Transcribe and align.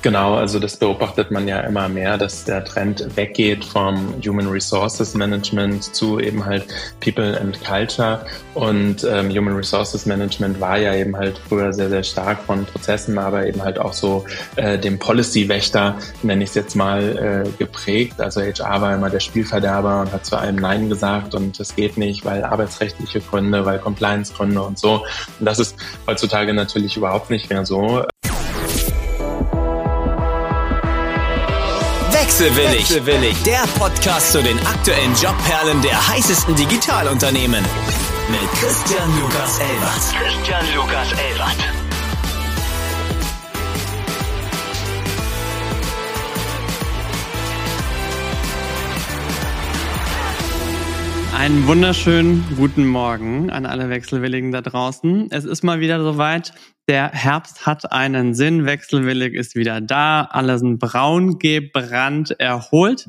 Genau, 0.00 0.34
also 0.34 0.60
das 0.60 0.76
beobachtet 0.76 1.32
man 1.32 1.48
ja 1.48 1.58
immer 1.60 1.88
mehr, 1.88 2.16
dass 2.18 2.44
der 2.44 2.64
Trend 2.64 3.16
weggeht 3.16 3.64
vom 3.64 4.14
Human 4.24 4.46
Resources 4.46 5.14
Management 5.14 5.82
zu 5.92 6.20
eben 6.20 6.44
halt 6.44 6.66
People 7.00 7.38
and 7.40 7.58
Culture. 7.64 8.24
Und 8.54 9.02
ähm, 9.02 9.28
Human 9.30 9.56
Resources 9.56 10.06
Management 10.06 10.60
war 10.60 10.78
ja 10.78 10.94
eben 10.94 11.16
halt 11.16 11.40
früher 11.48 11.72
sehr, 11.72 11.88
sehr 11.88 12.04
stark 12.04 12.40
von 12.44 12.64
Prozessen, 12.64 13.18
aber 13.18 13.46
eben 13.46 13.60
halt 13.60 13.80
auch 13.80 13.92
so 13.92 14.24
äh, 14.54 14.78
dem 14.78 15.00
Policy-Wächter, 15.00 15.98
nenne 16.22 16.44
ich 16.44 16.50
es 16.50 16.54
jetzt 16.54 16.76
mal, 16.76 17.44
äh, 17.46 17.58
geprägt. 17.58 18.20
Also 18.20 18.40
HR 18.40 18.80
war 18.80 18.94
immer 18.94 19.10
der 19.10 19.20
Spielverderber 19.20 20.02
und 20.02 20.12
hat 20.12 20.24
zu 20.24 20.36
allem 20.36 20.56
Nein 20.56 20.88
gesagt 20.88 21.34
und 21.34 21.58
es 21.58 21.74
geht 21.74 21.96
nicht, 21.96 22.24
weil 22.24 22.44
arbeitsrechtliche 22.44 23.20
Gründe, 23.20 23.66
weil 23.66 23.80
Compliance-Gründe 23.80 24.62
und 24.62 24.78
so. 24.78 25.04
Und 25.40 25.46
das 25.46 25.58
ist 25.58 25.76
heutzutage 26.06 26.54
natürlich 26.54 26.96
überhaupt 26.96 27.30
nicht 27.30 27.50
mehr 27.50 27.66
so. 27.66 28.04
Wechselwillig. 32.28 32.80
Wechselwillig. 32.80 33.42
Der 33.44 33.64
Podcast 33.78 34.32
zu 34.32 34.42
den 34.42 34.58
aktuellen 34.66 35.14
Jobperlen 35.14 35.80
der 35.80 36.08
heißesten 36.08 36.54
Digitalunternehmen. 36.56 37.64
Mit 38.30 38.52
Christian 38.60 39.18
Lukas 39.18 39.58
Elbert. 39.58 40.14
Christian 40.14 40.74
Lukas 40.74 41.12
Elbert. 41.12 41.77
Einen 51.38 51.68
wunderschönen 51.68 52.44
guten 52.56 52.84
Morgen 52.84 53.48
an 53.50 53.64
alle 53.64 53.88
Wechselwilligen 53.90 54.50
da 54.50 54.60
draußen. 54.60 55.28
Es 55.30 55.44
ist 55.44 55.62
mal 55.62 55.78
wieder 55.78 56.02
soweit. 56.02 56.52
Der 56.88 57.12
Herbst 57.12 57.64
hat 57.64 57.92
einen 57.92 58.34
Sinn. 58.34 58.66
Wechselwillig 58.66 59.34
ist 59.34 59.54
wieder 59.54 59.80
da. 59.80 60.22
Alle 60.22 60.58
sind 60.58 60.80
braun, 60.80 61.38
gebrannt, 61.38 62.32
erholt. 62.40 63.06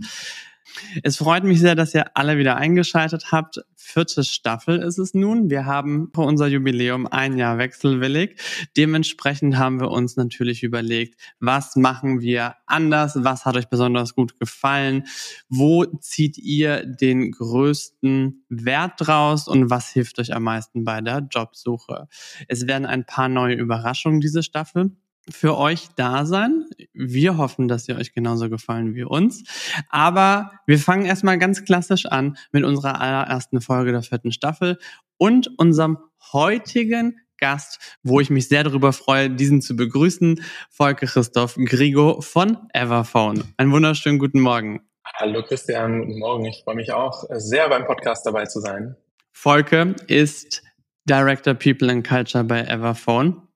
Es 1.02 1.18
freut 1.18 1.44
mich 1.44 1.60
sehr, 1.60 1.74
dass 1.74 1.96
ihr 1.96 2.06
alle 2.16 2.38
wieder 2.38 2.56
eingeschaltet 2.58 3.32
habt. 3.32 3.62
Vierte 3.92 4.24
Staffel 4.24 4.84
ist 4.84 5.00
es 5.00 5.16
nun. 5.16 5.50
Wir 5.50 5.66
haben 5.66 6.12
für 6.14 6.22
unser 6.22 6.46
Jubiläum 6.46 7.08
ein 7.08 7.40
Jahr 7.40 7.58
wechselwillig. 7.58 8.40
Dementsprechend 8.78 9.58
haben 9.58 9.80
wir 9.80 9.90
uns 9.90 10.16
natürlich 10.16 10.62
überlegt, 10.62 11.20
was 11.40 11.76
machen 11.76 12.22
wir 12.22 12.54
anders? 12.68 13.16
Was 13.24 13.46
hat 13.46 13.58
euch 13.58 13.68
besonders 13.68 14.14
gut 14.14 14.40
gefallen? 14.40 15.08
Wo 15.50 15.86
zieht 15.86 16.38
ihr 16.38 16.86
den 16.86 17.32
größten 17.32 18.46
Wert 18.50 18.94
draus 18.98 19.48
und 19.48 19.72
was 19.72 19.90
hilft 19.90 20.20
euch 20.20 20.36
am 20.36 20.44
meisten 20.44 20.84
bei 20.84 21.02
der 21.02 21.28
Jobsuche? 21.28 22.08
Es 22.48 22.68
werden 22.68 22.86
ein 22.86 23.08
paar 23.08 23.28
neue 23.28 23.56
Überraschungen 23.56 24.22
diese 24.22 24.44
Staffel 24.44 24.92
für 25.32 25.58
euch 25.58 25.88
da 25.96 26.26
sein. 26.26 26.66
Wir 26.94 27.38
hoffen, 27.38 27.68
dass 27.68 27.86
sie 27.86 27.94
euch 27.94 28.14
genauso 28.14 28.50
gefallen 28.50 28.96
wie 28.96 29.04
uns. 29.04 29.44
Aber 29.90 30.52
wir 30.66 30.80
fangen 30.80 31.06
erstmal 31.06 31.38
ganz 31.38 31.64
klassisch 31.64 32.06
an 32.06 32.38
mit 32.52 32.64
unserer 32.64 33.02
allerersten 33.02 33.62
Folge 33.62 33.92
der 33.92 34.02
vierten 34.02 34.32
Staffel 34.32 34.78
und 35.18 35.50
unserem 35.58 35.98
heutigen 36.34 37.20
Gast, 37.38 37.98
wo 38.04 38.20
ich 38.20 38.30
mich 38.30 38.50
sehr 38.50 38.64
darüber 38.64 38.92
freue, 38.92 39.30
diesen 39.30 39.62
zu 39.62 39.76
begrüßen, 39.76 40.44
Volker 40.70 41.08
Christoph 41.08 41.56
Grigo 41.56 42.22
von 42.22 42.58
Everphone. 42.74 43.44
Einen 43.58 43.72
wunderschönen 43.72 44.20
guten 44.20 44.42
Morgen. 44.42 44.82
Hallo 45.16 45.42
Christian, 45.44 46.06
guten 46.06 46.20
Morgen. 46.20 46.46
Ich 46.46 46.62
freue 46.64 46.76
mich 46.76 46.92
auch 46.92 47.24
sehr 47.30 47.70
beim 47.70 47.86
Podcast 47.86 48.26
dabei 48.26 48.46
zu 48.46 48.60
sein. 48.60 48.96
Volker 49.32 49.96
ist 50.08 50.62
Director 51.06 51.54
People 51.54 51.90
and 51.90 52.06
Culture 52.06 52.44
bei 52.44 52.62
Everphone 52.62 53.49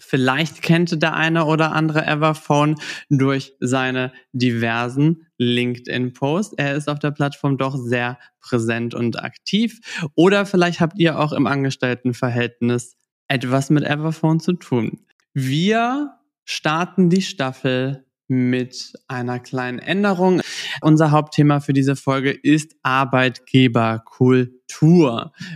Vielleicht 0.00 0.62
kennt 0.62 1.02
der 1.02 1.14
eine 1.14 1.44
oder 1.44 1.72
andere 1.72 2.06
Everphone 2.06 2.76
durch 3.10 3.54
seine 3.60 4.12
diversen 4.32 5.26
LinkedIn-Posts. 5.38 6.54
Er 6.54 6.74
ist 6.74 6.88
auf 6.88 6.98
der 6.98 7.10
Plattform 7.10 7.58
doch 7.58 7.76
sehr 7.76 8.18
präsent 8.40 8.94
und 8.94 9.22
aktiv. 9.22 9.80
Oder 10.14 10.46
vielleicht 10.46 10.80
habt 10.80 10.98
ihr 10.98 11.18
auch 11.18 11.32
im 11.32 11.46
Angestelltenverhältnis 11.46 12.96
etwas 13.28 13.70
mit 13.70 13.84
Everphone 13.84 14.40
zu 14.40 14.54
tun. 14.54 15.00
Wir 15.34 16.14
starten 16.44 17.10
die 17.10 17.22
Staffel 17.22 18.04
mit 18.26 18.92
einer 19.08 19.38
kleinen 19.38 19.78
Änderung. 19.78 20.40
Unser 20.80 21.10
Hauptthema 21.10 21.60
für 21.60 21.72
diese 21.72 21.96
Folge 21.96 22.30
ist 22.30 22.76
Arbeitgeberkultur. 22.82 24.59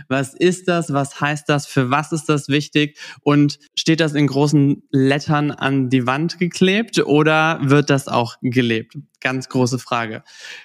Was 0.07 0.33
ist 0.33 0.67
das? 0.67 0.93
Was 0.93 1.19
heißt 1.21 1.47
das? 1.47 1.67
Für 1.67 1.89
was 1.89 2.11
ist 2.11 2.29
das 2.29 2.49
wichtig? 2.49 2.97
Und 3.21 3.59
steht 3.75 3.99
das 3.99 4.13
in 4.13 4.27
großen 4.27 4.83
Lettern 4.91 5.51
an 5.51 5.89
die 5.89 6.05
Wand 6.05 6.39
geklebt 6.39 6.99
oder 6.99 7.59
wird 7.61 7.89
das 7.89 8.07
auch 8.07 8.35
gelebt? 8.41 8.97
Ganz 9.21 9.49
große 9.49 9.79
Frage. 9.79 10.23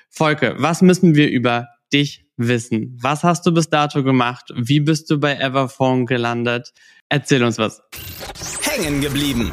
Volke, 0.09 0.55
was 0.59 0.83
müssen 0.83 1.15
wir 1.15 1.31
über 1.31 1.69
dich 1.93 2.27
wissen? 2.37 2.97
Was 3.01 3.25
hast 3.25 3.47
du 3.47 3.53
bis 3.53 3.69
dato 3.69 4.03
gemacht? 4.03 4.53
Wie 4.57 4.81
bist 4.81 5.11
du 5.11 5.19
bei 5.19 5.37
Everphone 5.37 6.07
gelandet? 6.07 6.73
Erzähl 7.09 7.43
uns 7.45 7.59
was. 7.59 7.83
Hängen 8.63 9.01
geblieben. 9.01 9.53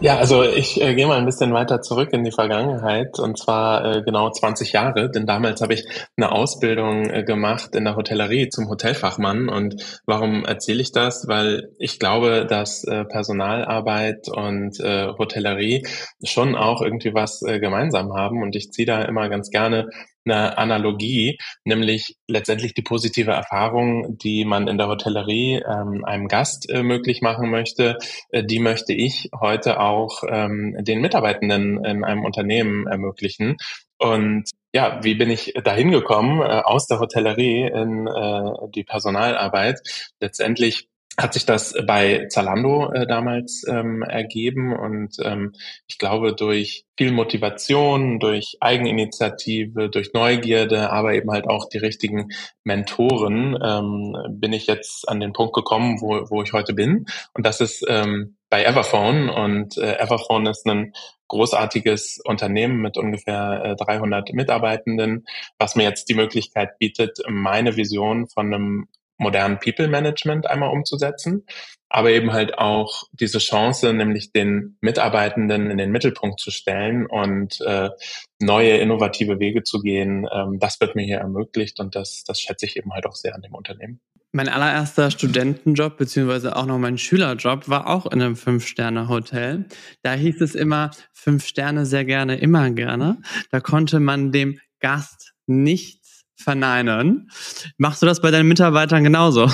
Ja, 0.00 0.18
also 0.18 0.42
ich 0.42 0.82
äh, 0.82 0.94
gehe 0.94 1.06
mal 1.06 1.18
ein 1.18 1.24
bisschen 1.24 1.54
weiter 1.54 1.80
zurück 1.80 2.12
in 2.12 2.24
die 2.24 2.32
Vergangenheit 2.32 3.18
und 3.18 3.38
zwar 3.38 3.84
äh, 3.84 4.02
genau 4.02 4.28
20 4.28 4.72
Jahre, 4.72 5.10
denn 5.10 5.24
damals 5.24 5.62
habe 5.62 5.72
ich 5.72 5.86
eine 6.16 6.32
Ausbildung 6.32 7.08
äh, 7.08 7.22
gemacht 7.22 7.74
in 7.74 7.84
der 7.84 7.96
Hotellerie 7.96 8.48
zum 8.48 8.68
Hotelfachmann 8.68 9.48
und 9.48 10.02
warum 10.04 10.44
erzähle 10.44 10.82
ich 10.82 10.92
das? 10.92 11.26
Weil 11.28 11.70
ich 11.78 11.98
glaube, 11.98 12.44
dass 12.44 12.84
äh, 12.84 13.04
Personalarbeit 13.04 14.28
und 14.28 14.78
äh, 14.80 15.08
Hotellerie 15.16 15.86
schon 16.22 16.54
auch 16.54 16.82
irgendwie 16.82 17.14
was 17.14 17.42
äh, 17.42 17.60
gemeinsam 17.60 18.12
haben 18.14 18.42
und 18.42 18.56
ich 18.56 18.72
ziehe 18.72 18.86
da 18.86 19.02
immer 19.02 19.28
ganz 19.28 19.50
gerne 19.50 19.88
eine 20.24 20.58
Analogie, 20.58 21.38
nämlich 21.64 22.16
letztendlich 22.28 22.74
die 22.74 22.82
positive 22.82 23.32
Erfahrung, 23.32 24.18
die 24.18 24.44
man 24.44 24.68
in 24.68 24.78
der 24.78 24.88
Hotellerie 24.88 25.62
ähm, 25.66 26.04
einem 26.04 26.28
Gast 26.28 26.70
äh, 26.70 26.82
möglich 26.82 27.22
machen 27.22 27.50
möchte, 27.50 27.98
äh, 28.30 28.44
die 28.44 28.58
möchte 28.58 28.92
ich 28.92 29.30
heute 29.38 29.80
auch 29.80 30.22
ähm, 30.28 30.76
den 30.80 31.00
Mitarbeitenden 31.00 31.84
in 31.84 32.04
einem 32.04 32.24
Unternehmen 32.24 32.86
ermöglichen. 32.86 33.56
Und 33.98 34.50
ja, 34.74 34.98
wie 35.04 35.14
bin 35.14 35.30
ich 35.30 35.54
dahin 35.62 35.90
gekommen 35.90 36.40
äh, 36.40 36.62
aus 36.64 36.86
der 36.86 36.98
Hotellerie 36.98 37.66
in 37.66 38.06
äh, 38.06 38.68
die 38.74 38.84
Personalarbeit? 38.84 39.80
Letztendlich 40.20 40.88
hat 41.16 41.32
sich 41.32 41.46
das 41.46 41.74
bei 41.86 42.26
Zalando 42.28 42.92
äh, 42.92 43.06
damals 43.06 43.64
ähm, 43.68 44.02
ergeben 44.02 44.74
und 44.76 45.16
ähm, 45.22 45.52
ich 45.86 45.98
glaube 45.98 46.34
durch 46.34 46.86
viel 46.96 47.12
Motivation, 47.12 48.18
durch 48.18 48.56
Eigeninitiative, 48.60 49.90
durch 49.90 50.12
Neugierde, 50.12 50.90
aber 50.90 51.14
eben 51.14 51.30
halt 51.30 51.48
auch 51.48 51.68
die 51.68 51.78
richtigen 51.78 52.30
Mentoren 52.64 53.56
ähm, 53.62 54.16
bin 54.28 54.52
ich 54.52 54.66
jetzt 54.66 55.08
an 55.08 55.20
den 55.20 55.32
Punkt 55.32 55.54
gekommen, 55.54 56.00
wo, 56.00 56.28
wo 56.30 56.42
ich 56.42 56.52
heute 56.52 56.72
bin. 56.72 57.06
Und 57.32 57.46
das 57.46 57.60
ist 57.60 57.84
ähm, 57.88 58.36
bei 58.50 58.64
Everphone 58.64 59.30
und 59.30 59.76
äh, 59.78 59.98
Everphone 59.98 60.46
ist 60.46 60.66
ein 60.66 60.94
großartiges 61.28 62.20
Unternehmen 62.24 62.80
mit 62.80 62.96
ungefähr 62.96 63.62
äh, 63.64 63.76
300 63.76 64.32
Mitarbeitenden, 64.32 65.26
was 65.58 65.74
mir 65.74 65.84
jetzt 65.84 66.08
die 66.08 66.14
Möglichkeit 66.14 66.78
bietet, 66.78 67.18
meine 67.28 67.76
Vision 67.76 68.28
von 68.28 68.52
einem 68.52 68.88
modernen 69.16 69.58
People 69.58 69.88
Management 69.88 70.48
einmal 70.48 70.70
umzusetzen, 70.70 71.44
aber 71.88 72.10
eben 72.10 72.32
halt 72.32 72.58
auch 72.58 73.04
diese 73.12 73.38
Chance, 73.38 73.92
nämlich 73.92 74.32
den 74.32 74.76
Mitarbeitenden 74.80 75.70
in 75.70 75.78
den 75.78 75.92
Mittelpunkt 75.92 76.40
zu 76.40 76.50
stellen 76.50 77.06
und 77.06 77.60
äh, 77.60 77.90
neue 78.40 78.76
innovative 78.78 79.38
Wege 79.38 79.62
zu 79.62 79.80
gehen. 79.80 80.26
Ähm, 80.32 80.58
das 80.58 80.80
wird 80.80 80.96
mir 80.96 81.04
hier 81.04 81.18
ermöglicht 81.18 81.78
und 81.80 81.94
das, 81.94 82.24
das 82.24 82.40
schätze 82.40 82.66
ich 82.66 82.76
eben 82.76 82.92
halt 82.92 83.06
auch 83.06 83.14
sehr 83.14 83.34
an 83.34 83.42
dem 83.42 83.54
Unternehmen. 83.54 84.00
Mein 84.32 84.48
allererster 84.48 85.12
Studentenjob 85.12 85.96
beziehungsweise 85.96 86.56
auch 86.56 86.66
noch 86.66 86.78
mein 86.78 86.98
Schülerjob 86.98 87.68
war 87.68 87.86
auch 87.86 88.06
in 88.06 88.20
einem 88.20 88.34
Fünf-Sterne-Hotel. 88.34 89.66
Da 90.02 90.14
hieß 90.14 90.40
es 90.40 90.56
immer 90.56 90.90
fünf 91.12 91.46
Sterne 91.46 91.86
sehr 91.86 92.04
gerne, 92.04 92.38
immer 92.38 92.68
gerne. 92.70 93.22
Da 93.52 93.60
konnte 93.60 94.00
man 94.00 94.32
dem 94.32 94.58
Gast 94.80 95.34
nicht 95.46 96.03
verneinen. 96.36 97.30
Machst 97.78 98.02
du 98.02 98.06
das 98.06 98.20
bei 98.20 98.30
deinen 98.30 98.48
Mitarbeitern 98.48 99.04
genauso? 99.04 99.50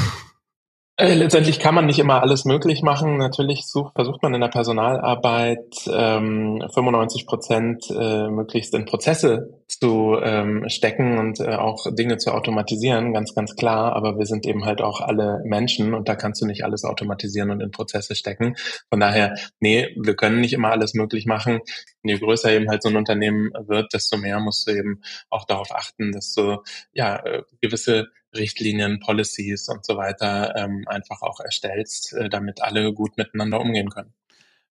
Äh, 1.00 1.14
letztendlich 1.14 1.58
kann 1.58 1.74
man 1.74 1.86
nicht 1.86 1.98
immer 1.98 2.20
alles 2.20 2.44
möglich 2.44 2.82
machen. 2.82 3.16
Natürlich 3.16 3.66
such, 3.66 3.94
versucht 3.94 4.22
man 4.22 4.34
in 4.34 4.42
der 4.42 4.48
Personalarbeit 4.48 5.88
ähm, 5.90 6.62
95 6.74 7.26
Prozent 7.26 7.86
äh, 7.88 8.28
möglichst 8.28 8.74
in 8.74 8.84
Prozesse 8.84 9.62
zu 9.66 10.18
ähm, 10.22 10.68
stecken 10.68 11.16
und 11.16 11.40
äh, 11.40 11.54
auch 11.54 11.86
Dinge 11.90 12.18
zu 12.18 12.34
automatisieren, 12.34 13.14
ganz, 13.14 13.34
ganz 13.34 13.56
klar. 13.56 13.96
Aber 13.96 14.18
wir 14.18 14.26
sind 14.26 14.46
eben 14.46 14.66
halt 14.66 14.82
auch 14.82 15.00
alle 15.00 15.40
Menschen 15.46 15.94
und 15.94 16.06
da 16.06 16.16
kannst 16.16 16.42
du 16.42 16.46
nicht 16.46 16.64
alles 16.64 16.84
automatisieren 16.84 17.50
und 17.50 17.62
in 17.62 17.70
Prozesse 17.70 18.14
stecken. 18.14 18.56
Von 18.90 19.00
daher, 19.00 19.36
nee, 19.58 19.96
wir 19.98 20.16
können 20.16 20.42
nicht 20.42 20.52
immer 20.52 20.70
alles 20.70 20.92
möglich 20.92 21.24
machen. 21.24 21.60
Je 22.02 22.18
größer 22.18 22.52
eben 22.52 22.68
halt 22.68 22.82
so 22.82 22.90
ein 22.90 22.96
Unternehmen 22.96 23.52
wird, 23.66 23.94
desto 23.94 24.18
mehr 24.18 24.38
musst 24.38 24.68
du 24.68 24.72
eben 24.72 25.00
auch 25.30 25.46
darauf 25.46 25.74
achten, 25.74 26.12
dass 26.12 26.34
du 26.34 26.58
ja 26.92 27.16
äh, 27.24 27.42
gewisse 27.62 28.08
Richtlinien, 28.34 29.00
Policies 29.00 29.68
und 29.68 29.84
so 29.84 29.96
weiter 29.96 30.54
ähm, 30.56 30.84
einfach 30.86 31.22
auch 31.22 31.40
erstellst, 31.40 32.14
äh, 32.14 32.28
damit 32.28 32.62
alle 32.62 32.92
gut 32.92 33.16
miteinander 33.16 33.60
umgehen 33.60 33.90
können. 33.90 34.12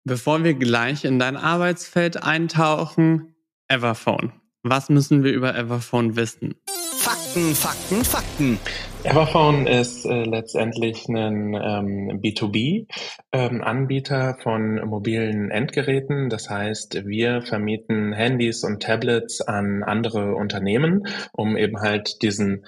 Bevor 0.03 0.43
wir 0.43 0.53
gleich 0.53 1.05
in 1.05 1.17
dein 1.17 1.37
Arbeitsfeld 1.37 2.21
eintauchen, 2.21 3.35
Everphone. 3.67 4.33
Was 4.61 4.89
müssen 4.89 5.23
wir 5.23 5.31
über 5.31 5.55
Everphone 5.55 6.15
wissen? 6.15 6.53
Fakten, 6.97 7.55
Fakten, 7.55 8.03
Fakten. 8.03 8.59
Everphone 9.03 9.65
ist 9.67 10.05
äh, 10.05 10.23
letztendlich 10.23 11.07
ein 11.07 11.53
ähm, 11.53 12.19
B2B-Anbieter 12.21 14.29
ähm, 14.29 14.37
von 14.41 14.75
mobilen 14.87 15.51
Endgeräten. 15.51 16.29
Das 16.29 16.49
heißt, 16.49 17.05
wir 17.05 17.43
vermieten 17.43 18.13
Handys 18.13 18.63
und 18.63 18.81
Tablets 18.81 19.41
an 19.41 19.83
andere 19.83 20.33
Unternehmen, 20.33 21.05
um 21.33 21.57
eben 21.57 21.81
halt 21.81 22.23
diesen 22.23 22.65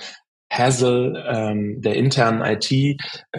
Hassel 0.50 1.24
ähm, 1.28 1.82
der 1.82 1.96
internen 1.96 2.42
IT 2.42 2.72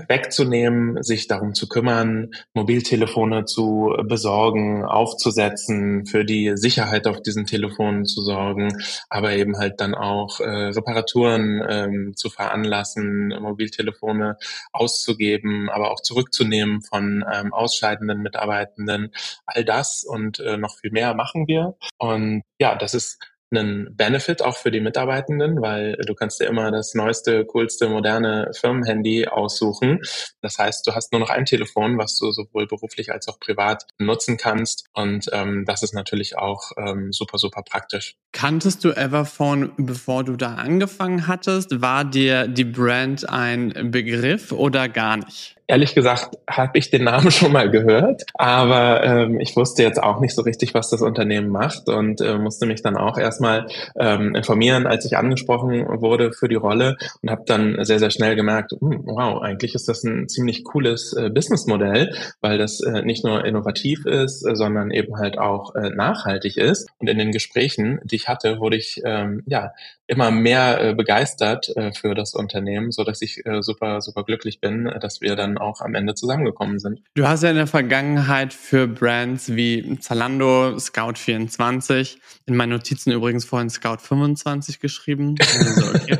wegzunehmen, 0.08 1.02
sich 1.02 1.26
darum 1.26 1.54
zu 1.54 1.68
kümmern, 1.68 2.30
Mobiltelefone 2.54 3.44
zu 3.44 3.94
besorgen, 4.04 4.84
aufzusetzen, 4.84 6.06
für 6.06 6.24
die 6.24 6.52
Sicherheit 6.56 7.06
auf 7.06 7.22
diesen 7.22 7.46
Telefonen 7.46 8.04
zu 8.04 8.22
sorgen, 8.22 8.76
aber 9.08 9.32
eben 9.32 9.56
halt 9.58 9.80
dann 9.80 9.94
auch 9.94 10.40
äh, 10.40 10.48
Reparaturen 10.48 11.62
ähm, 11.68 12.12
zu 12.16 12.30
veranlassen, 12.30 13.28
Mobiltelefone 13.40 14.36
auszugeben, 14.72 15.70
aber 15.70 15.90
auch 15.90 16.00
zurückzunehmen 16.00 16.82
von 16.82 17.24
ähm, 17.32 17.52
ausscheidenden 17.52 18.20
Mitarbeitenden. 18.20 19.12
All 19.46 19.64
das 19.64 20.04
und 20.04 20.40
äh, 20.40 20.56
noch 20.56 20.76
viel 20.76 20.90
mehr 20.90 21.14
machen 21.14 21.46
wir. 21.46 21.74
Und 21.98 22.42
ja, 22.60 22.76
das 22.76 22.94
ist 22.94 23.18
einen 23.50 23.94
Benefit 23.96 24.42
auch 24.42 24.56
für 24.56 24.70
die 24.70 24.80
Mitarbeitenden, 24.80 25.60
weil 25.60 25.96
du 26.06 26.14
kannst 26.14 26.40
dir 26.40 26.46
immer 26.46 26.70
das 26.70 26.94
neueste, 26.94 27.44
coolste, 27.44 27.88
moderne 27.88 28.50
Firmenhandy 28.58 29.26
aussuchen. 29.26 30.00
Das 30.42 30.58
heißt, 30.58 30.86
du 30.86 30.94
hast 30.94 31.12
nur 31.12 31.20
noch 31.20 31.30
ein 31.30 31.44
Telefon, 31.44 31.98
was 31.98 32.18
du 32.18 32.30
sowohl 32.32 32.66
beruflich 32.66 33.12
als 33.12 33.28
auch 33.28 33.38
privat 33.40 33.86
nutzen 33.98 34.36
kannst. 34.36 34.86
Und 34.92 35.26
ähm, 35.32 35.64
das 35.66 35.82
ist 35.82 35.94
natürlich 35.94 36.36
auch 36.36 36.72
ähm, 36.76 37.12
super, 37.12 37.38
super 37.38 37.62
praktisch. 37.62 38.16
Kanntest 38.32 38.84
du 38.84 38.90
Everphone, 38.90 39.72
bevor 39.76 40.24
du 40.24 40.36
da 40.36 40.54
angefangen 40.54 41.26
hattest? 41.26 41.80
War 41.80 42.04
dir 42.04 42.48
die 42.48 42.64
Brand 42.64 43.28
ein 43.28 43.90
Begriff 43.90 44.52
oder 44.52 44.88
gar 44.88 45.16
nicht? 45.16 45.57
Ehrlich 45.70 45.94
gesagt 45.94 46.38
habe 46.48 46.78
ich 46.78 46.90
den 46.90 47.04
Namen 47.04 47.30
schon 47.30 47.52
mal 47.52 47.70
gehört, 47.70 48.24
aber 48.32 49.04
ähm, 49.04 49.38
ich 49.38 49.54
wusste 49.54 49.82
jetzt 49.82 50.02
auch 50.02 50.18
nicht 50.18 50.34
so 50.34 50.40
richtig, 50.40 50.72
was 50.72 50.88
das 50.88 51.02
Unternehmen 51.02 51.50
macht 51.50 51.90
und 51.90 52.22
äh, 52.22 52.38
musste 52.38 52.64
mich 52.64 52.80
dann 52.80 52.96
auch 52.96 53.18
erstmal 53.18 53.66
ähm, 53.98 54.34
informieren, 54.34 54.86
als 54.86 55.04
ich 55.04 55.18
angesprochen 55.18 55.84
wurde 56.00 56.32
für 56.32 56.48
die 56.48 56.54
Rolle 56.54 56.96
und 57.20 57.30
habe 57.30 57.42
dann 57.44 57.84
sehr, 57.84 57.98
sehr 57.98 58.10
schnell 58.10 58.34
gemerkt, 58.34 58.72
hm, 58.72 59.02
wow, 59.04 59.42
eigentlich 59.42 59.74
ist 59.74 59.90
das 59.90 60.02
ein 60.04 60.26
ziemlich 60.30 60.64
cooles 60.64 61.12
äh, 61.12 61.28
Businessmodell, 61.28 62.14
weil 62.40 62.56
das 62.56 62.80
äh, 62.80 63.02
nicht 63.02 63.22
nur 63.22 63.44
innovativ 63.44 64.06
ist, 64.06 64.46
äh, 64.46 64.56
sondern 64.56 64.90
eben 64.90 65.18
halt 65.18 65.36
auch 65.36 65.74
äh, 65.74 65.90
nachhaltig 65.90 66.56
ist. 66.56 66.88
Und 66.96 67.10
in 67.10 67.18
den 67.18 67.30
Gesprächen, 67.30 68.00
die 68.04 68.16
ich 68.16 68.28
hatte, 68.28 68.58
wurde 68.58 68.76
ich 68.76 69.02
ähm, 69.04 69.42
ja 69.44 69.72
immer 70.08 70.30
mehr 70.30 70.80
äh, 70.80 70.94
begeistert 70.94 71.68
äh, 71.76 71.92
für 71.92 72.14
das 72.14 72.34
Unternehmen, 72.34 72.90
so 72.92 73.04
dass 73.04 73.20
ich 73.20 73.44
äh, 73.44 73.62
super, 73.62 74.00
super 74.00 74.24
glücklich 74.24 74.58
bin, 74.58 74.90
dass 75.00 75.20
wir 75.20 75.36
dann 75.36 75.57
auch 75.58 75.80
am 75.80 75.94
Ende 75.94 76.14
zusammengekommen 76.14 76.78
sind. 76.78 77.00
Du 77.14 77.26
hast 77.26 77.42
ja 77.42 77.50
in 77.50 77.56
der 77.56 77.66
Vergangenheit 77.66 78.52
für 78.52 78.86
Brands 78.86 79.54
wie 79.54 79.98
Zalando, 80.00 80.76
Scout24, 80.76 82.16
in 82.46 82.56
meinen 82.56 82.70
Notizen 82.70 83.12
übrigens 83.12 83.44
vorhin 83.44 83.68
Scout25 83.68 84.80
geschrieben. 84.80 85.34
Also 85.58 85.88
okay. 85.88 86.18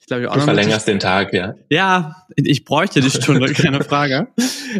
Ich 0.00 0.06
glaube, 0.06 0.22
ich 0.22 0.28
auch 0.30 0.36
du 0.36 0.40
verlängerst 0.40 0.88
den 0.88 1.00
Tag, 1.00 1.34
ja. 1.34 1.54
Ja, 1.68 2.24
ich 2.34 2.64
bräuchte 2.64 3.02
die 3.02 3.10
Stunde, 3.10 3.52
keine 3.52 3.84
Frage. 3.84 4.28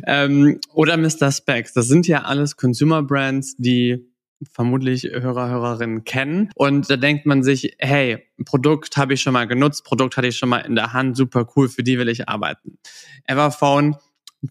Ähm, 0.07 0.59
oder 0.73 0.97
Mr. 0.97 1.31
Specs. 1.31 1.75
Das 1.75 1.87
sind 1.87 2.07
ja 2.09 2.23
alles 2.23 2.57
Consumer 2.57 3.03
Brands, 3.03 3.55
die 3.59 4.08
vermutlich 4.53 5.05
Hörer, 5.05 5.49
Hörerinnen 5.49 6.05
kennen. 6.05 6.51
Und 6.55 6.89
da 6.91 6.97
denkt 6.97 7.27
man 7.27 7.43
sich, 7.43 7.77
hey, 7.79 8.25
Produkt 8.45 8.97
habe 8.97 9.15
ich 9.15 9.21
schon 9.21 9.33
mal 9.33 9.47
genutzt, 9.47 9.85
Produkt 9.85 10.17
hatte 10.17 10.29
ich 10.29 10.37
schon 10.37 10.49
mal 10.49 10.59
in 10.59 10.75
der 10.75 10.93
Hand, 10.93 11.17
super 11.17 11.47
cool, 11.57 11.69
für 11.69 11.83
die 11.83 11.99
will 11.99 12.09
ich 12.09 12.29
arbeiten. 12.29 12.79
Everphone 13.25 13.97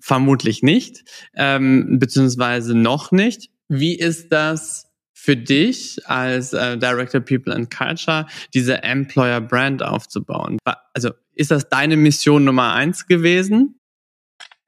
vermutlich 0.01 0.63
nicht, 0.63 1.03
ähm, 1.35 1.97
beziehungsweise 1.99 2.77
noch 2.77 3.11
nicht. 3.11 3.49
Wie 3.69 3.95
ist 3.95 4.31
das 4.31 4.91
für 5.13 5.35
dich 5.35 5.99
als 6.05 6.53
äh, 6.53 6.77
Director 6.77 7.21
People 7.21 7.53
and 7.53 7.71
Culture, 7.71 8.27
diese 8.53 8.83
Employer 8.83 9.41
Brand 9.41 9.83
aufzubauen? 9.83 10.57
Also 10.93 11.11
ist 11.33 11.51
das 11.51 11.69
deine 11.69 11.97
Mission 11.97 12.43
Nummer 12.43 12.73
eins 12.73 13.07
gewesen? 13.07 13.76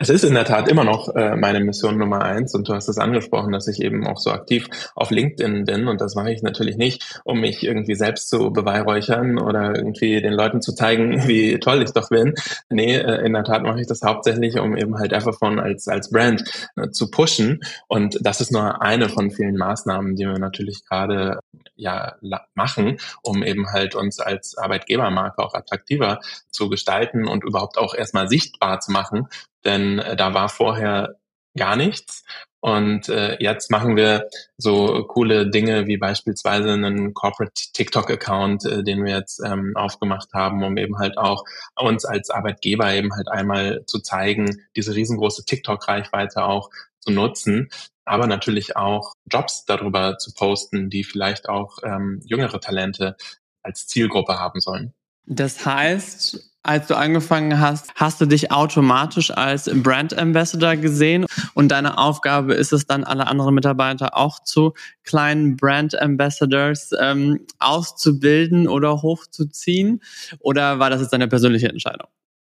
Es 0.01 0.07
ist 0.07 0.23
in 0.23 0.33
der 0.33 0.45
Tat 0.45 0.69
immer 0.69 0.85
noch 0.85 1.13
äh, 1.13 1.35
meine 1.35 1.59
Mission 1.59 1.97
Nummer 1.97 2.21
eins 2.21 2.55
und 2.55 2.69
du 2.69 2.73
hast 2.73 2.87
es 2.87 2.97
angesprochen, 2.97 3.51
dass 3.51 3.67
ich 3.67 3.81
eben 3.81 4.07
auch 4.07 4.17
so 4.17 4.31
aktiv 4.31 4.69
auf 4.95 5.11
LinkedIn 5.11 5.65
bin 5.65 5.89
und 5.89 5.99
das 5.99 6.15
mache 6.15 6.31
ich 6.31 6.41
natürlich 6.41 6.77
nicht, 6.77 7.19
um 7.25 7.41
mich 7.41 7.65
irgendwie 7.65 7.95
selbst 7.95 8.29
zu 8.29 8.53
beweihräuchern 8.53 9.37
oder 9.37 9.75
irgendwie 9.75 10.21
den 10.21 10.31
Leuten 10.31 10.61
zu 10.61 10.73
zeigen, 10.73 11.23
wie 11.27 11.59
toll 11.59 11.83
ich 11.83 11.91
doch 11.91 12.07
bin. 12.07 12.33
Nee, 12.69 12.95
äh, 12.95 13.25
in 13.25 13.33
der 13.33 13.43
Tat 13.43 13.63
mache 13.63 13.81
ich 13.81 13.87
das 13.87 14.01
hauptsächlich, 14.01 14.57
um 14.57 14.77
eben 14.77 14.97
halt 14.97 15.11
Everphone 15.11 15.59
als, 15.59 15.89
als 15.89 16.09
Brand 16.09 16.45
äh, 16.77 16.91
zu 16.91 17.11
pushen 17.11 17.59
und 17.89 18.19
das 18.21 18.39
ist 18.39 18.53
nur 18.53 18.81
eine 18.81 19.09
von 19.09 19.31
vielen 19.31 19.57
Maßnahmen, 19.57 20.15
die 20.15 20.25
wir 20.25 20.39
natürlich 20.39 20.85
gerade 20.85 21.39
ja 21.75 22.15
machen, 22.55 22.99
um 23.21 23.43
eben 23.43 23.67
halt 23.71 23.95
uns 23.95 24.21
als 24.21 24.57
Arbeitgebermarke 24.57 25.41
auch 25.43 25.55
attraktiver 25.55 26.19
zu 26.51 26.69
gestalten 26.69 27.27
und 27.27 27.43
überhaupt 27.43 27.77
auch 27.77 27.93
erstmal 27.93 28.29
sichtbar 28.29 28.79
zu 28.79 28.91
machen, 28.91 29.27
denn 29.65 29.99
äh, 29.99 30.15
da 30.15 30.33
war 30.33 30.49
vorher 30.49 31.15
gar 31.57 31.75
nichts. 31.75 32.23
Und 32.61 33.07
äh, 33.07 33.37
jetzt 33.41 33.71
machen 33.71 33.95
wir 33.95 34.27
so 34.57 35.05
coole 35.07 35.49
Dinge 35.49 35.87
wie 35.87 35.97
beispielsweise 35.97 36.73
einen 36.73 37.13
Corporate 37.13 37.53
TikTok-Account, 37.73 38.65
äh, 38.65 38.83
den 38.83 39.05
wir 39.05 39.15
jetzt 39.15 39.41
ähm, 39.45 39.73
aufgemacht 39.75 40.33
haben, 40.33 40.61
um 40.63 40.75
eben 40.75 40.97
halt 40.97 41.17
auch 41.17 41.45
uns 41.75 42.03
als 42.03 42.29
Arbeitgeber 42.29 42.93
eben 42.93 43.13
halt 43.13 43.29
einmal 43.29 43.85
zu 43.85 43.99
zeigen, 43.99 44.61
diese 44.75 44.93
riesengroße 44.93 45.45
TikTok-Reichweite 45.45 46.43
auch 46.43 46.69
zu 46.99 47.11
nutzen, 47.11 47.69
aber 48.03 48.27
natürlich 48.27 48.75
auch 48.75 49.13
Jobs 49.31 49.63
darüber 49.63 50.17
zu 50.17 50.33
posten, 50.33 50.89
die 50.89 51.05
vielleicht 51.05 51.47
auch 51.47 51.77
ähm, 51.83 52.19
jüngere 52.25 52.59
Talente 52.59 53.15
als 53.63 53.87
Zielgruppe 53.87 54.37
haben 54.37 54.59
sollen. 54.59 54.93
Das 55.25 55.65
heißt, 55.65 56.48
als 56.63 56.87
du 56.87 56.95
angefangen 56.95 57.59
hast, 57.59 57.91
hast 57.95 58.19
du 58.19 58.25
dich 58.25 58.51
automatisch 58.51 59.31
als 59.31 59.69
Brand 59.81 60.17
Ambassador 60.17 60.75
gesehen 60.75 61.25
und 61.53 61.69
deine 61.69 61.97
Aufgabe 61.97 62.53
ist 62.53 62.73
es 62.73 62.85
dann, 62.85 63.03
alle 63.03 63.27
anderen 63.27 63.55
Mitarbeiter 63.55 64.17
auch 64.17 64.43
zu 64.43 64.73
kleinen 65.03 65.55
Brand 65.55 65.99
Ambassadors 65.99 66.91
ähm, 66.99 67.45
auszubilden 67.59 68.67
oder 68.67 69.01
hochzuziehen? 69.01 70.01
Oder 70.39 70.79
war 70.79 70.89
das 70.89 71.01
jetzt 71.01 71.13
deine 71.13 71.27
persönliche 71.27 71.69
Entscheidung? 71.69 72.07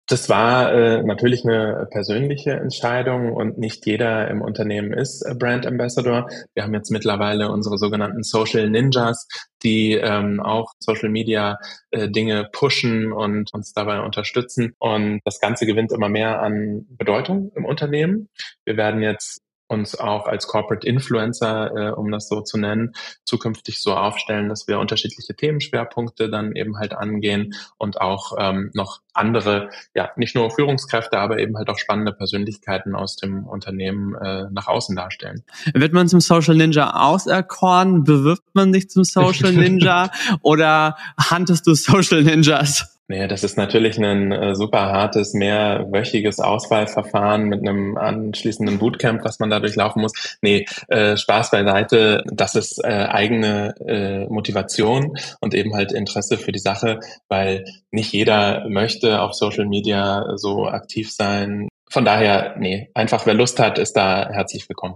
Das 0.07 0.27
war 0.27 0.73
äh, 0.73 1.03
natürlich 1.03 1.45
eine 1.45 1.87
persönliche 1.89 2.51
Entscheidung 2.51 3.31
und 3.31 3.57
nicht 3.57 3.85
jeder 3.85 4.27
im 4.29 4.41
Unternehmen 4.41 4.91
ist 4.91 5.23
Brand 5.39 5.65
Ambassador. 5.65 6.27
Wir 6.53 6.63
haben 6.63 6.73
jetzt 6.73 6.91
mittlerweile 6.91 7.49
unsere 7.49 7.77
sogenannten 7.77 8.23
Social 8.23 8.69
Ninjas, 8.69 9.27
die 9.63 9.93
ähm, 9.93 10.41
auch 10.41 10.73
Social 10.79 11.09
Media 11.09 11.59
äh, 11.91 12.09
Dinge 12.09 12.49
pushen 12.51 13.13
und 13.13 13.53
uns 13.53 13.73
dabei 13.73 14.01
unterstützen. 14.01 14.73
Und 14.79 15.21
das 15.23 15.39
Ganze 15.39 15.65
gewinnt 15.65 15.93
immer 15.93 16.09
mehr 16.09 16.41
an 16.41 16.85
Bedeutung 16.89 17.51
im 17.55 17.63
Unternehmen. 17.63 18.27
Wir 18.65 18.75
werden 18.75 19.01
jetzt 19.01 19.41
uns 19.71 19.97
auch 19.97 20.27
als 20.27 20.47
Corporate 20.47 20.85
Influencer, 20.85 21.71
äh, 21.75 21.91
um 21.91 22.11
das 22.11 22.27
so 22.27 22.41
zu 22.41 22.57
nennen, 22.57 22.93
zukünftig 23.23 23.81
so 23.81 23.95
aufstellen, 23.95 24.49
dass 24.49 24.67
wir 24.67 24.79
unterschiedliche 24.79 25.33
Themenschwerpunkte 25.33 26.29
dann 26.29 26.53
eben 26.55 26.77
halt 26.77 26.93
angehen 26.93 27.53
und 27.77 28.01
auch 28.01 28.33
ähm, 28.37 28.69
noch 28.73 28.99
andere, 29.13 29.69
ja, 29.95 30.09
nicht 30.17 30.35
nur 30.35 30.51
Führungskräfte, 30.51 31.17
aber 31.17 31.39
eben 31.39 31.57
halt 31.57 31.69
auch 31.69 31.77
spannende 31.77 32.11
Persönlichkeiten 32.11 32.95
aus 32.95 33.15
dem 33.15 33.45
Unternehmen 33.45 34.13
äh, 34.15 34.45
nach 34.51 34.67
außen 34.67 34.95
darstellen. 34.95 35.43
Wird 35.73 35.93
man 35.93 36.07
zum 36.07 36.19
Social 36.19 36.55
Ninja 36.55 36.91
auserkoren? 36.93 38.03
Bewirbt 38.03 38.53
man 38.53 38.73
sich 38.73 38.89
zum 38.89 39.03
Social 39.03 39.53
Ninja 39.53 40.11
oder 40.41 40.97
hantest 41.17 41.65
du 41.67 41.73
Social 41.73 42.23
Ninjas? 42.23 43.00
Nee, 43.11 43.27
das 43.27 43.43
ist 43.43 43.57
natürlich 43.57 43.97
ein 43.97 44.31
äh, 44.31 44.55
super 44.55 44.83
hartes, 44.83 45.33
mehrwöchiges 45.33 46.39
Auswahlverfahren 46.39 47.43
mit 47.43 47.59
einem 47.59 47.97
anschließenden 47.97 48.79
Bootcamp, 48.79 49.25
was 49.25 49.37
man 49.39 49.49
da 49.49 49.59
durchlaufen 49.59 50.01
muss. 50.01 50.37
Nee, 50.41 50.65
äh, 50.87 51.17
Spaß 51.17 51.51
beiseite, 51.51 52.23
das 52.31 52.55
ist 52.55 52.81
äh, 52.81 52.87
eigene 52.87 53.75
äh, 53.85 54.27
Motivation 54.27 55.17
und 55.41 55.53
eben 55.53 55.75
halt 55.75 55.91
Interesse 55.91 56.37
für 56.37 56.53
die 56.53 56.59
Sache, 56.59 57.01
weil 57.27 57.65
nicht 57.91 58.13
jeder 58.13 58.65
möchte 58.69 59.19
auf 59.19 59.33
Social 59.33 59.65
Media 59.65 60.37
so 60.37 60.67
aktiv 60.67 61.11
sein. 61.11 61.67
Von 61.89 62.05
daher, 62.05 62.55
nee, 62.59 62.91
einfach 62.93 63.25
wer 63.25 63.33
Lust 63.33 63.59
hat, 63.59 63.77
ist 63.77 63.97
da 63.97 64.29
herzlich 64.29 64.69
willkommen. 64.69 64.95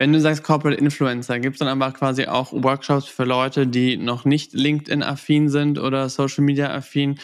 Wenn 0.00 0.14
du 0.14 0.20
sagst 0.20 0.42
Corporate 0.44 0.80
Influencer, 0.80 1.40
gibt 1.40 1.56
es 1.56 1.58
dann 1.58 1.68
aber 1.68 1.92
quasi 1.92 2.24
auch 2.24 2.54
Workshops 2.54 3.04
für 3.04 3.24
Leute, 3.24 3.66
die 3.66 3.98
noch 3.98 4.24
nicht 4.24 4.54
LinkedIn-affin 4.54 5.50
sind 5.50 5.78
oder 5.78 6.08
Social 6.08 6.42
Media-affin? 6.42 7.18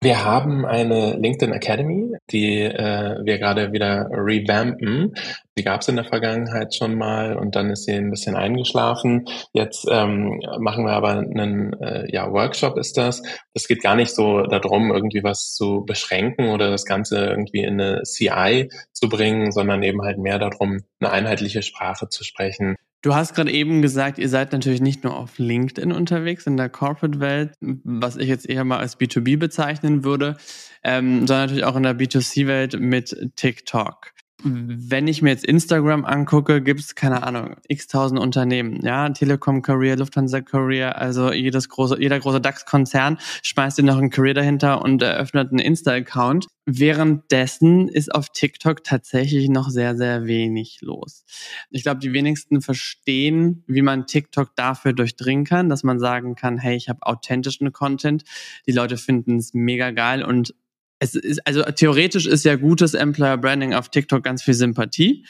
Wir 0.00 0.24
haben 0.24 0.64
eine 0.64 1.16
LinkedIn 1.16 1.52
Academy, 1.52 2.16
die 2.30 2.60
äh, 2.62 3.18
wir 3.24 3.38
gerade 3.38 3.72
wieder 3.72 4.08
revampen. 4.12 5.12
Die 5.56 5.64
gab 5.64 5.80
es 5.80 5.88
in 5.88 5.96
der 5.96 6.04
Vergangenheit 6.04 6.72
schon 6.72 6.96
mal 6.96 7.36
und 7.36 7.56
dann 7.56 7.70
ist 7.70 7.84
sie 7.84 7.94
ein 7.94 8.10
bisschen 8.10 8.36
eingeschlafen. 8.36 9.24
Jetzt 9.52 9.88
ähm, 9.90 10.40
machen 10.60 10.84
wir 10.84 10.92
aber 10.92 11.18
einen 11.18 11.72
äh, 11.80 12.06
ja, 12.12 12.30
Workshop 12.30 12.78
ist 12.78 12.96
das. 12.96 13.24
Es 13.54 13.66
geht 13.66 13.82
gar 13.82 13.96
nicht 13.96 14.14
so 14.14 14.42
darum, 14.42 14.92
irgendwie 14.92 15.24
was 15.24 15.54
zu 15.54 15.84
beschränken 15.84 16.50
oder 16.50 16.70
das 16.70 16.84
Ganze 16.84 17.26
irgendwie 17.26 17.64
in 17.64 17.80
eine 17.80 18.02
CI 18.04 18.68
zu 18.92 19.08
bringen, 19.08 19.50
sondern 19.50 19.82
eben 19.82 20.02
halt 20.02 20.18
mehr 20.18 20.38
darum, 20.38 20.78
eine 21.00 21.10
einheitliche 21.10 21.62
Sprache 21.62 22.08
zu 22.08 22.22
sprechen. 22.22 22.76
Du 23.00 23.14
hast 23.14 23.34
gerade 23.34 23.52
eben 23.52 23.80
gesagt, 23.80 24.18
ihr 24.18 24.28
seid 24.28 24.52
natürlich 24.52 24.80
nicht 24.80 25.04
nur 25.04 25.16
auf 25.16 25.38
LinkedIn 25.38 25.92
unterwegs 25.92 26.46
in 26.46 26.56
der 26.56 26.68
Corporate-Welt, 26.68 27.52
was 27.60 28.16
ich 28.16 28.28
jetzt 28.28 28.48
eher 28.48 28.64
mal 28.64 28.78
als 28.78 28.98
B2B 28.98 29.38
bezeichnen 29.38 30.02
würde, 30.02 30.36
ähm, 30.82 31.26
sondern 31.28 31.46
natürlich 31.46 31.64
auch 31.64 31.76
in 31.76 31.84
der 31.84 31.96
B2C-Welt 31.96 32.80
mit 32.80 33.16
TikTok 33.36 34.12
wenn 34.44 35.08
ich 35.08 35.20
mir 35.20 35.30
jetzt 35.30 35.44
Instagram 35.44 36.04
angucke, 36.04 36.62
gibt 36.62 36.78
es, 36.78 36.94
keine 36.94 37.24
Ahnung, 37.24 37.56
x 37.66 37.88
tausend 37.88 38.20
Unternehmen, 38.20 38.80
ja, 38.84 39.08
Telekom 39.08 39.62
Career, 39.62 39.96
Lufthansa 39.96 40.40
Career, 40.40 40.96
also 40.96 41.32
jedes 41.32 41.68
große, 41.68 42.00
jeder 42.00 42.20
große 42.20 42.40
DAX-Konzern 42.40 43.18
schmeißt 43.42 43.78
dir 43.78 43.82
noch 43.82 43.98
ein 43.98 44.10
Career 44.10 44.34
dahinter 44.34 44.82
und 44.82 45.02
eröffnet 45.02 45.50
einen 45.50 45.58
Insta-Account. 45.58 46.46
Währenddessen 46.66 47.88
ist 47.88 48.14
auf 48.14 48.28
TikTok 48.28 48.84
tatsächlich 48.84 49.48
noch 49.48 49.70
sehr, 49.70 49.96
sehr 49.96 50.26
wenig 50.26 50.82
los. 50.82 51.24
Ich 51.70 51.82
glaube, 51.82 51.98
die 51.98 52.12
wenigsten 52.12 52.60
verstehen, 52.60 53.64
wie 53.66 53.82
man 53.82 54.06
TikTok 54.06 54.54
dafür 54.54 54.92
durchdringen 54.92 55.46
kann, 55.46 55.68
dass 55.68 55.82
man 55.82 55.98
sagen 55.98 56.36
kann, 56.36 56.58
hey, 56.58 56.76
ich 56.76 56.88
habe 56.88 57.00
authentischen 57.02 57.72
Content, 57.72 58.22
die 58.66 58.72
Leute 58.72 58.98
finden 58.98 59.38
es 59.38 59.52
mega 59.52 59.90
geil 59.90 60.22
und 60.22 60.54
es 60.98 61.14
ist, 61.14 61.46
also 61.46 61.62
theoretisch 61.62 62.26
ist 62.26 62.44
ja 62.44 62.56
gutes 62.56 62.94
Employer 62.94 63.36
Branding 63.36 63.74
auf 63.74 63.88
TikTok 63.88 64.22
ganz 64.22 64.42
viel 64.42 64.54
Sympathie. 64.54 65.24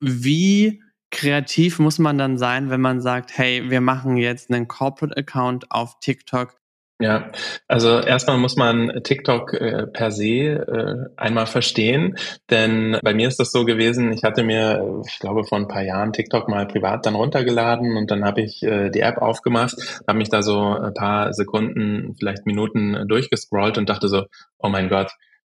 Wie 0.00 0.82
kreativ 1.10 1.78
muss 1.78 1.98
man 1.98 2.16
dann 2.18 2.38
sein, 2.38 2.70
wenn 2.70 2.80
man 2.80 3.00
sagt, 3.00 3.36
hey, 3.36 3.70
wir 3.70 3.80
machen 3.80 4.16
jetzt 4.16 4.50
einen 4.50 4.66
Corporate 4.66 5.16
Account 5.16 5.70
auf 5.70 6.00
TikTok 6.00 6.56
ja, 7.02 7.30
also 7.68 8.00
erstmal 8.00 8.38
muss 8.38 8.56
man 8.56 9.02
TikTok 9.02 9.54
äh, 9.54 9.86
per 9.86 10.10
se 10.10 10.24
äh, 10.24 10.94
einmal 11.16 11.46
verstehen, 11.46 12.16
denn 12.50 12.98
bei 13.02 13.14
mir 13.14 13.28
ist 13.28 13.40
das 13.40 13.52
so 13.52 13.64
gewesen, 13.64 14.12
ich 14.12 14.22
hatte 14.22 14.42
mir, 14.44 15.02
ich 15.06 15.18
glaube, 15.18 15.44
vor 15.44 15.58
ein 15.58 15.68
paar 15.68 15.82
Jahren 15.82 16.12
TikTok 16.12 16.48
mal 16.48 16.66
privat 16.66 17.04
dann 17.06 17.14
runtergeladen 17.14 17.96
und 17.96 18.10
dann 18.10 18.24
habe 18.24 18.42
ich 18.42 18.62
äh, 18.62 18.90
die 18.90 19.00
App 19.00 19.18
aufgemacht, 19.18 19.74
habe 20.06 20.18
mich 20.18 20.30
da 20.30 20.42
so 20.42 20.60
ein 20.60 20.94
paar 20.94 21.32
Sekunden, 21.32 22.14
vielleicht 22.18 22.46
Minuten 22.46 23.06
durchgescrollt 23.08 23.78
und 23.78 23.88
dachte 23.88 24.08
so, 24.08 24.24
oh 24.58 24.68
mein 24.68 24.88
Gott, 24.88 25.12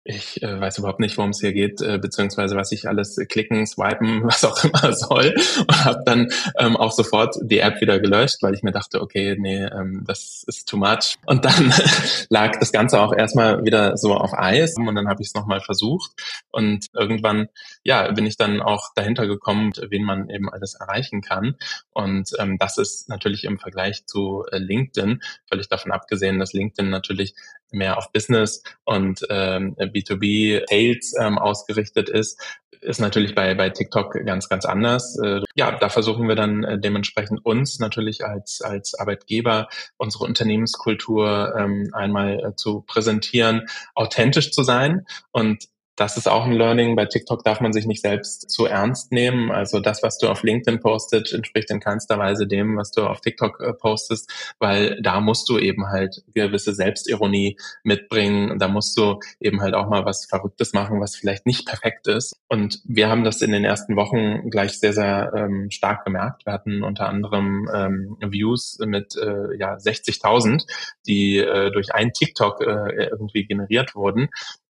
ich 0.09 0.43
äh, 0.43 0.59
weiß 0.59 0.79
überhaupt 0.79 1.01
nicht, 1.01 1.19
worum 1.19 1.31
es 1.31 1.41
hier 1.41 1.53
geht, 1.53 1.83
äh, 1.83 1.99
beziehungsweise 1.99 2.57
was 2.57 2.73
ich 2.73 2.89
alles 2.89 3.17
klicken, 3.29 3.67
swipen, 3.67 4.25
was 4.25 4.43
auch 4.43 4.65
immer 4.65 4.95
soll. 4.95 5.35
Und 5.59 5.85
habe 5.85 6.03
dann 6.07 6.31
ähm, 6.59 6.77
auch 6.79 6.93
sofort 6.93 7.37
die 7.43 7.59
App 7.59 7.81
wieder 7.83 8.01
gelöscht, 8.01 8.39
weil 8.41 8.55
ich 8.55 8.63
mir 8.63 8.73
dachte, 8.73 9.03
okay, 9.03 9.37
nee, 9.39 9.65
ähm, 9.65 10.05
das 10.07 10.45
ist 10.47 10.67
too 10.67 10.79
much. 10.79 11.17
Und 11.27 11.45
dann 11.45 11.75
lag 12.31 12.59
das 12.59 12.73
Ganze 12.73 13.01
auch 13.01 13.13
erstmal 13.15 13.65
wieder 13.65 13.99
so 13.99 14.15
auf 14.15 14.33
Eis 14.33 14.77
und 14.79 14.95
dann 14.95 15.09
habe 15.09 15.21
ich 15.21 15.29
es 15.29 15.35
nochmal 15.35 15.61
versucht. 15.61 16.13
Und 16.51 16.87
irgendwann, 16.95 17.49
ja, 17.85 18.11
bin 18.11 18.25
ich 18.25 18.39
dann 18.39 18.63
auch 18.63 18.95
dahinter 18.95 19.27
gekommen, 19.27 19.73
wen 19.91 20.05
man 20.05 20.31
eben 20.31 20.49
alles 20.49 20.75
erreichen 20.75 21.21
kann. 21.21 21.57
Und 21.93 22.31
ähm, 22.39 22.57
das 22.59 22.79
ist 22.79 23.11
natürlich 23.11 23.45
im 23.45 23.59
Vergleich 23.59 24.07
zu 24.07 24.47
äh, 24.51 24.57
LinkedIn, 24.57 25.21
völlig 25.51 25.69
davon 25.69 25.93
abgesehen, 25.93 26.39
dass 26.39 26.55
LinkedIn 26.55 26.89
natürlich 26.89 27.35
mehr 27.71 27.99
auf 27.99 28.13
Business 28.13 28.63
und 28.85 29.27
ähm, 29.29 29.75
B2B 30.01 30.63
Sales 30.69 31.15
ähm, 31.21 31.39
ausgerichtet 31.39 32.09
ist, 32.09 32.41
ist 32.81 33.01
natürlich 33.01 33.35
bei, 33.35 33.55
bei 33.55 33.71
TikTok 33.71 34.25
ganz, 34.25 34.49
ganz 34.49 34.65
anders. 34.65 35.19
Äh, 35.19 35.43
ja, 35.55 35.73
da 35.73 35.89
versuchen 35.89 36.29
wir 36.29 36.37
dann 36.37 36.65
äh, 36.65 36.79
dementsprechend 36.79 37.45
uns 37.45 37.79
natürlich 37.79 38.25
als, 38.25 38.61
als 38.61 38.95
Arbeitgeber 38.95 39.69
unsere 39.97 40.25
Unternehmenskultur 40.25 41.55
ähm, 41.57 41.91
einmal 41.93 42.41
äh, 42.41 42.57
zu 42.57 42.83
präsentieren, 42.83 43.67
authentisch 43.95 44.53
zu 44.53 44.63
sein 44.63 45.07
und 45.33 45.69
das 45.99 46.17
ist 46.17 46.29
auch 46.29 46.45
ein 46.45 46.53
Learning. 46.53 46.95
Bei 46.95 47.07
TikTok 47.07 47.43
darf 47.43 47.61
man 47.61 47.73
sich 47.73 47.85
nicht 47.85 48.03
selbst 48.03 48.51
zu 48.51 48.67
ernst 48.67 49.11
nehmen. 49.11 49.51
Also 49.51 49.81
das, 49.81 50.01
was 50.05 50.17
du 50.19 50.29
auf 50.29 50.45
LinkedIn 50.45 50.79
postest, 50.79 51.33
entspricht 51.33 51.71
in 51.71 51.81
keinster 51.81 52.19
Weise 52.19 52.47
dem, 52.47 52.77
was 52.77 52.93
du 52.93 53.05
auf 53.05 53.21
TikTok 53.21 53.61
äh, 53.61 53.73
postest, 53.73 54.31
weil 54.61 55.01
da 55.03 55.21
musst 55.21 55.49
du 55.49 55.59
eben 55.59 55.89
halt 55.89 56.23
gewisse 56.33 56.73
Selbstironie 56.73 57.59
mitbringen. 57.83 58.61
Da 58.61 58.69
musst 58.69 58.97
du 58.97 59.19
eben 59.41 59.61
halt 59.61 59.75
auch 59.75 59.89
mal 59.89 60.05
was 60.05 60.27
Verrücktes 60.27 60.73
machen, 60.73 61.01
was 61.01 61.17
vielleicht 61.17 61.47
nicht 61.47 61.67
perfekt 61.67 62.07
ist. 62.07 62.37
Und 62.49 62.81
wir 62.85 63.09
haben 63.09 63.25
das 63.25 63.43
in 63.43 63.51
den 63.51 63.65
ersten 63.65 63.97
Wochen 63.97 64.51
gleich 64.51 64.79
sehr, 64.79 64.93
sehr 64.93 65.33
ähm, 65.35 65.69
stark 65.73 66.05
gemerkt. 66.05 66.47
Wir 66.47 66.53
hatten 66.53 66.85
unter 66.85 67.09
anderem 67.09 67.69
ähm, 67.75 68.17
Views 68.21 68.79
mit 68.87 69.17
äh, 69.17 69.59
ja, 69.59 69.75
60.000, 69.75 70.65
die 71.09 71.39
äh, 71.39 71.73
durch 71.73 71.93
ein 71.93 72.13
TikTok 72.13 72.61
äh, 72.61 73.09
irgendwie 73.11 73.47
generiert 73.47 73.97
wurden 73.97 74.29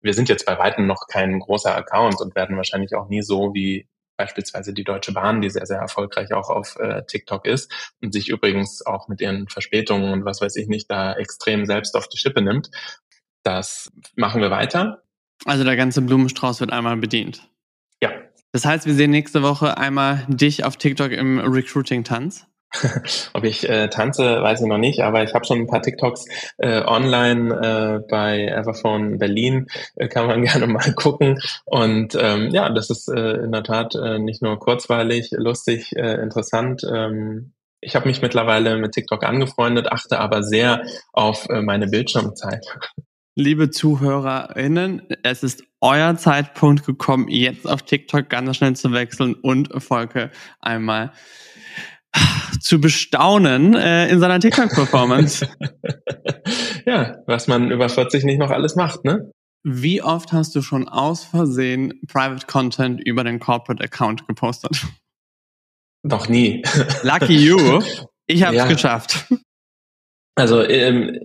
wir 0.02 0.14
sind 0.14 0.28
jetzt 0.28 0.46
bei 0.46 0.58
weitem 0.58 0.86
noch 0.86 1.06
kein 1.08 1.38
großer 1.38 1.74
Account 1.74 2.20
und 2.20 2.34
werden 2.34 2.56
wahrscheinlich 2.56 2.94
auch 2.94 3.08
nie 3.08 3.22
so 3.22 3.54
wie 3.54 3.86
beispielsweise 4.16 4.74
die 4.74 4.84
Deutsche 4.84 5.12
Bahn, 5.12 5.40
die 5.40 5.48
sehr, 5.48 5.64
sehr 5.64 5.78
erfolgreich 5.78 6.34
auch 6.34 6.50
auf 6.50 6.76
äh, 6.78 7.02
TikTok 7.06 7.46
ist 7.46 7.72
und 8.02 8.12
sich 8.12 8.28
übrigens 8.28 8.84
auch 8.84 9.08
mit 9.08 9.22
ihren 9.22 9.48
Verspätungen 9.48 10.12
und 10.12 10.24
was 10.26 10.42
weiß 10.42 10.56
ich 10.56 10.68
nicht 10.68 10.90
da 10.90 11.14
extrem 11.14 11.64
selbst 11.64 11.96
auf 11.96 12.06
die 12.06 12.18
Schippe 12.18 12.42
nimmt. 12.42 12.70
Das 13.42 13.90
machen 14.16 14.42
wir 14.42 14.50
weiter. 14.50 15.02
Also 15.46 15.64
der 15.64 15.76
ganze 15.76 16.02
Blumenstrauß 16.02 16.60
wird 16.60 16.70
einmal 16.70 16.98
bedient. 16.98 17.48
Ja. 18.02 18.10
Das 18.52 18.66
heißt, 18.66 18.84
wir 18.84 18.92
sehen 18.92 19.10
nächste 19.10 19.42
Woche 19.42 19.78
einmal 19.78 20.26
dich 20.28 20.64
auf 20.64 20.76
TikTok 20.76 21.12
im 21.12 21.38
Recruiting-Tanz. 21.38 22.46
Ob 23.34 23.44
ich 23.44 23.68
äh, 23.68 23.88
tanze, 23.88 24.42
weiß 24.42 24.60
ich 24.60 24.66
noch 24.66 24.78
nicht, 24.78 25.00
aber 25.00 25.22
ich 25.22 25.34
habe 25.34 25.44
schon 25.44 25.58
ein 25.58 25.66
paar 25.66 25.82
TikToks 25.82 26.26
äh, 26.58 26.82
online 26.84 27.54
äh, 27.54 28.08
bei 28.08 28.46
Everphone 28.46 29.18
Berlin, 29.18 29.66
äh, 29.96 30.08
kann 30.08 30.26
man 30.26 30.42
gerne 30.44 30.66
mal 30.66 30.92
gucken. 30.94 31.40
Und 31.64 32.16
ähm, 32.20 32.50
ja, 32.50 32.70
das 32.70 32.90
ist 32.90 33.08
äh, 33.08 33.32
in 33.42 33.52
der 33.52 33.64
Tat 33.64 33.94
äh, 33.94 34.18
nicht 34.18 34.42
nur 34.42 34.58
kurzweilig, 34.58 35.30
lustig, 35.32 35.96
äh, 35.96 36.14
interessant. 36.22 36.82
Ähm, 36.90 37.52
ich 37.80 37.96
habe 37.96 38.08
mich 38.08 38.22
mittlerweile 38.22 38.76
mit 38.76 38.92
TikTok 38.92 39.24
angefreundet, 39.24 39.90
achte 39.90 40.18
aber 40.18 40.42
sehr 40.42 40.84
auf 41.12 41.48
äh, 41.48 41.62
meine 41.62 41.88
Bildschirmzeit. 41.88 42.64
Liebe 43.36 43.70
ZuhörerInnen, 43.70 45.02
es 45.22 45.42
ist 45.42 45.62
euer 45.80 46.16
Zeitpunkt 46.16 46.84
gekommen, 46.84 47.28
jetzt 47.28 47.66
auf 47.66 47.82
TikTok 47.82 48.28
ganz 48.28 48.56
schnell 48.56 48.76
zu 48.76 48.92
wechseln 48.92 49.34
und 49.34 49.70
Volke 49.82 50.30
einmal 50.60 51.12
zu 52.60 52.80
bestaunen 52.80 53.74
äh, 53.74 54.08
in 54.08 54.20
seiner 54.20 54.38
TikTok-Performance. 54.38 55.48
ja, 56.86 57.16
was 57.26 57.46
man 57.48 57.70
über 57.70 57.88
40 57.88 58.24
nicht 58.24 58.38
noch 58.38 58.50
alles 58.50 58.76
macht, 58.76 59.04
ne? 59.04 59.30
Wie 59.62 60.02
oft 60.02 60.32
hast 60.32 60.54
du 60.54 60.62
schon 60.62 60.88
aus 60.88 61.24
Versehen 61.24 62.00
Private 62.06 62.46
Content 62.46 63.00
über 63.04 63.24
den 63.24 63.40
Corporate 63.40 63.82
Account 63.84 64.26
gepostet? 64.26 64.86
Noch 66.02 66.28
nie. 66.28 66.62
Lucky 67.02 67.36
you. 67.36 67.82
Ich 68.26 68.44
habe 68.44 68.54
es 68.54 68.62
ja. 68.62 68.68
geschafft. 68.68 69.26
Also 70.36 70.62
ähm, 70.62 71.18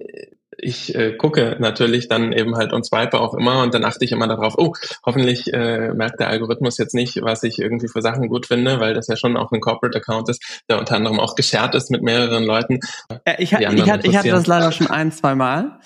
ich 0.57 0.95
äh, 0.95 1.13
gucke 1.15 1.57
natürlich 1.59 2.07
dann 2.07 2.31
eben 2.33 2.55
halt 2.55 2.73
und 2.73 2.85
swipe 2.85 3.19
auch 3.19 3.33
immer 3.33 3.61
und 3.61 3.73
dann 3.73 3.83
achte 3.83 4.05
ich 4.05 4.11
immer 4.11 4.27
darauf, 4.27 4.55
oh, 4.57 4.73
hoffentlich 5.05 5.53
äh, 5.53 5.93
merkt 5.93 6.19
der 6.19 6.29
Algorithmus 6.29 6.77
jetzt 6.77 6.93
nicht, 6.93 7.21
was 7.21 7.43
ich 7.43 7.59
irgendwie 7.59 7.87
für 7.87 8.01
Sachen 8.01 8.27
gut 8.29 8.45
finde, 8.45 8.79
weil 8.79 8.93
das 8.93 9.07
ja 9.07 9.15
schon 9.15 9.37
auch 9.37 9.51
ein 9.51 9.61
Corporate 9.61 9.97
Account 9.97 10.29
ist, 10.29 10.63
der 10.69 10.79
unter 10.79 10.95
anderem 10.95 11.19
auch 11.19 11.35
geshared 11.35 11.75
ist 11.75 11.91
mit 11.91 12.01
mehreren 12.01 12.43
Leuten. 12.43 12.79
Ja, 13.09 13.35
ich, 13.37 13.51
ich, 13.51 13.55
hatte, 13.89 14.07
ich 14.07 14.17
hatte 14.17 14.29
das 14.29 14.47
leider 14.47 14.71
schon 14.71 14.87
ein, 14.87 15.11
zwei 15.11 15.35
Mal. 15.35 15.79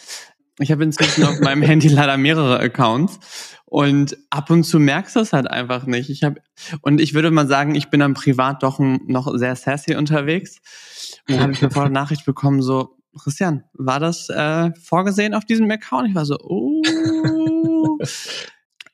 Ich 0.59 0.71
habe 0.71 0.83
inzwischen 0.83 1.23
auf 1.23 1.39
meinem 1.39 1.61
Handy 1.61 1.88
leider 1.88 2.17
mehrere 2.17 2.59
Accounts 2.59 3.19
und 3.65 4.17
ab 4.29 4.49
und 4.49 4.63
zu 4.63 4.79
merkst 4.79 5.15
du 5.15 5.21
es 5.21 5.31
halt 5.31 5.49
einfach 5.49 5.85
nicht. 5.85 6.09
Ich 6.09 6.23
habe 6.23 6.41
und 6.81 6.99
ich 6.99 7.13
würde 7.13 7.31
mal 7.31 7.47
sagen, 7.47 7.75
ich 7.75 7.89
bin 7.89 7.99
dann 8.01 8.13
privat 8.13 8.63
doch 8.63 8.79
noch 8.79 9.31
sehr 9.38 9.55
sassy 9.55 9.95
unterwegs. 9.95 10.57
Und 11.27 11.35
dann 11.35 11.43
habe 11.43 11.53
ich 11.53 11.63
eine 11.63 11.89
Nachricht 11.91 12.25
bekommen, 12.25 12.61
so 12.61 12.99
Christian, 13.17 13.63
war 13.73 13.99
das 13.99 14.29
äh, 14.29 14.71
vorgesehen 14.75 15.33
auf 15.33 15.45
diesem 15.45 15.69
Account? 15.71 16.09
Ich 16.09 16.15
war 16.15 16.25
so, 16.25 16.37
oh. 16.39 16.81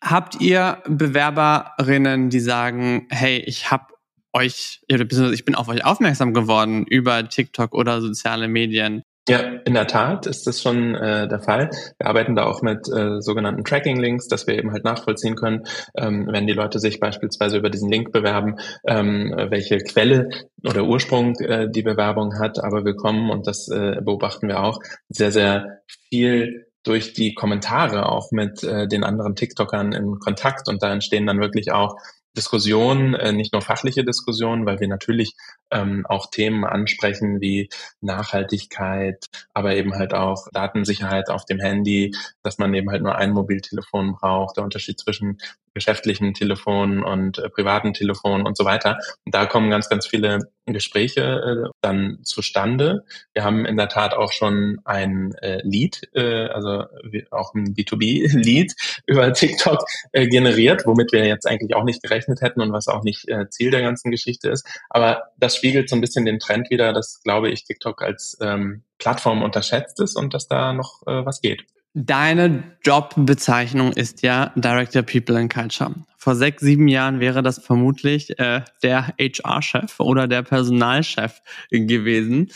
Habt 0.02 0.40
ihr 0.40 0.84
Bewerberinnen, 0.88 2.30
die 2.30 2.40
sagen, 2.40 3.08
hey, 3.10 3.40
ich 3.40 3.72
habe 3.72 3.86
euch, 4.34 4.82
ich 4.88 5.46
bin 5.46 5.56
auf 5.56 5.68
euch 5.68 5.84
aufmerksam 5.84 6.34
geworden 6.34 6.86
über 6.86 7.28
TikTok 7.28 7.74
oder 7.74 8.02
soziale 8.02 8.48
Medien? 8.48 9.02
Ja, 9.28 9.40
in 9.40 9.74
der 9.74 9.88
Tat 9.88 10.28
ist 10.28 10.46
das 10.46 10.62
schon 10.62 10.94
äh, 10.94 11.28
der 11.28 11.40
Fall. 11.40 11.72
Wir 11.98 12.08
arbeiten 12.08 12.36
da 12.36 12.46
auch 12.46 12.62
mit 12.62 12.88
äh, 12.88 13.22
sogenannten 13.22 13.64
Tracking-Links, 13.64 14.28
dass 14.28 14.46
wir 14.46 14.56
eben 14.56 14.72
halt 14.72 14.84
nachvollziehen 14.84 15.36
können, 15.36 15.64
ähm, 15.98 16.28
wenn 16.30 16.46
die 16.46 16.54
Leute 16.54 16.80
sich 16.80 17.00
beispielsweise 17.00 17.58
über 17.58 17.72
diesen 17.72 17.90
Link 17.90 18.12
bewerben, 18.12 18.58
ähm, 18.86 19.34
welche 19.50 19.80
Quelle 19.80 20.30
oder 20.64 20.84
Ursprung 20.84 21.36
äh, 21.40 21.68
die 21.68 21.82
Bewerbung 21.82 22.38
hat. 22.38 22.64
Aber 22.64 22.86
wir 22.86 22.96
kommen, 22.96 23.32
und 23.32 23.48
das 23.48 23.68
äh, 23.68 24.00
beobachten 24.00 24.48
wir 24.48 24.64
auch, 24.64 24.80
sehr, 25.10 25.32
sehr 25.32 25.80
viel 26.10 26.68
durch 26.84 27.14
die 27.14 27.34
Kommentare 27.34 28.08
auch 28.08 28.32
mit 28.32 28.64
äh, 28.64 28.88
den 28.88 29.04
anderen 29.04 29.36
TikTokern 29.36 29.92
in 29.92 30.20
Kontakt 30.20 30.70
und 30.70 30.84
da 30.84 30.94
entstehen 30.94 31.26
dann 31.26 31.40
wirklich 31.40 31.72
auch 31.72 31.98
Diskussion, 32.36 33.14
äh, 33.16 33.32
nicht 33.32 33.54
nur 33.54 33.62
fachliche 33.62 34.04
Diskussion, 34.04 34.66
weil 34.66 34.80
wir 34.80 34.88
natürlich 34.88 35.36
ähm, 35.72 36.06
auch 36.08 36.30
Themen 36.30 36.66
ansprechen 36.66 37.42
wie 37.42 37.70
Nachhaltigkeit, 38.02 39.26
aber 39.54 39.76
eben 39.76 39.96
halt 39.96 40.14
auch 40.14 40.48
Datensicherheit 40.52 41.30
auf 41.30 41.46
dem 41.46 41.60
Handy, 41.60 42.16
dass 42.44 42.58
man 42.58 42.74
eben 42.74 42.92
halt 42.92 43.04
nur 43.04 43.16
ein 43.16 43.32
Mobiltelefon 43.32 44.14
braucht, 44.14 44.58
der 44.58 44.64
Unterschied 44.64 45.00
zwischen 45.00 45.38
geschäftlichen 45.76 46.34
Telefonen 46.34 47.04
und 47.04 47.38
äh, 47.38 47.50
privaten 47.50 47.94
Telefonen 47.94 48.48
und 48.48 48.58
so 48.58 48.66
weiter. 48.66 48.98
Und 49.26 49.36
da 49.36 49.46
kommen 49.46 49.70
ganz, 49.70 49.90
ganz 49.90 50.08
viele 50.08 50.40
Gespräche 50.66 51.22
äh, 51.66 51.70
dann 51.82 52.20
zustande. 52.24 53.04
Wir 53.34 53.44
haben 53.44 53.66
in 53.66 53.78
der 53.78 53.90
Tat 53.90 54.14
auch 54.14 54.32
schon 54.32 54.80
ein 54.86 55.36
äh, 55.42 55.62
Lead, 55.64 56.10
äh, 56.14 56.48
also 56.48 56.86
auch 57.30 57.54
ein 57.54 57.76
B2B-Lead 57.76 58.74
über 59.06 59.32
TikTok 59.34 59.86
äh, 60.14 60.28
generiert, 60.28 60.84
womit 60.86 61.12
wir 61.12 61.26
jetzt 61.26 61.46
eigentlich 61.46 61.76
auch 61.76 61.84
nicht 61.84 62.02
gerechnet 62.02 62.42
hätten 62.42 62.62
und 62.62 62.72
was 62.72 62.88
auch 62.88 63.04
nicht 63.04 63.28
äh, 63.28 63.50
Ziel 63.50 63.70
der 63.70 63.82
ganzen 63.82 64.12
Geschichte 64.12 64.50
ist. 64.50 64.66
Aber 64.90 65.24
das 65.38 65.56
spiegelt 65.58 65.90
so 65.90 65.96
ein 65.96 66.02
bisschen 66.02 66.26
den 66.26 66.40
Trend 66.40 66.70
wieder, 66.70 66.94
dass, 66.94 67.22
glaube 67.22 67.50
ich, 67.50 67.66
TikTok 67.66 68.02
als 68.02 68.38
ähm, 68.42 68.84
Plattform 68.98 69.44
unterschätzt 69.44 70.00
ist 70.00 70.16
und 70.16 70.34
dass 70.34 70.48
da 70.48 70.74
noch 70.74 71.02
äh, 71.06 71.26
was 71.26 71.42
geht. 71.42 71.66
Deine 71.98 72.76
Jobbezeichnung 72.84 73.94
ist 73.94 74.22
ja 74.22 74.52
Director 74.58 75.02
People 75.02 75.38
and 75.38 75.54
Culture. 75.54 75.96
Vor 76.18 76.36
sechs, 76.36 76.62
sieben 76.62 76.90
Jahren 76.90 77.22
wäre 77.22 77.42
das 77.42 77.58
vermutlich 77.60 78.38
äh, 78.38 78.64
der 78.84 79.14
HR-Chef 79.18 80.02
oder 80.02 80.28
der 80.28 80.44
Personalchef 80.44 81.42
gewesen. 81.72 82.52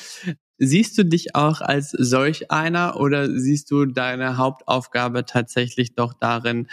Siehst 0.58 0.98
du 0.98 1.06
dich 1.06 1.36
auch 1.36 1.62
als 1.62 1.92
solch 1.92 2.52
einer 2.52 3.00
oder 3.00 3.32
siehst 3.32 3.72
du 3.72 3.86
deine 3.86 4.36
Hauptaufgabe 4.36 5.24
tatsächlich 5.24 5.96
doch 5.96 6.12
darin, 6.12 6.68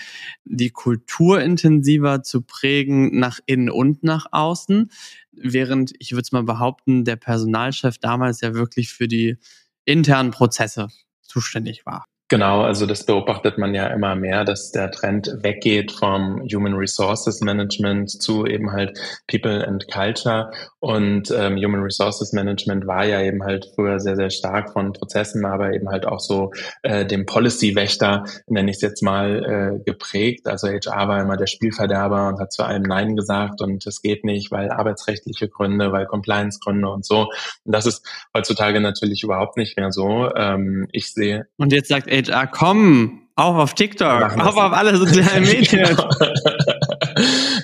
die 0.45 0.71
Kultur 0.71 1.41
intensiver 1.41 2.25
zu 2.25 2.43
prägen 2.43 3.17
nach 3.17 3.39
innen 3.47 3.71
und 3.71 4.03
nach 4.03 4.27
außen? 4.33 4.91
Während, 5.31 5.93
ich 6.01 6.11
würde 6.11 6.23
es 6.23 6.33
mal 6.33 6.43
behaupten, 6.43 7.05
der 7.05 7.15
Personalchef 7.15 7.99
damals 7.99 8.41
ja 8.41 8.55
wirklich 8.55 8.93
für 8.93 9.07
die 9.07 9.37
internen 9.85 10.33
Prozesse 10.33 10.89
zuständig 11.23 11.87
war. 11.87 12.07
Genau, 12.29 12.63
also 12.63 12.87
das 12.87 13.07
beobachtet 13.07 13.57
man 13.57 13.73
ja 13.73 13.87
immer 13.87 14.17
mehr, 14.17 14.45
dass 14.45 14.73
der 14.73 14.91
Trend 14.91 15.31
weggeht 15.43 15.93
vom 15.93 16.43
Human 16.53 16.75
Resources 16.75 17.41
Management 17.41 18.11
zu 18.11 18.45
eben 18.47 18.73
halt 18.73 18.99
People 19.29 19.65
and 19.65 19.87
Culture. 19.87 20.51
Und 20.81 21.31
ähm, 21.31 21.57
Human 21.57 21.83
Resources 21.83 22.33
Management 22.33 22.85
war 22.89 23.05
ja 23.05 23.23
eben 23.23 23.45
halt 23.45 23.71
früher 23.77 24.01
sehr, 24.01 24.17
sehr 24.17 24.31
stark 24.31 24.73
von 24.73 24.93
Prozessen, 24.93 25.45
aber 25.45 25.73
eben 25.73 25.89
halt 25.89 26.05
auch 26.05 26.19
so 26.19 26.51
äh, 26.83 27.07
dem 27.07 27.27
Policy-Wächter, 27.27 28.25
nenne 28.49 28.73
ich 28.73 28.79
es 28.79 28.83
jetzt 28.83 29.03
mal, 29.05 29.79
äh, 29.79 29.85
geprägt. 29.85 30.49
Also 30.49 30.67
HR 30.67 31.07
war 31.07 31.21
immer 31.23 31.37
der 31.37 31.47
Spielverderber 31.47 32.27
und 32.27 32.41
hat 32.41 32.53
zu 32.53 32.65
allem 32.65 32.83
Nein 32.83 33.15
gesagt 33.15 33.61
und 33.61 33.87
es 33.87 34.03
geht 34.03 34.25
nicht, 34.25 34.51
weil 34.51 34.73
arbeitsrechtliche 34.73 35.49
Gründe, 35.49 35.93
weil 35.93 36.07
Compliance-Gründe 36.07 36.89
und 36.89 37.07
so. 37.07 37.31
Und 37.65 37.73
das 37.73 37.87
ist 37.87 38.05
heutzutage 38.37 38.81
natürlich 38.81 39.23
überhaupt 39.23 39.57
nicht 39.57 39.77
mehr 39.77 39.93
so. 39.93 40.35
Ähm, 40.35 40.89
ich 40.91 41.13
sehe. 41.13 41.47
Und 41.57 41.73
jetzt 41.73 41.89
sagt 41.89 42.16
HR, 42.17 42.47
komm, 42.47 43.27
auch 43.37 43.57
auf 43.57 43.75
TikTok, 43.75 44.39
auch 44.39 44.57
auf 44.57 44.73
alle 44.73 44.97
sozialen 44.97 45.45
Medien. 45.45 45.97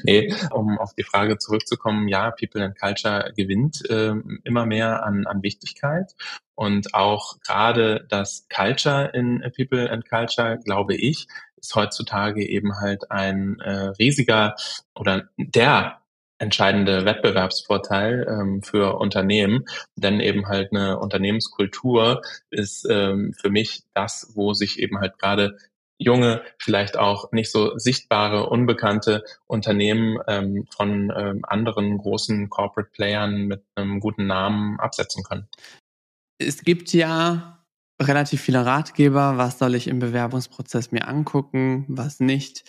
nee, 0.05 0.35
um 0.51 0.79
auf 0.79 0.93
die 0.95 1.03
Frage 1.03 1.39
zurückzukommen, 1.39 2.09
ja, 2.09 2.31
People 2.31 2.63
and 2.63 2.79
Culture 2.79 3.33
gewinnt 3.37 3.89
äh, 3.89 4.13
immer 4.45 4.67
mehr 4.67 5.05
an, 5.05 5.27
an 5.27 5.43
Wichtigkeit. 5.43 6.13
Und 6.55 6.95
auch 6.95 7.41
gerade 7.41 8.07
das 8.11 8.47
Culture 8.55 9.11
in 9.15 9.43
People 9.57 9.91
and 9.91 10.07
Culture, 10.07 10.59
glaube 10.63 10.95
ich, 10.95 11.27
ist 11.57 11.75
heutzutage 11.75 12.47
eben 12.47 12.79
halt 12.81 13.11
ein 13.11 13.59
äh, 13.61 13.93
riesiger 13.99 14.57
oder 14.95 15.31
der 15.39 16.02
entscheidende 16.43 17.05
Wettbewerbsvorteil 17.05 18.27
ähm, 18.29 18.63
für 18.63 18.99
Unternehmen, 18.99 19.65
denn 19.95 20.19
eben 20.19 20.49
halt 20.49 20.73
eine 20.73 20.99
Unternehmenskultur 20.99 22.21
ist 22.51 22.85
ähm, 22.91 23.33
für 23.41 23.49
mich 23.49 23.85
das, 23.95 24.33
wo 24.35 24.53
sich 24.53 24.81
eben 24.81 24.99
halt 24.99 25.19
gerade 25.21 25.57
junge, 25.99 26.43
vielleicht 26.59 26.99
auch 26.99 27.31
nicht 27.31 27.53
so 27.53 27.79
sichtbare, 27.79 28.49
unbekannte 28.49 29.23
Unternehmen 29.47 30.19
ähm, 30.27 30.67
von 30.75 31.13
ähm, 31.17 31.45
anderen 31.45 31.97
großen 31.97 32.51
Corporate 32.51 32.91
Playern 32.91 33.47
mit 33.47 33.63
einem 33.77 34.01
guten 34.01 34.27
Namen 34.27 34.81
absetzen 34.81 35.23
können. 35.23 35.47
Es 36.39 36.65
gibt 36.65 36.93
ja 36.93 37.65
relativ 38.01 38.41
viele 38.41 38.67
Ratgeber, 38.67 39.39
was 39.39 39.61
soll 39.61 39.77
ich 39.77 39.87
im 39.87 40.01
Bewerbungsprozess 40.01 40.91
mir 40.91 41.07
angucken, 41.07 41.85
was 41.87 42.19
nicht. 42.19 42.65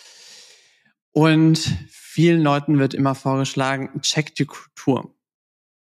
Und 1.14 1.58
vielen 1.88 2.42
Leuten 2.42 2.80
wird 2.80 2.92
immer 2.92 3.14
vorgeschlagen, 3.14 4.00
check 4.00 4.34
die 4.34 4.46
Kultur. 4.46 5.14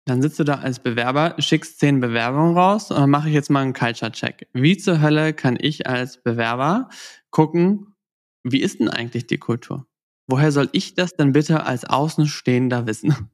Dann 0.06 0.22
sitzt 0.22 0.40
du 0.40 0.46
da 0.46 0.56
als 0.56 0.80
Bewerber, 0.80 1.36
schickst 1.40 1.80
zehn 1.80 2.00
Bewerbungen 2.00 2.58
raus 2.58 2.90
und 2.90 2.98
dann 2.98 3.10
mache 3.10 3.28
ich 3.28 3.36
jetzt 3.36 3.50
mal 3.50 3.62
einen 3.62 3.74
Culture-Check. 3.74 4.48
Wie 4.54 4.78
zur 4.78 5.02
Hölle 5.02 5.34
kann 5.34 5.58
ich 5.60 5.88
als 5.88 6.24
Bewerber 6.24 6.90
gucken, 7.32 7.96
wie 8.44 8.62
ist 8.62 8.80
denn 8.80 8.88
eigentlich 8.88 9.28
die 9.28 9.38
Kultur? 9.38 9.86
Woher 10.26 10.54
soll 10.54 10.70
ich 10.72 10.96
das 10.96 11.12
denn 11.12 11.34
bitte 11.34 11.66
als 11.66 11.84
Außenstehender 11.84 12.88
wissen? 12.88 13.30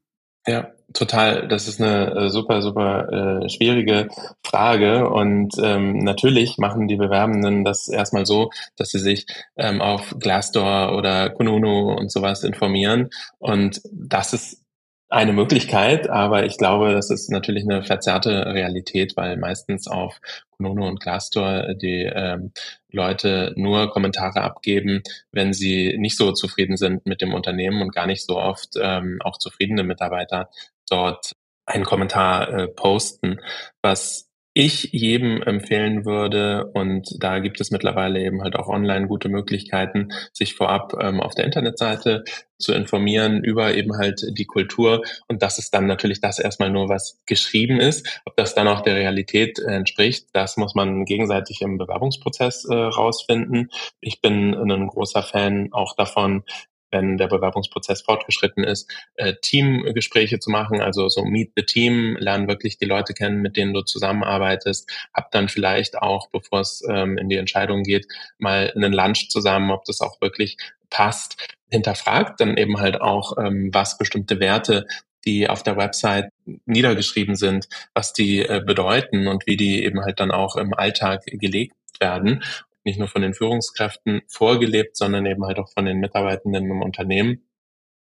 Ja, 0.48 0.75
total. 0.96 1.48
Das 1.48 1.68
ist 1.68 1.80
eine 1.80 2.16
äh, 2.16 2.30
super, 2.30 2.62
super 2.62 3.44
äh, 3.44 3.50
schwierige 3.50 4.08
Frage. 4.44 5.10
Und 5.10 5.54
ähm, 5.62 6.00
natürlich 6.00 6.58
machen 6.58 6.88
die 6.88 6.96
Bewerbenden 6.96 7.64
das 7.64 7.88
erstmal 7.88 8.26
so, 8.26 8.50
dass 8.78 8.90
sie 8.90 9.00
sich 9.00 9.28
ähm, 9.58 9.82
auf 9.82 10.16
Glassdoor 10.20 10.98
oder 10.98 11.30
Kununu 11.30 11.94
und 11.94 12.12
sowas 12.12 12.44
informieren. 12.44 13.10
Und 13.38 13.82
das 13.92 14.34
ist 14.34 14.66
eine 15.10 15.34
Möglichkeit, 15.34 16.10
aber 16.10 16.46
ich 16.46 16.58
glaube, 16.58 16.92
das 16.92 17.12
ist 17.12 17.30
natürlich 17.30 17.64
eine 17.64 17.84
verzerrte 17.84 18.48
Realität, 18.48 19.16
weil 19.16 19.38
meistens 19.38 19.88
auf 19.88 20.20
Konono 20.58 20.88
und 20.88 21.00
Glassdoor 21.00 21.76
die 21.76 22.10
ähm, 22.14 22.52
Leute 22.92 23.54
nur 23.56 23.92
Kommentare 23.92 24.42
abgeben, 24.42 25.04
wenn 25.32 25.54
sie 25.54 25.96
nicht 25.98 26.18
so 26.18 26.32
zufrieden 26.32 26.76
sind 26.76 27.06
mit 27.06 27.22
dem 27.22 27.34
Unternehmen 27.34 27.82
und 27.82 27.94
gar 27.94 28.08
nicht 28.08 28.26
so 28.26 28.38
oft 28.38 28.76
ähm, 28.82 29.20
auch 29.24 29.38
zufriedene 29.38 29.84
Mitarbeiter 29.84 30.50
dort 30.90 31.34
einen 31.66 31.84
Kommentar 31.84 32.50
äh, 32.50 32.68
posten, 32.68 33.40
was 33.82 34.30
ich 34.58 34.94
jedem 34.94 35.42
empfehlen 35.44 36.06
würde, 36.06 36.72
und 36.74 37.22
da 37.22 37.40
gibt 37.40 37.60
es 37.60 37.72
mittlerweile 37.72 38.22
eben 38.22 38.42
halt 38.42 38.56
auch 38.56 38.70
online 38.70 39.06
gute 39.06 39.28
Möglichkeiten, 39.28 40.14
sich 40.32 40.56
vorab 40.56 40.94
ähm, 41.02 41.20
auf 41.20 41.36
der 41.36 41.44
Internetseite 41.44 42.24
zu 42.58 42.74
informieren 42.74 43.44
über 43.44 43.76
eben 43.76 43.98
halt 43.98 44.26
die 44.30 44.46
Kultur. 44.46 45.04
Und 45.28 45.44
das 45.44 45.60
ist 45.60 45.74
dann 45.74 45.88
natürlich 45.88 46.22
das 46.22 46.40
erstmal 46.40 46.70
nur, 46.70 46.88
was 46.88 47.20
geschrieben 47.26 47.82
ist. 47.82 48.22
Ob 48.24 48.38
das 48.38 48.56
dann 48.56 48.70
auch 48.70 48.80
der 48.80 48.96
Realität 48.96 49.60
entspricht, 49.60 50.30
das 50.32 50.56
muss 50.56 50.74
man 50.74 51.04
gegenseitig 51.04 51.62
im 51.62 51.78
Bewerbungsprozess 51.78 52.64
äh, 52.64 52.74
rausfinden. 52.74 53.72
Ich 54.00 54.22
bin 54.22 54.54
ein 54.54 54.88
großer 54.88 55.22
Fan 55.22 55.68
auch 55.74 55.98
davon, 55.98 56.46
wenn 56.92 57.18
der 57.18 57.28
Bewerbungsprozess 57.28 58.02
fortgeschritten 58.02 58.64
ist, 58.64 58.92
äh, 59.16 59.34
Teamgespräche 59.42 60.40
zu 60.40 60.50
machen, 60.50 60.82
also 60.82 61.10
so 61.10 61.24
Meet 61.26 61.54
the 61.56 61.64
Team, 61.64 62.18
lernen 62.20 62.48
wirklich 62.48 62.78
die 62.78 62.86
Leute 62.86 63.14
kennen, 63.14 63.42
mit 63.42 63.58
denen 63.58 63.74
du 63.74 63.82
zusammenarbeitest, 63.82 64.90
hab 65.14 65.32
dann 65.32 65.50
vielleicht 65.50 65.98
auch, 65.98 66.30
bevor 66.30 66.62
es 66.62 66.84
ähm, 66.90 67.18
in 67.18 67.30
die 67.30 67.38
Entscheidung 67.38 67.84
geht, 67.84 68.08
mal 68.38 68.72
einen 68.76 68.94
Lunch 68.94 69.30
zusammen, 69.30 69.72
ob 69.72 69.86
das 69.86 70.02
auch 70.02 70.22
wirklich 70.22 70.58
passt, 70.90 71.48
hinterfragt 71.70 72.40
dann 72.40 72.58
eben 72.58 72.80
halt 72.80 73.02
auch, 73.02 73.38
ähm, 73.38 73.70
was 73.74 73.98
bestimmte 73.98 74.40
Werte 74.40 74.86
die 75.26 75.50
auf 75.50 75.64
der 75.64 75.76
Website 75.76 76.30
niedergeschrieben 76.66 77.36
sind, 77.36 77.68
was 77.94 78.14
die 78.14 78.42
äh, 78.42 78.62
bedeuten 78.64 79.28
und 79.28 79.48
wie 79.48 79.58
die 79.58 79.84
eben 79.84 80.02
halt 80.02 80.20
dann 80.20 80.30
auch 80.32 80.56
im 80.56 80.74
Alltag 80.74 81.24
gelegt 81.26 81.74
werden 82.00 82.44
nicht 82.86 83.00
nur 83.00 83.08
von 83.08 83.22
den 83.22 83.34
Führungskräften 83.34 84.22
vorgelebt, 84.28 84.96
sondern 84.96 85.26
eben 85.26 85.44
halt 85.46 85.60
auch 85.60 85.72
von 85.72 85.86
den 85.86 86.00
Mitarbeitenden 86.00 86.70
im 86.70 86.82
Unternehmen. 86.82 87.44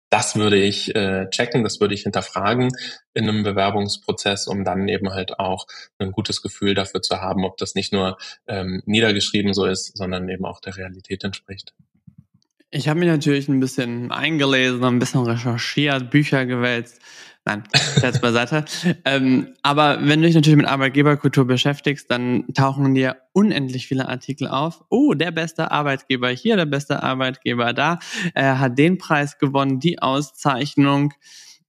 Das 0.10 0.38
würde 0.38 0.58
ich 0.58 0.96
äh, 0.96 1.30
checken, 1.32 1.64
das 1.64 1.82
würde 1.82 1.94
ich 1.94 2.04
hinterfragen 2.04 2.72
in 3.14 3.28
einem 3.28 3.44
Bewerbungsprozess, 3.44 4.48
um 4.48 4.64
dann 4.64 4.88
eben 4.88 5.10
halt 5.10 5.38
auch 5.40 5.68
ein 5.98 6.14
gutes 6.14 6.42
Gefühl 6.42 6.76
dafür 6.76 7.02
zu 7.02 7.20
haben, 7.20 7.44
ob 7.44 7.58
das 7.58 7.76
nicht 7.76 7.92
nur 7.92 8.18
ähm, 8.48 8.82
niedergeschrieben 8.86 9.54
so 9.54 9.66
ist, 9.66 9.98
sondern 9.98 10.30
eben 10.30 10.46
auch 10.46 10.62
der 10.62 10.78
Realität 10.78 11.26
entspricht. 11.26 11.74
Ich 12.70 12.88
habe 12.88 13.00
mich 13.00 13.10
natürlich 13.10 13.48
ein 13.50 13.60
bisschen 13.60 14.12
eingelesen, 14.12 14.84
ein 14.84 15.00
bisschen 15.00 15.24
recherchiert, 15.24 16.10
Bücher 16.10 16.46
gewälzt. 16.46 17.02
Nein, 17.48 17.64
Scherz 17.98 18.20
beiseite. 18.20 18.66
ähm, 19.06 19.54
aber 19.62 20.00
wenn 20.02 20.20
du 20.20 20.28
dich 20.28 20.36
natürlich 20.36 20.58
mit 20.58 20.68
Arbeitgeberkultur 20.68 21.48
beschäftigst, 21.48 22.12
dann 22.12 22.44
tauchen 22.54 22.94
dir 22.94 23.16
unendlich 23.32 23.88
viele 23.88 24.10
Artikel 24.10 24.50
auf. 24.50 24.84
Oh, 24.90 25.14
der 25.14 25.32
beste 25.32 25.72
Arbeitgeber 25.72 26.28
hier, 26.28 26.58
der 26.58 26.66
beste 26.66 27.02
Arbeitgeber 27.04 27.72
da. 27.72 28.00
Er 28.34 28.60
hat 28.60 28.78
den 28.78 28.98
Preis 28.98 29.38
gewonnen, 29.38 29.80
die 29.80 30.02
Auszeichnung. 30.02 31.14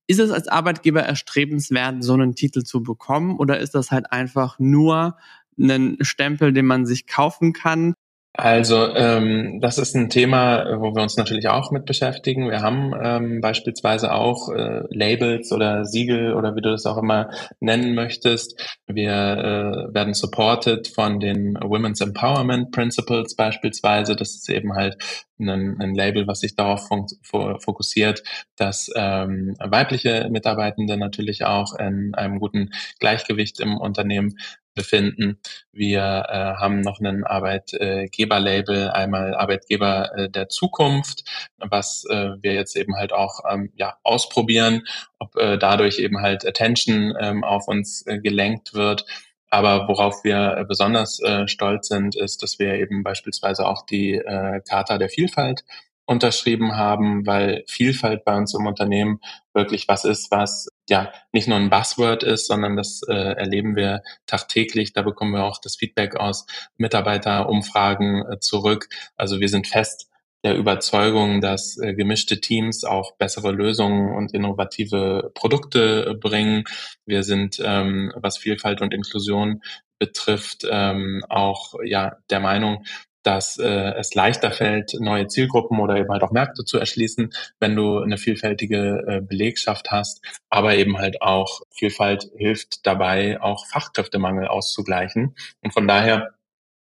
Ist 0.08 0.18
es 0.18 0.32
als 0.32 0.48
Arbeitgeber 0.48 1.02
erstrebenswert, 1.04 2.02
so 2.02 2.14
einen 2.14 2.34
Titel 2.34 2.64
zu 2.64 2.82
bekommen? 2.82 3.36
Oder 3.38 3.60
ist 3.60 3.76
das 3.76 3.92
halt 3.92 4.10
einfach 4.10 4.58
nur 4.58 5.16
ein 5.60 5.96
Stempel, 6.00 6.52
den 6.52 6.66
man 6.66 6.86
sich 6.86 7.06
kaufen 7.06 7.52
kann? 7.52 7.94
Also, 8.34 8.94
ähm, 8.94 9.58
das 9.60 9.78
ist 9.78 9.96
ein 9.96 10.10
Thema, 10.10 10.64
wo 10.78 10.94
wir 10.94 11.02
uns 11.02 11.16
natürlich 11.16 11.48
auch 11.48 11.72
mit 11.72 11.86
beschäftigen. 11.86 12.48
Wir 12.48 12.62
haben 12.62 12.94
ähm, 13.02 13.40
beispielsweise 13.40 14.12
auch 14.12 14.48
äh, 14.50 14.82
Labels 14.90 15.50
oder 15.50 15.84
Siegel 15.84 16.34
oder 16.34 16.54
wie 16.54 16.60
du 16.60 16.70
das 16.70 16.86
auch 16.86 16.98
immer 16.98 17.30
nennen 17.58 17.96
möchtest. 17.96 18.78
Wir 18.86 19.10
äh, 19.10 19.94
werden 19.94 20.14
supported 20.14 20.86
von 20.86 21.18
den 21.18 21.58
Women's 21.60 22.00
Empowerment 22.00 22.70
Principles 22.70 23.34
beispielsweise. 23.34 24.14
Das 24.14 24.36
ist 24.36 24.48
eben 24.48 24.74
halt 24.74 24.96
ein, 25.40 25.80
ein 25.80 25.94
Label, 25.94 26.28
was 26.28 26.40
sich 26.40 26.54
darauf 26.54 26.88
fokussiert, 27.22 28.22
dass 28.56 28.90
ähm, 28.94 29.56
weibliche 29.58 30.28
Mitarbeitende 30.30 30.96
natürlich 30.96 31.44
auch 31.44 31.74
in 31.74 32.14
einem 32.14 32.38
guten 32.38 32.70
Gleichgewicht 33.00 33.58
im 33.58 33.76
Unternehmen 33.76 34.34
befinden. 34.78 35.38
Wir 35.72 36.24
äh, 36.28 36.54
haben 36.60 36.80
noch 36.80 37.00
ein 37.00 37.24
Arbeitgeberlabel, 37.24 38.90
einmal 38.90 39.34
Arbeitgeber 39.34 40.16
äh, 40.16 40.30
der 40.30 40.48
Zukunft, 40.48 41.24
was 41.58 42.04
äh, 42.08 42.30
wir 42.40 42.54
jetzt 42.54 42.76
eben 42.76 42.96
halt 42.96 43.12
auch 43.12 43.40
ähm, 43.50 43.70
ja, 43.76 43.98
ausprobieren, 44.04 44.84
ob 45.18 45.36
äh, 45.36 45.58
dadurch 45.58 45.98
eben 45.98 46.22
halt 46.22 46.46
Attention 46.46 47.14
ähm, 47.20 47.44
auf 47.44 47.68
uns 47.68 48.06
äh, 48.06 48.18
gelenkt 48.18 48.72
wird. 48.72 49.04
Aber 49.50 49.88
worauf 49.88 50.24
wir 50.24 50.64
besonders 50.68 51.20
äh, 51.20 51.48
stolz 51.48 51.88
sind, 51.88 52.14
ist, 52.16 52.42
dass 52.42 52.58
wir 52.58 52.74
eben 52.74 53.02
beispielsweise 53.02 53.66
auch 53.66 53.84
die 53.84 54.14
äh, 54.14 54.60
Charta 54.68 54.98
der 54.98 55.08
Vielfalt 55.08 55.64
unterschrieben 56.06 56.76
haben, 56.76 57.26
weil 57.26 57.64
Vielfalt 57.66 58.24
bei 58.24 58.36
uns 58.36 58.54
im 58.54 58.66
Unternehmen 58.66 59.20
wirklich 59.52 59.88
was 59.88 60.04
ist, 60.04 60.30
was 60.30 60.68
ja 60.88 61.12
nicht 61.32 61.48
nur 61.48 61.56
ein 61.56 61.70
Buzzword 61.70 62.22
ist, 62.22 62.46
sondern 62.46 62.76
das 62.76 63.02
äh, 63.08 63.14
erleben 63.14 63.76
wir 63.76 64.02
tagtäglich. 64.26 64.92
Da 64.92 65.02
bekommen 65.02 65.32
wir 65.32 65.44
auch 65.44 65.58
das 65.58 65.76
Feedback 65.76 66.16
aus 66.16 66.46
Mitarbeiterumfragen 66.76 68.32
äh, 68.32 68.40
zurück. 68.40 68.88
Also 69.16 69.40
wir 69.40 69.48
sind 69.48 69.66
fest 69.66 70.08
der 70.44 70.56
Überzeugung, 70.56 71.40
dass 71.40 71.78
äh, 71.78 71.94
gemischte 71.94 72.40
Teams 72.40 72.84
auch 72.84 73.16
bessere 73.16 73.50
Lösungen 73.50 74.14
und 74.14 74.32
innovative 74.32 75.32
Produkte 75.34 76.06
äh, 76.10 76.14
bringen. 76.14 76.64
Wir 77.06 77.22
sind, 77.22 77.60
ähm, 77.64 78.12
was 78.16 78.38
Vielfalt 78.38 78.80
und 78.80 78.94
Inklusion 78.94 79.62
betrifft, 79.98 80.64
ähm, 80.70 81.24
auch 81.28 81.74
ja 81.84 82.16
der 82.30 82.40
Meinung, 82.40 82.84
dass 83.28 83.58
äh, 83.58 83.92
es 83.98 84.14
leichter 84.14 84.50
fällt, 84.50 84.94
neue 85.00 85.26
Zielgruppen 85.26 85.80
oder 85.80 85.96
eben 85.96 86.08
halt 86.08 86.22
auch 86.22 86.30
Märkte 86.30 86.64
zu 86.64 86.78
erschließen, 86.78 87.34
wenn 87.60 87.76
du 87.76 87.98
eine 87.98 88.16
vielfältige 88.16 89.04
äh, 89.06 89.20
Belegschaft 89.20 89.90
hast. 89.90 90.22
Aber 90.48 90.76
eben 90.76 90.96
halt 90.96 91.20
auch 91.20 91.60
Vielfalt 91.70 92.30
hilft 92.38 92.86
dabei, 92.86 93.38
auch 93.42 93.66
Fachkräftemangel 93.66 94.48
auszugleichen. 94.48 95.36
Und 95.60 95.74
von 95.74 95.86
daher 95.86 96.30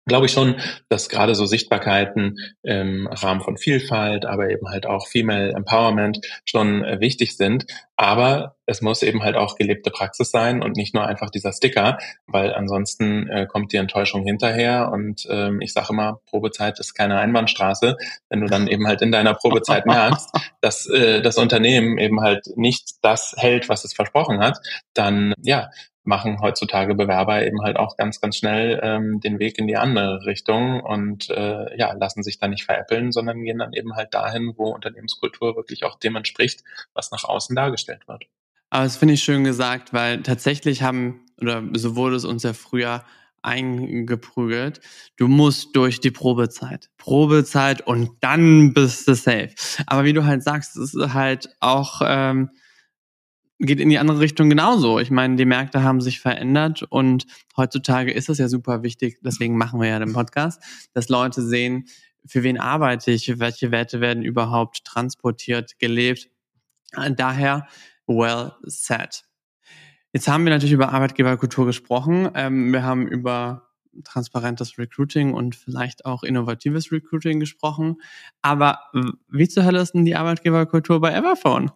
glaube 0.06 0.26
ich 0.26 0.32
schon, 0.32 0.56
dass 0.88 1.08
gerade 1.08 1.34
so 1.34 1.46
Sichtbarkeiten 1.46 2.38
im 2.62 3.08
Rahmen 3.08 3.40
von 3.40 3.58
Vielfalt, 3.58 4.24
aber 4.24 4.50
eben 4.50 4.68
halt 4.68 4.86
auch 4.86 5.08
Female 5.08 5.52
Empowerment 5.52 6.20
schon 6.44 6.84
äh, 6.84 7.00
wichtig 7.00 7.36
sind. 7.36 7.66
Aber 7.96 8.56
es 8.66 8.82
muss 8.82 9.02
eben 9.02 9.22
halt 9.22 9.36
auch 9.36 9.56
gelebte 9.56 9.90
Praxis 9.90 10.30
sein 10.30 10.62
und 10.62 10.76
nicht 10.76 10.94
nur 10.94 11.06
einfach 11.06 11.30
dieser 11.30 11.52
Sticker, 11.52 11.98
weil 12.26 12.52
ansonsten 12.54 13.28
äh, 13.28 13.46
kommt 13.46 13.72
die 13.72 13.78
Enttäuschung 13.78 14.22
hinterher. 14.24 14.90
Und 14.92 15.26
ähm, 15.30 15.60
ich 15.60 15.72
sage 15.72 15.88
immer, 15.90 16.20
Probezeit 16.26 16.78
ist 16.78 16.94
keine 16.94 17.18
Einbahnstraße. 17.18 17.96
Wenn 18.28 18.40
du 18.40 18.46
dann 18.46 18.68
eben 18.68 18.86
halt 18.86 19.02
in 19.02 19.12
deiner 19.12 19.34
Probezeit 19.34 19.86
merkst, 19.86 20.30
dass 20.60 20.86
äh, 20.86 21.20
das 21.20 21.36
Unternehmen 21.36 21.98
eben 21.98 22.20
halt 22.20 22.46
nicht 22.56 22.96
das 23.02 23.34
hält, 23.36 23.68
was 23.68 23.84
es 23.84 23.94
versprochen 23.94 24.40
hat, 24.40 24.58
dann 24.94 25.34
ja, 25.42 25.70
machen 26.06 26.40
heutzutage 26.40 26.94
Bewerber 26.94 27.44
eben 27.44 27.62
halt 27.62 27.76
auch 27.76 27.96
ganz, 27.96 28.20
ganz 28.20 28.36
schnell 28.36 28.80
ähm, 28.82 29.20
den 29.20 29.38
Weg 29.38 29.58
in 29.58 29.66
die 29.66 29.76
andere 29.76 30.24
Richtung 30.24 30.80
und 30.80 31.28
äh, 31.30 31.76
ja, 31.76 31.92
lassen 31.92 32.22
sich 32.22 32.38
da 32.38 32.48
nicht 32.48 32.64
veräppeln, 32.64 33.12
sondern 33.12 33.42
gehen 33.42 33.58
dann 33.58 33.72
eben 33.72 33.94
halt 33.94 34.14
dahin, 34.14 34.54
wo 34.56 34.70
Unternehmenskultur 34.70 35.56
wirklich 35.56 35.84
auch 35.84 35.98
dem 35.98 36.16
entspricht, 36.16 36.62
was 36.94 37.10
nach 37.10 37.24
außen 37.24 37.54
dargestellt 37.56 38.06
wird. 38.08 38.24
Aber 38.70 38.84
das 38.84 38.96
finde 38.96 39.14
ich 39.14 39.22
schön 39.22 39.44
gesagt, 39.44 39.92
weil 39.92 40.22
tatsächlich 40.22 40.82
haben, 40.82 41.26
oder 41.40 41.62
so 41.74 41.96
wurde 41.96 42.16
es 42.16 42.24
uns 42.24 42.42
ja 42.42 42.52
früher 42.52 43.04
eingeprügelt. 43.42 44.80
Du 45.16 45.28
musst 45.28 45.76
durch 45.76 46.00
die 46.00 46.10
Probezeit. 46.10 46.90
Probezeit 46.98 47.86
und 47.86 48.10
dann 48.20 48.74
bist 48.74 49.06
du 49.06 49.14
safe. 49.14 49.50
Aber 49.86 50.04
wie 50.04 50.12
du 50.12 50.24
halt 50.24 50.42
sagst, 50.42 50.76
ist 50.76 50.96
halt 51.14 51.48
auch 51.60 52.02
ähm, 52.04 52.50
geht 53.58 53.80
in 53.80 53.88
die 53.88 53.98
andere 53.98 54.20
Richtung 54.20 54.50
genauso. 54.50 54.98
Ich 54.98 55.10
meine, 55.10 55.36
die 55.36 55.44
Märkte 55.44 55.82
haben 55.82 56.00
sich 56.00 56.20
verändert 56.20 56.82
und 56.82 57.26
heutzutage 57.56 58.12
ist 58.12 58.28
es 58.28 58.38
ja 58.38 58.48
super 58.48 58.82
wichtig, 58.82 59.18
deswegen 59.22 59.56
machen 59.56 59.80
wir 59.80 59.88
ja 59.88 59.98
den 59.98 60.12
Podcast, 60.12 60.62
dass 60.92 61.08
Leute 61.08 61.42
sehen, 61.42 61.86
für 62.26 62.42
wen 62.42 62.58
arbeite 62.58 63.12
ich, 63.12 63.38
welche 63.38 63.70
Werte 63.70 64.00
werden 64.00 64.22
überhaupt 64.22 64.84
transportiert, 64.84 65.78
gelebt. 65.78 66.28
Daher, 67.16 67.68
well 68.06 68.52
said. 68.64 69.22
Jetzt 70.12 70.28
haben 70.28 70.44
wir 70.44 70.50
natürlich 70.50 70.72
über 70.72 70.92
Arbeitgeberkultur 70.92 71.66
gesprochen. 71.66 72.30
Ähm, 72.34 72.72
wir 72.72 72.82
haben 72.82 73.06
über 73.06 73.68
transparentes 74.04 74.78
Recruiting 74.78 75.34
und 75.34 75.56
vielleicht 75.56 76.04
auch 76.04 76.22
innovatives 76.22 76.92
Recruiting 76.92 77.40
gesprochen. 77.40 77.96
Aber 78.42 78.80
wie 79.30 79.48
zur 79.48 79.64
Hölle 79.64 79.80
ist 79.80 79.92
denn 79.92 80.04
die 80.04 80.16
Arbeitgeberkultur 80.16 81.00
bei 81.00 81.12
Everphone? 81.12 81.70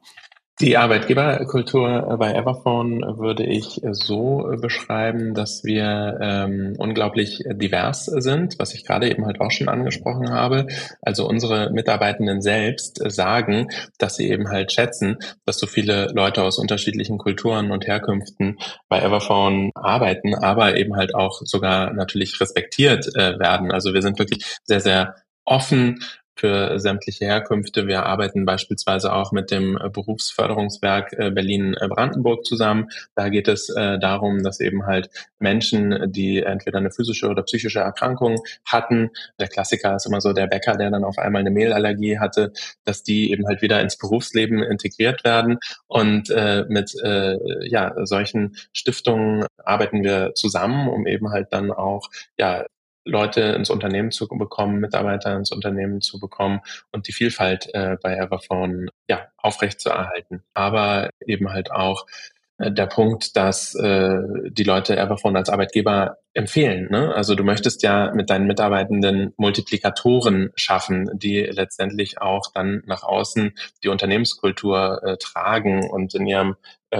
Die 0.60 0.76
Arbeitgeberkultur 0.76 2.16
bei 2.18 2.34
Everphone 2.34 3.00
würde 3.18 3.44
ich 3.44 3.80
so 3.92 4.46
beschreiben, 4.60 5.32
dass 5.32 5.64
wir 5.64 6.18
ähm, 6.20 6.74
unglaublich 6.76 7.42
divers 7.50 8.04
sind, 8.04 8.58
was 8.58 8.74
ich 8.74 8.84
gerade 8.84 9.10
eben 9.10 9.24
halt 9.24 9.40
auch 9.40 9.50
schon 9.50 9.70
angesprochen 9.70 10.28
habe. 10.28 10.66
Also 11.00 11.26
unsere 11.26 11.70
Mitarbeitenden 11.70 12.42
selbst 12.42 13.00
sagen, 13.10 13.68
dass 13.96 14.16
sie 14.16 14.28
eben 14.28 14.50
halt 14.50 14.70
schätzen, 14.70 15.16
dass 15.46 15.58
so 15.58 15.66
viele 15.66 16.08
Leute 16.12 16.42
aus 16.42 16.58
unterschiedlichen 16.58 17.16
Kulturen 17.16 17.70
und 17.70 17.86
Herkünften 17.86 18.58
bei 18.90 19.00
Everphone 19.00 19.70
arbeiten, 19.74 20.34
aber 20.34 20.76
eben 20.76 20.94
halt 20.94 21.14
auch 21.14 21.40
sogar 21.42 21.94
natürlich 21.94 22.38
respektiert 22.38 23.08
äh, 23.14 23.38
werden. 23.38 23.72
Also 23.72 23.94
wir 23.94 24.02
sind 24.02 24.18
wirklich 24.18 24.44
sehr, 24.64 24.80
sehr 24.80 25.14
offen 25.46 26.00
für 26.40 26.80
sämtliche 26.80 27.26
Herkünfte. 27.26 27.86
Wir 27.86 28.06
arbeiten 28.06 28.46
beispielsweise 28.46 29.12
auch 29.12 29.30
mit 29.30 29.50
dem 29.50 29.76
äh, 29.76 29.90
Berufsförderungswerk 29.90 31.12
äh, 31.12 31.30
Berlin-Brandenburg 31.30 32.46
zusammen. 32.46 32.88
Da 33.14 33.28
geht 33.28 33.46
es 33.46 33.68
äh, 33.68 33.98
darum, 33.98 34.42
dass 34.42 34.58
eben 34.60 34.86
halt 34.86 35.10
Menschen, 35.38 36.10
die 36.10 36.42
entweder 36.42 36.78
eine 36.78 36.90
physische 36.90 37.28
oder 37.28 37.42
psychische 37.42 37.80
Erkrankung 37.80 38.36
hatten, 38.64 39.10
der 39.38 39.48
Klassiker 39.48 39.96
ist 39.96 40.06
immer 40.06 40.22
so 40.22 40.32
der 40.32 40.46
Bäcker, 40.46 40.76
der 40.76 40.90
dann 40.90 41.04
auf 41.04 41.18
einmal 41.18 41.40
eine 41.40 41.50
Mehlallergie 41.50 42.18
hatte, 42.18 42.52
dass 42.84 43.02
die 43.02 43.30
eben 43.30 43.46
halt 43.46 43.60
wieder 43.60 43.80
ins 43.82 43.98
Berufsleben 43.98 44.62
integriert 44.62 45.24
werden. 45.24 45.58
Und 45.86 46.32
mit 46.68 46.94
ja, 47.62 47.94
solchen 48.04 48.56
Stiftungen 48.72 49.46
arbeiten 49.64 50.02
wir 50.02 50.34
zusammen, 50.34 50.88
um 50.88 51.06
eben 51.06 51.30
halt 51.30 51.48
dann 51.52 51.70
auch 51.70 52.08
ja, 52.38 52.64
Leute 53.04 53.40
ins 53.40 53.70
Unternehmen 53.70 54.10
zu 54.10 54.28
bekommen, 54.28 54.80
Mitarbeiter 54.80 55.34
ins 55.36 55.52
Unternehmen 55.52 56.00
zu 56.00 56.20
bekommen 56.20 56.60
und 56.92 57.08
die 57.08 57.12
Vielfalt 57.12 57.68
äh, 57.74 57.96
bei 58.02 58.16
Everphone 58.16 58.90
ja, 59.08 59.28
aufrechtzuerhalten. 59.36 60.42
Aber 60.54 61.10
eben 61.26 61.50
halt 61.50 61.70
auch 61.70 62.06
äh, 62.60 62.70
der 62.70 62.86
Punkt, 62.86 63.36
dass 63.36 63.74
äh, 63.74 64.20
die 64.50 64.64
Leute 64.64 64.96
Everphone 64.96 65.36
als 65.36 65.48
Arbeitgeber 65.48 66.18
empfehlen. 66.34 66.88
Ne? 66.90 67.12
Also 67.14 67.34
du 67.34 67.42
möchtest 67.42 67.82
ja 67.82 68.12
mit 68.14 68.30
deinen 68.30 68.46
Mitarbeitenden 68.46 69.32
Multiplikatoren 69.36 70.52
schaffen, 70.54 71.10
die 71.14 71.40
letztendlich 71.40 72.20
auch 72.20 72.52
dann 72.54 72.82
nach 72.86 73.02
außen 73.02 73.54
die 73.82 73.88
Unternehmenskultur 73.88 75.02
äh, 75.02 75.16
tragen 75.16 75.88
und 75.88 76.14
in 76.14 76.26
ihrem 76.26 76.56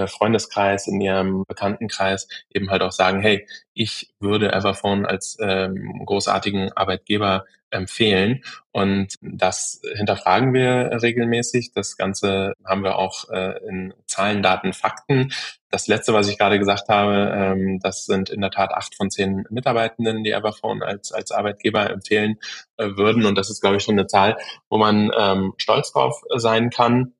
Freundeskreis, 0.07 0.87
in 0.87 1.01
ihrem 1.01 1.43
Bekanntenkreis 1.45 2.27
eben 2.53 2.69
halt 2.69 2.81
auch 2.81 2.91
sagen, 2.91 3.21
hey, 3.21 3.47
ich 3.73 4.13
würde 4.19 4.53
Everphone 4.53 5.05
als 5.05 5.37
ähm, 5.41 6.03
großartigen 6.05 6.71
Arbeitgeber 6.73 7.45
empfehlen. 7.71 8.43
Und 8.71 9.15
das 9.21 9.81
hinterfragen 9.95 10.53
wir 10.53 11.01
regelmäßig. 11.01 11.71
Das 11.73 11.97
Ganze 11.97 12.53
haben 12.65 12.83
wir 12.83 12.97
auch 12.97 13.29
äh, 13.29 13.57
in 13.67 13.93
Zahlen, 14.05 14.43
Daten, 14.43 14.73
Fakten. 14.73 15.31
Das 15.69 15.87
letzte, 15.87 16.13
was 16.13 16.27
ich 16.27 16.37
gerade 16.37 16.59
gesagt 16.59 16.89
habe, 16.89 17.31
ähm, 17.33 17.79
das 17.81 18.05
sind 18.05 18.29
in 18.29 18.41
der 18.41 18.51
Tat 18.51 18.73
acht 18.73 18.95
von 18.95 19.09
zehn 19.09 19.45
Mitarbeitenden, 19.49 20.23
die 20.23 20.31
Everphone 20.31 20.83
als, 20.83 21.11
als 21.11 21.31
Arbeitgeber 21.31 21.89
empfehlen 21.89 22.37
äh, 22.77 22.89
würden. 22.97 23.25
Und 23.25 23.35
das 23.35 23.49
ist, 23.49 23.61
glaube 23.61 23.77
ich, 23.77 23.83
schon 23.83 23.97
eine 23.97 24.07
Zahl, 24.07 24.37
wo 24.69 24.77
man 24.77 25.11
ähm, 25.17 25.53
stolz 25.57 25.93
drauf 25.93 26.21
sein 26.35 26.69
kann 26.69 27.13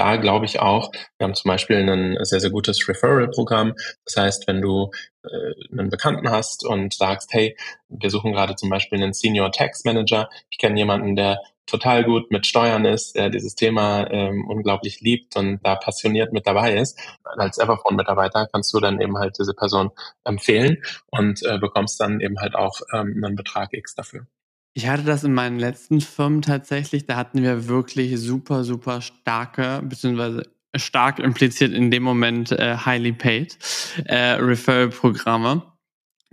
da 0.00 0.16
glaube 0.16 0.46
ich 0.46 0.60
auch, 0.60 0.90
wir 1.18 1.26
haben 1.26 1.34
zum 1.34 1.50
Beispiel 1.50 1.76
ein 1.76 2.16
sehr, 2.24 2.40
sehr 2.40 2.48
gutes 2.48 2.88
Referral-Programm. 2.88 3.74
Das 4.06 4.16
heißt, 4.16 4.48
wenn 4.48 4.62
du 4.62 4.90
äh, 5.24 5.28
einen 5.70 5.90
Bekannten 5.90 6.30
hast 6.30 6.64
und 6.64 6.94
sagst, 6.94 7.34
hey, 7.34 7.54
wir 7.90 8.08
suchen 8.08 8.32
gerade 8.32 8.56
zum 8.56 8.70
Beispiel 8.70 9.02
einen 9.02 9.12
Senior 9.12 9.52
Tax 9.52 9.84
Manager, 9.84 10.30
ich 10.48 10.56
kenne 10.56 10.78
jemanden, 10.78 11.16
der 11.16 11.38
total 11.66 12.02
gut 12.04 12.30
mit 12.30 12.46
Steuern 12.46 12.86
ist, 12.86 13.14
der 13.14 13.28
dieses 13.28 13.54
Thema 13.56 14.10
ähm, 14.10 14.48
unglaublich 14.48 15.02
liebt 15.02 15.36
und 15.36 15.60
da 15.62 15.76
passioniert 15.76 16.32
mit 16.32 16.46
dabei 16.46 16.78
ist. 16.78 16.98
Als 17.22 17.58
Everphone-Mitarbeiter 17.58 18.48
kannst 18.50 18.72
du 18.72 18.80
dann 18.80 19.02
eben 19.02 19.18
halt 19.18 19.38
diese 19.38 19.52
Person 19.52 19.90
empfehlen 20.24 20.82
und 21.08 21.42
äh, 21.44 21.58
bekommst 21.58 22.00
dann 22.00 22.20
eben 22.20 22.40
halt 22.40 22.54
auch 22.54 22.80
ähm, 22.94 23.22
einen 23.22 23.36
Betrag 23.36 23.74
X 23.74 23.94
dafür. 23.94 24.26
Ich 24.72 24.86
hatte 24.86 25.02
das 25.02 25.24
in 25.24 25.34
meinen 25.34 25.58
letzten 25.58 26.00
Firmen 26.00 26.42
tatsächlich, 26.42 27.06
da 27.06 27.16
hatten 27.16 27.42
wir 27.42 27.66
wirklich 27.66 28.18
super, 28.20 28.62
super 28.62 29.00
starke, 29.00 29.82
beziehungsweise 29.84 30.44
stark 30.76 31.18
impliziert 31.18 31.72
in 31.72 31.90
dem 31.90 32.04
Moment 32.04 32.52
äh, 32.52 32.76
highly 32.76 33.12
paid 33.12 33.58
äh, 34.04 34.32
Referral-Programme. 34.34 35.62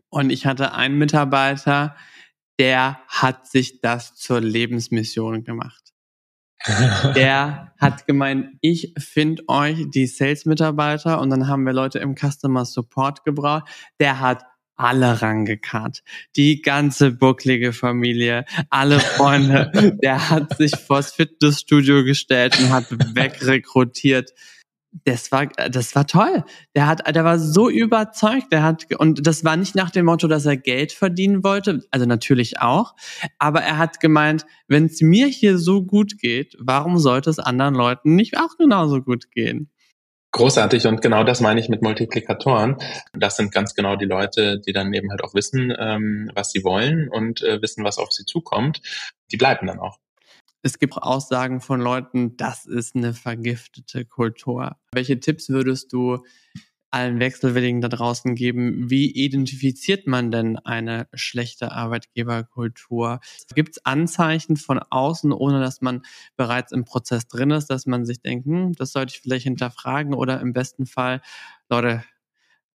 Und 0.09 0.29
ich 0.29 0.45
hatte 0.45 0.73
einen 0.73 0.97
Mitarbeiter, 0.97 1.95
der 2.59 2.99
hat 3.07 3.47
sich 3.47 3.81
das 3.81 4.15
zur 4.15 4.41
Lebensmission 4.41 5.43
gemacht. 5.43 5.93
der 7.15 7.73
hat 7.79 8.07
gemeint, 8.07 8.57
ich 8.61 8.93
finde 8.97 9.43
euch 9.47 9.85
die 9.89 10.07
Sales-Mitarbeiter 10.07 11.19
und 11.19 11.29
dann 11.29 11.47
haben 11.47 11.65
wir 11.65 11.73
Leute 11.73 11.99
im 11.99 12.15
Customer 12.15 12.65
Support 12.65 13.25
gebraucht. 13.25 13.67
Der 13.99 14.19
hat 14.19 14.43
alle 14.77 15.21
rangekarrt. 15.21 16.03
Die 16.35 16.61
ganze 16.61 17.11
bucklige 17.11 17.73
Familie, 17.73 18.45
alle 18.69 18.99
Freunde. 18.99 19.97
der 20.01 20.29
hat 20.29 20.57
sich 20.57 20.75
vors 20.75 21.11
Fitnessstudio 21.13 22.03
gestellt 22.03 22.57
und 22.59 22.69
hat 22.69 22.85
wegrekrutiert 23.15 24.33
das 25.03 25.31
war, 25.31 25.47
das 25.47 25.95
war 25.95 26.07
toll. 26.07 26.43
Der 26.75 26.87
hat, 26.87 27.15
der 27.15 27.23
war 27.23 27.39
so 27.39 27.69
überzeugt. 27.69 28.51
Der 28.51 28.63
hat, 28.63 28.85
und 28.97 29.25
das 29.25 29.43
war 29.43 29.57
nicht 29.57 29.75
nach 29.75 29.91
dem 29.91 30.05
Motto, 30.05 30.27
dass 30.27 30.45
er 30.45 30.57
Geld 30.57 30.91
verdienen 30.91 31.43
wollte. 31.43 31.85
Also 31.91 32.05
natürlich 32.05 32.59
auch. 32.59 32.95
Aber 33.37 33.61
er 33.61 33.77
hat 33.77 33.99
gemeint, 33.99 34.45
wenn 34.67 34.85
es 34.85 35.01
mir 35.01 35.27
hier 35.27 35.57
so 35.57 35.83
gut 35.83 36.17
geht, 36.19 36.55
warum 36.59 36.97
sollte 36.97 37.29
es 37.29 37.39
anderen 37.39 37.75
Leuten 37.75 38.15
nicht 38.15 38.37
auch 38.37 38.57
genauso 38.57 39.01
gut 39.01 39.31
gehen? 39.31 39.69
Großartig 40.37 40.85
und 40.85 41.01
genau 41.01 41.23
das 41.23 41.41
meine 41.41 41.59
ich 41.59 41.67
mit 41.67 41.81
Multiplikatoren. 41.81 42.77
Das 43.11 43.37
sind 43.37 43.51
ganz 43.51 43.73
genau 43.73 43.95
die 43.95 44.05
Leute, 44.05 44.59
die 44.59 44.71
dann 44.71 44.93
eben 44.93 45.09
halt 45.09 45.23
auch 45.23 45.33
wissen, 45.33 45.73
ähm, 45.75 46.29
was 46.35 46.51
sie 46.51 46.63
wollen 46.63 47.09
und 47.09 47.41
äh, 47.41 47.59
wissen, 47.59 47.83
was 47.83 47.97
auf 47.97 48.11
sie 48.11 48.23
zukommt. 48.23 48.83
Die 49.31 49.37
bleiben 49.37 49.65
dann 49.65 49.79
auch. 49.79 49.97
Es 50.61 50.77
gibt 50.77 50.93
Aussagen 50.93 51.59
von 51.59 51.81
Leuten, 51.81 52.37
das 52.37 52.67
ist 52.67 52.95
eine 52.95 53.15
vergiftete 53.15 54.05
Kultur. 54.05 54.75
Welche 54.91 55.19
Tipps 55.19 55.49
würdest 55.49 55.91
du 55.91 56.23
allen 56.91 57.19
Wechselwilligen 57.19 57.81
da 57.81 57.89
draußen 57.89 58.35
geben? 58.35 58.89
Wie 58.89 59.11
identifiziert 59.11 60.07
man 60.07 60.31
denn 60.31 60.57
eine 60.57 61.07
schlechte 61.13 61.71
Arbeitgeberkultur? 61.71 63.19
Gibt 63.55 63.77
es 63.77 63.85
Anzeichen 63.85 64.57
von 64.57 64.79
außen, 64.79 65.31
ohne 65.31 65.59
dass 65.59 65.81
man 65.81 66.03
bereits 66.37 66.71
im 66.71 66.85
Prozess 66.85 67.27
drin 67.27 67.51
ist, 67.51 67.67
dass 67.69 67.85
man 67.85 68.05
sich 68.05 68.21
denkt, 68.21 68.45
hm, 68.45 68.73
das 68.75 68.91
sollte 68.93 69.13
ich 69.15 69.21
vielleicht 69.21 69.43
hinterfragen 69.43 70.13
oder 70.13 70.39
im 70.41 70.53
besten 70.53 70.85
Fall, 70.85 71.21
Leute, 71.69 72.03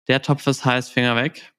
der 0.08 0.22
Topf 0.22 0.48
ist 0.48 0.66
heiß, 0.66 0.90
Finger 0.90 1.16
weg? 1.16 1.54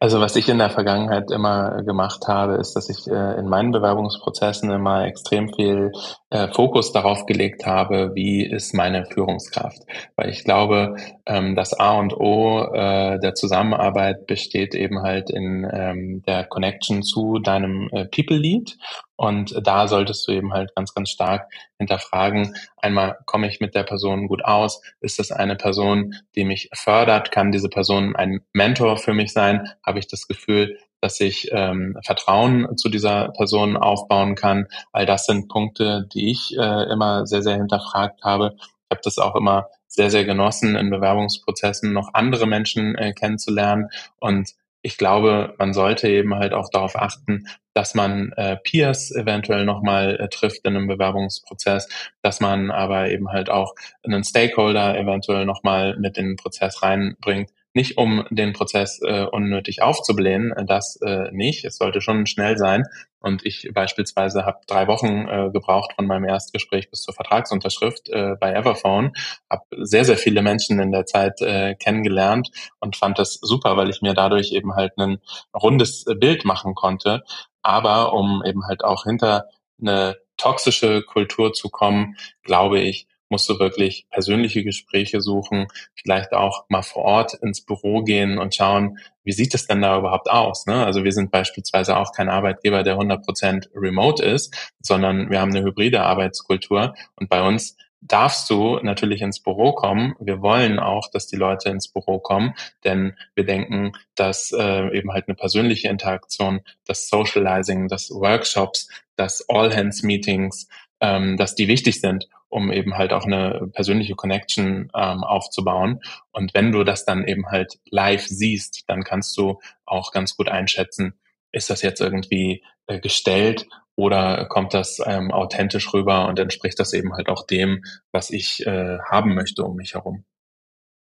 Also 0.00 0.20
was 0.20 0.36
ich 0.36 0.48
in 0.48 0.58
der 0.58 0.70
Vergangenheit 0.70 1.30
immer 1.30 1.82
gemacht 1.82 2.28
habe, 2.28 2.54
ist, 2.54 2.74
dass 2.74 2.88
ich 2.88 3.06
äh, 3.06 3.38
in 3.38 3.48
meinen 3.48 3.72
Bewerbungsprozessen 3.72 4.70
immer 4.70 5.04
extrem 5.04 5.52
viel 5.52 5.92
äh, 6.30 6.48
Fokus 6.48 6.92
darauf 6.92 7.26
gelegt 7.26 7.66
habe, 7.66 8.12
wie 8.14 8.44
ist 8.44 8.74
meine 8.74 9.06
Führungskraft. 9.06 9.82
Weil 10.16 10.30
ich 10.30 10.44
glaube, 10.44 10.96
ähm, 11.26 11.54
das 11.56 11.78
A 11.78 11.98
und 11.98 12.14
O 12.14 12.72
äh, 12.72 13.18
der 13.18 13.34
Zusammenarbeit 13.34 14.26
besteht 14.26 14.74
eben 14.74 15.02
halt 15.02 15.30
in 15.30 15.68
ähm, 15.70 16.22
der 16.26 16.44
Connection 16.44 17.02
zu 17.02 17.38
deinem 17.38 17.88
äh, 17.92 18.06
People 18.06 18.38
Lead 18.38 18.76
und 19.18 19.60
da 19.66 19.88
solltest 19.88 20.28
du 20.28 20.32
eben 20.32 20.52
halt 20.52 20.76
ganz, 20.76 20.94
ganz 20.94 21.10
stark 21.10 21.52
hinterfragen, 21.76 22.54
einmal 22.76 23.18
komme 23.26 23.48
ich 23.48 23.58
mit 23.58 23.74
der 23.74 23.82
Person 23.82 24.28
gut 24.28 24.44
aus? 24.44 24.80
Ist 25.00 25.18
das 25.18 25.32
eine 25.32 25.56
Person, 25.56 26.14
die 26.36 26.44
mich 26.44 26.70
fördert? 26.72 27.32
Kann 27.32 27.50
diese 27.50 27.68
Person 27.68 28.14
ein 28.14 28.42
Mentor 28.52 28.96
für 28.96 29.14
mich 29.14 29.32
sein? 29.32 29.68
Habe 29.84 29.98
ich 29.98 30.06
das 30.06 30.28
Gefühl, 30.28 30.78
dass 31.00 31.18
ich 31.18 31.48
ähm, 31.50 31.98
Vertrauen 32.04 32.76
zu 32.76 32.88
dieser 32.88 33.30
Person 33.30 33.76
aufbauen 33.76 34.36
kann? 34.36 34.68
All 34.92 35.04
das 35.04 35.26
sind 35.26 35.48
Punkte, 35.48 36.08
die 36.14 36.30
ich 36.30 36.56
äh, 36.56 36.84
immer 36.84 37.26
sehr, 37.26 37.42
sehr 37.42 37.56
hinterfragt 37.56 38.22
habe. 38.22 38.54
Ich 38.56 38.90
habe 38.92 39.00
das 39.02 39.18
auch 39.18 39.34
immer 39.34 39.66
sehr, 39.88 40.12
sehr 40.12 40.26
genossen, 40.26 40.76
in 40.76 40.90
Bewerbungsprozessen 40.90 41.92
noch 41.92 42.14
andere 42.14 42.46
Menschen 42.46 42.94
äh, 42.94 43.12
kennenzulernen 43.14 43.88
und 44.20 44.54
ich 44.82 44.96
glaube, 44.96 45.54
man 45.58 45.74
sollte 45.74 46.08
eben 46.08 46.34
halt 46.34 46.54
auch 46.54 46.70
darauf 46.70 46.96
achten, 46.96 47.46
dass 47.78 47.94
man 47.94 48.32
äh, 48.32 48.56
Peers 48.56 49.14
eventuell 49.14 49.64
nochmal 49.64 50.16
äh, 50.16 50.28
trifft 50.28 50.64
in 50.64 50.74
einem 50.74 50.88
Bewerbungsprozess, 50.88 51.88
dass 52.22 52.40
man 52.40 52.72
aber 52.72 53.08
eben 53.08 53.28
halt 53.30 53.50
auch 53.50 53.76
einen 54.02 54.24
Stakeholder 54.24 54.98
eventuell 54.98 55.44
nochmal 55.44 55.96
mit 55.96 56.18
in 56.18 56.26
den 56.26 56.36
Prozess 56.36 56.82
reinbringt, 56.82 57.50
nicht 57.74 57.96
um 57.96 58.24
den 58.30 58.52
Prozess 58.52 59.00
äh, 59.02 59.22
unnötig 59.22 59.80
aufzublähen, 59.80 60.50
äh, 60.50 60.64
das 60.64 60.98
äh, 61.02 61.30
nicht. 61.30 61.64
Es 61.64 61.76
sollte 61.76 62.00
schon 62.00 62.26
schnell 62.26 62.58
sein. 62.58 62.82
Und 63.20 63.44
ich 63.44 63.70
beispielsweise 63.72 64.44
habe 64.44 64.58
drei 64.66 64.86
Wochen 64.88 65.28
äh, 65.28 65.50
gebraucht 65.52 65.92
von 65.94 66.06
meinem 66.06 66.24
Erstgespräch 66.24 66.90
bis 66.90 67.02
zur 67.02 67.14
Vertragsunterschrift 67.14 68.08
äh, 68.08 68.34
bei 68.40 68.52
Everphone, 68.52 69.12
habe 69.50 69.64
sehr, 69.76 70.04
sehr 70.04 70.16
viele 70.16 70.42
Menschen 70.42 70.80
in 70.80 70.92
der 70.92 71.06
Zeit 71.06 71.40
äh, 71.40 71.74
kennengelernt 71.74 72.50
und 72.80 72.96
fand 72.96 73.18
das 73.18 73.34
super, 73.34 73.76
weil 73.76 73.90
ich 73.90 74.02
mir 74.02 74.14
dadurch 74.14 74.52
eben 74.52 74.74
halt 74.74 74.98
ein 74.98 75.18
rundes 75.54 76.04
Bild 76.18 76.44
machen 76.44 76.74
konnte. 76.74 77.22
Aber 77.62 78.12
um 78.12 78.42
eben 78.44 78.66
halt 78.66 78.84
auch 78.84 79.04
hinter 79.04 79.46
eine 79.80 80.16
toxische 80.36 81.02
Kultur 81.02 81.52
zu 81.52 81.68
kommen, 81.68 82.16
glaube 82.42 82.80
ich, 82.80 83.06
musst 83.28 83.48
du 83.48 83.58
wirklich 83.58 84.06
persönliche 84.10 84.64
Gespräche 84.64 85.20
suchen, 85.20 85.66
vielleicht 85.94 86.32
auch 86.32 86.64
mal 86.68 86.82
vor 86.82 87.04
Ort 87.04 87.34
ins 87.34 87.60
Büro 87.60 88.02
gehen 88.02 88.38
und 88.38 88.54
schauen, 88.54 88.98
wie 89.24 89.32
sieht 89.32 89.54
es 89.54 89.66
denn 89.66 89.82
da 89.82 89.98
überhaupt 89.98 90.30
aus? 90.30 90.66
Ne? 90.66 90.84
Also 90.84 91.04
wir 91.04 91.12
sind 91.12 91.30
beispielsweise 91.30 91.96
auch 91.96 92.12
kein 92.12 92.30
Arbeitgeber, 92.30 92.82
der 92.82 92.96
100% 92.96 93.68
remote 93.74 94.24
ist, 94.24 94.72
sondern 94.80 95.30
wir 95.30 95.40
haben 95.40 95.54
eine 95.54 95.64
hybride 95.64 96.02
Arbeitskultur 96.02 96.94
und 97.16 97.28
bei 97.28 97.42
uns 97.42 97.76
darfst 98.00 98.48
du 98.48 98.78
natürlich 98.80 99.22
ins 99.22 99.40
Büro 99.40 99.72
kommen. 99.72 100.14
Wir 100.20 100.40
wollen 100.40 100.78
auch, 100.78 101.08
dass 101.10 101.26
die 101.26 101.36
Leute 101.36 101.68
ins 101.70 101.88
Büro 101.88 102.18
kommen, 102.18 102.54
denn 102.84 103.16
wir 103.34 103.44
denken, 103.44 103.92
dass 104.14 104.52
äh, 104.52 104.96
eben 104.96 105.12
halt 105.12 105.28
eine 105.28 105.34
persönliche 105.34 105.88
Interaktion, 105.88 106.60
das 106.86 107.08
Socializing, 107.08 107.88
das 107.88 108.10
Workshops, 108.10 108.88
das 109.16 109.44
All-Hands-Meetings, 109.48 110.68
ähm, 111.00 111.36
dass 111.36 111.54
die 111.54 111.68
wichtig 111.68 112.00
sind 112.00 112.28
um 112.48 112.72
eben 112.72 112.96
halt 112.96 113.12
auch 113.12 113.24
eine 113.24 113.68
persönliche 113.72 114.14
Connection 114.14 114.90
ähm, 114.94 115.24
aufzubauen. 115.24 116.00
Und 116.32 116.54
wenn 116.54 116.72
du 116.72 116.84
das 116.84 117.04
dann 117.04 117.26
eben 117.26 117.46
halt 117.46 117.78
live 117.90 118.26
siehst, 118.26 118.84
dann 118.86 119.04
kannst 119.04 119.36
du 119.36 119.60
auch 119.84 120.12
ganz 120.12 120.36
gut 120.36 120.48
einschätzen, 120.48 121.14
ist 121.52 121.70
das 121.70 121.82
jetzt 121.82 122.00
irgendwie 122.00 122.64
äh, 122.86 123.00
gestellt 123.00 123.66
oder 123.98 124.46
kommt 124.46 124.74
das 124.74 125.02
ähm, 125.04 125.32
authentisch 125.32 125.92
rüber 125.92 126.28
und 126.28 126.38
entspricht 126.38 126.78
das 126.78 126.92
eben 126.92 127.14
halt 127.14 127.28
auch 127.28 127.44
dem, 127.44 127.84
was 128.12 128.30
ich 128.30 128.64
äh, 128.64 128.98
haben 129.00 129.34
möchte 129.34 129.64
um 129.64 129.74
mich 129.74 129.94
herum. 129.94 130.24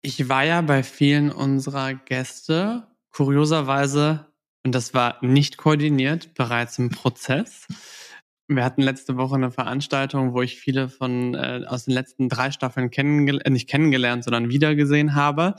Ich 0.03 0.29
war 0.29 0.45
ja 0.45 0.61
bei 0.61 0.85
vielen 0.85 1.33
unserer 1.33 1.95
Gäste 1.95 2.87
kurioserweise, 3.11 4.27
und 4.65 4.77
das 4.77 4.95
war 4.95 5.19
nicht 5.23 5.57
koordiniert, 5.57 6.35
bereits 6.35 6.79
im 6.79 6.91
Prozess. 6.91 7.67
Wir 8.47 8.65
hatten 8.65 8.83
letzte 8.83 9.17
Woche 9.17 9.35
eine 9.35 9.51
Veranstaltung, 9.51 10.33
wo 10.33 10.43
ich 10.43 10.57
viele 10.61 10.89
von 10.89 11.35
äh, 11.35 11.63
aus 11.67 11.87
den 11.87 11.95
letzten 11.95 12.29
drei 12.29 12.53
Staffeln 12.53 12.93
kennengel 12.93 13.41
äh, 13.45 13.51
nicht 13.51 13.69
kennengelernt, 13.69 14.23
sondern 14.23 14.51
wiedergesehen 14.51 15.17
habe. 15.17 15.57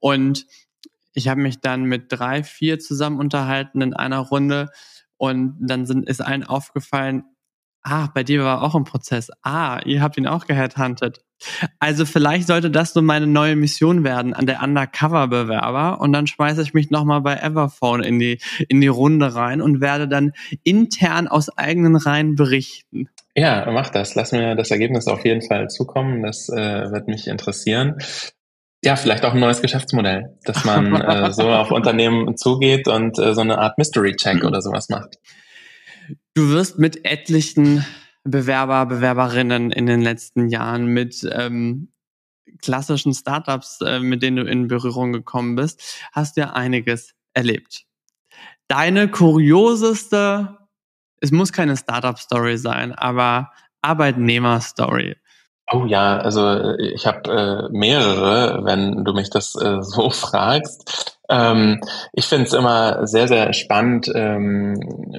Und 0.00 0.46
ich 1.12 1.28
habe 1.28 1.40
mich 1.40 1.60
dann 1.60 1.84
mit 1.84 2.06
drei, 2.08 2.42
vier 2.42 2.80
zusammen 2.80 3.20
unterhalten 3.20 3.80
in 3.80 3.94
einer 3.94 4.18
Runde. 4.18 4.70
Und 5.16 5.56
dann 5.60 5.86
sind, 5.86 6.08
ist 6.08 6.20
allen 6.20 6.44
aufgefallen, 6.44 7.24
ah, 7.84 8.08
bei 8.12 8.24
dir 8.24 8.42
war 8.42 8.62
auch 8.62 8.74
ein 8.74 8.84
Prozess. 8.84 9.30
Ah, 9.42 9.80
ihr 9.84 10.02
habt 10.02 10.16
ihn 10.16 10.26
auch 10.26 10.46
geheadhuntet. 10.46 11.20
Also 11.78 12.06
vielleicht 12.06 12.46
sollte 12.46 12.70
das 12.70 12.92
so 12.92 13.02
meine 13.02 13.26
neue 13.26 13.56
Mission 13.56 14.02
werden 14.04 14.32
an 14.32 14.46
der 14.46 14.62
Undercover-Bewerber 14.62 16.00
und 16.00 16.12
dann 16.12 16.26
schmeiße 16.26 16.62
ich 16.62 16.74
mich 16.74 16.90
nochmal 16.90 17.20
bei 17.20 17.36
Everphone 17.36 18.02
in 18.02 18.18
die, 18.18 18.40
in 18.68 18.80
die 18.80 18.88
Runde 18.88 19.34
rein 19.34 19.60
und 19.60 19.80
werde 19.80 20.08
dann 20.08 20.32
intern 20.62 21.28
aus 21.28 21.56
eigenen 21.56 21.96
Reihen 21.96 22.34
berichten. 22.34 23.08
Ja, 23.36 23.68
mach 23.70 23.90
das. 23.90 24.14
Lass 24.14 24.32
mir 24.32 24.54
das 24.54 24.70
Ergebnis 24.70 25.06
auf 25.06 25.24
jeden 25.24 25.42
Fall 25.42 25.68
zukommen. 25.68 26.22
Das 26.22 26.48
äh, 26.48 26.90
wird 26.92 27.08
mich 27.08 27.26
interessieren. 27.26 27.96
Ja, 28.84 28.96
vielleicht 28.96 29.24
auch 29.24 29.32
ein 29.32 29.40
neues 29.40 29.62
Geschäftsmodell, 29.62 30.36
dass 30.44 30.66
man 30.66 30.94
äh, 30.94 31.32
so 31.32 31.48
auf 31.48 31.70
Unternehmen 31.70 32.36
zugeht 32.36 32.86
und 32.86 33.18
äh, 33.18 33.34
so 33.34 33.40
eine 33.40 33.56
Art 33.56 33.78
Mystery-Check 33.78 34.44
oder 34.44 34.60
sowas 34.60 34.90
macht. 34.90 35.18
Du 36.34 36.50
wirst 36.50 36.78
mit 36.78 37.06
etlichen 37.06 37.86
Bewerber, 38.24 38.84
Bewerberinnen 38.84 39.72
in 39.72 39.86
den 39.86 40.02
letzten 40.02 40.50
Jahren 40.50 40.84
mit 40.84 41.26
ähm, 41.32 41.92
klassischen 42.60 43.14
Startups, 43.14 43.80
äh, 43.80 44.00
mit 44.00 44.22
denen 44.22 44.36
du 44.36 44.44
in 44.44 44.68
Berührung 44.68 45.14
gekommen 45.14 45.56
bist, 45.56 45.82
hast 46.12 46.36
du 46.36 46.42
ja 46.42 46.50
einiges 46.52 47.14
erlebt. 47.32 47.86
Deine 48.68 49.08
kurioseste, 49.08 50.58
es 51.22 51.32
muss 51.32 51.52
keine 51.52 51.78
Startup-Story 51.78 52.58
sein, 52.58 52.92
aber 52.92 53.50
Arbeitnehmer-Story. 53.80 55.16
Oh 55.72 55.86
ja, 55.86 56.18
also 56.18 56.46
äh, 56.46 56.92
ich 56.94 57.06
habe 57.06 57.68
äh, 57.70 57.76
mehrere, 57.76 58.64
wenn 58.64 59.04
du 59.04 59.12
mich 59.12 59.30
das 59.30 59.54
äh, 59.54 59.78
so 59.82 60.10
fragst. 60.10 61.16
Ähm, 61.30 61.80
ich 62.12 62.26
finde 62.26 62.44
es 62.44 62.52
immer 62.52 63.06
sehr, 63.06 63.28
sehr 63.28 63.52
spannend, 63.54 64.10
ähm, 64.14 64.74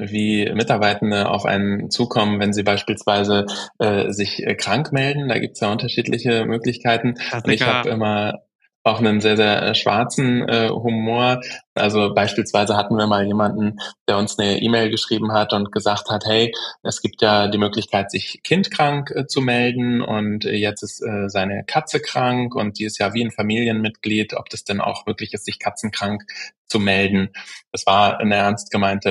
wie 0.07 0.51
Mitarbeitende 0.53 1.29
auf 1.29 1.45
einen 1.45 1.89
zukommen, 1.89 2.39
wenn 2.39 2.53
sie 2.53 2.61
beispielsweise 2.61 3.47
äh, 3.79 4.11
sich 4.11 4.45
äh, 4.45 4.53
krank 4.53 4.91
melden. 4.91 5.29
Da 5.29 5.39
gibt 5.39 5.55
es 5.55 5.61
ja 5.61 5.71
unterschiedliche 5.71 6.45
Möglichkeiten. 6.45 7.15
Und 7.33 7.51
ich 7.51 7.63
habe 7.63 7.89
immer 7.89 8.44
auch 8.85 8.99
einen 8.99 9.19
sehr, 9.19 9.35
sehr 9.35 9.63
äh, 9.63 9.75
schwarzen 9.75 10.47
äh, 10.47 10.69
Humor. 10.69 11.41
Also 11.73 12.13
beispielsweise 12.13 12.77
hatten 12.77 12.95
wir 12.95 13.07
mal 13.07 13.25
jemanden, 13.25 13.79
der 14.07 14.17
uns 14.17 14.37
eine 14.37 14.61
E-Mail 14.61 14.91
geschrieben 14.91 15.33
hat 15.33 15.53
und 15.53 15.71
gesagt 15.71 16.11
hat, 16.11 16.25
hey, 16.25 16.53
es 16.83 17.01
gibt 17.01 17.21
ja 17.23 17.47
die 17.47 17.57
Möglichkeit, 17.57 18.11
sich 18.11 18.41
kindkrank 18.43 19.09
äh, 19.09 19.25
zu 19.25 19.41
melden 19.41 20.01
und 20.03 20.45
äh, 20.45 20.53
jetzt 20.53 20.83
ist 20.83 21.01
äh, 21.01 21.29
seine 21.29 21.63
Katze 21.65 21.99
krank 21.99 22.53
und 22.53 22.77
die 22.77 22.85
ist 22.85 22.99
ja 22.99 23.15
wie 23.15 23.25
ein 23.25 23.31
Familienmitglied, 23.31 24.35
ob 24.35 24.49
das 24.49 24.63
denn 24.63 24.79
auch 24.79 25.07
wirklich 25.07 25.33
ist, 25.33 25.45
sich 25.45 25.57
katzenkrank 25.57 26.23
zu 26.67 26.79
melden. 26.79 27.29
Das 27.71 27.87
war 27.87 28.19
eine 28.19 28.35
ernst 28.35 28.69
gemeinte 28.69 29.09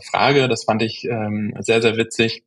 äh, 0.00 0.06
Frage. 0.08 0.46
Das 0.46 0.64
fand 0.64 0.82
ich 0.82 1.04
ähm, 1.04 1.52
sehr, 1.58 1.82
sehr 1.82 1.96
witzig. 1.96 2.44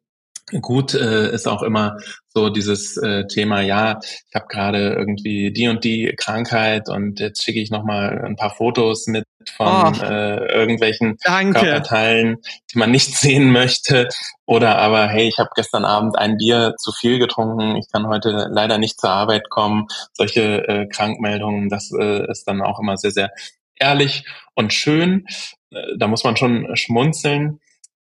Gut 0.62 0.94
äh, 0.94 1.32
ist 1.32 1.48
auch 1.48 1.62
immer 1.62 1.98
so 2.30 2.50
dieses 2.50 2.96
äh, 2.98 3.26
Thema, 3.28 3.62
ja, 3.62 4.00
ich 4.02 4.36
habe 4.36 4.48
gerade 4.48 4.94
irgendwie 4.94 5.52
die 5.52 5.68
und 5.68 5.84
die 5.84 6.14
Krankheit 6.18 6.88
und 6.90 7.20
jetzt 7.20 7.44
schicke 7.44 7.60
ich 7.60 7.72
nochmal 7.72 8.24
ein 8.24 8.36
paar 8.36 8.52
Fotos 8.52 9.08
mit 9.08 9.26
von 9.56 9.68
oh, 9.68 10.04
äh, 10.04 10.52
irgendwelchen 10.52 11.18
danke. 11.24 11.60
Körperteilen, 11.60 12.38
die 12.72 12.78
man 12.78 12.92
nicht 12.92 13.16
sehen 13.18 13.52
möchte. 13.52 14.10
Oder 14.46 14.78
aber, 14.78 15.08
hey, 15.08 15.28
ich 15.28 15.38
habe 15.38 15.50
gestern 15.56 15.86
Abend 15.86 16.18
ein 16.18 16.38
Bier 16.38 16.76
zu 16.78 16.92
viel 16.92 17.20
getrunken, 17.20 17.76
ich 17.76 17.88
kann 17.92 18.08
heute 18.08 18.48
leider 18.52 18.78
nicht 18.78 19.00
zur 19.00 19.12
Arbeit 19.12 19.50
kommen. 19.50 19.88
Solche 20.14 20.68
äh, 20.68 20.88
Krankmeldungen, 20.88 21.70
das 21.70 21.92
äh, 21.92 22.30
ist 22.30 22.48
dann 22.48 22.62
auch 22.62 22.80
immer 22.80 22.98
sehr, 22.98 23.12
sehr 23.12 23.32
ehrlich 23.76 24.26
und 24.56 24.74
schön. 24.74 25.26
Äh, 25.72 25.98
da 25.98 26.08
muss 26.08 26.24
man 26.24 26.38
schon 26.38 26.76
schmunzeln. 26.76 27.60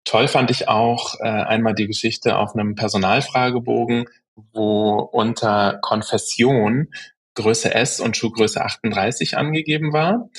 Toll 0.09 0.27
fand 0.27 0.51
ich 0.51 0.68
auch 0.68 1.21
äh, 1.21 1.29
einmal 1.29 1.75
die 1.75 1.87
Geschichte 1.87 2.38
auf 2.38 2.55
einem 2.55 2.75
Personalfragebogen, 2.77 4.07
wo 4.55 5.01
unter 5.01 5.79
Konfession 5.83 6.88
Größe 7.35 7.75
S 7.75 8.01
und 8.01 8.16
Schuhgröße 8.16 8.64
38 8.64 9.37
angegeben 9.37 9.92
war. 9.92 10.31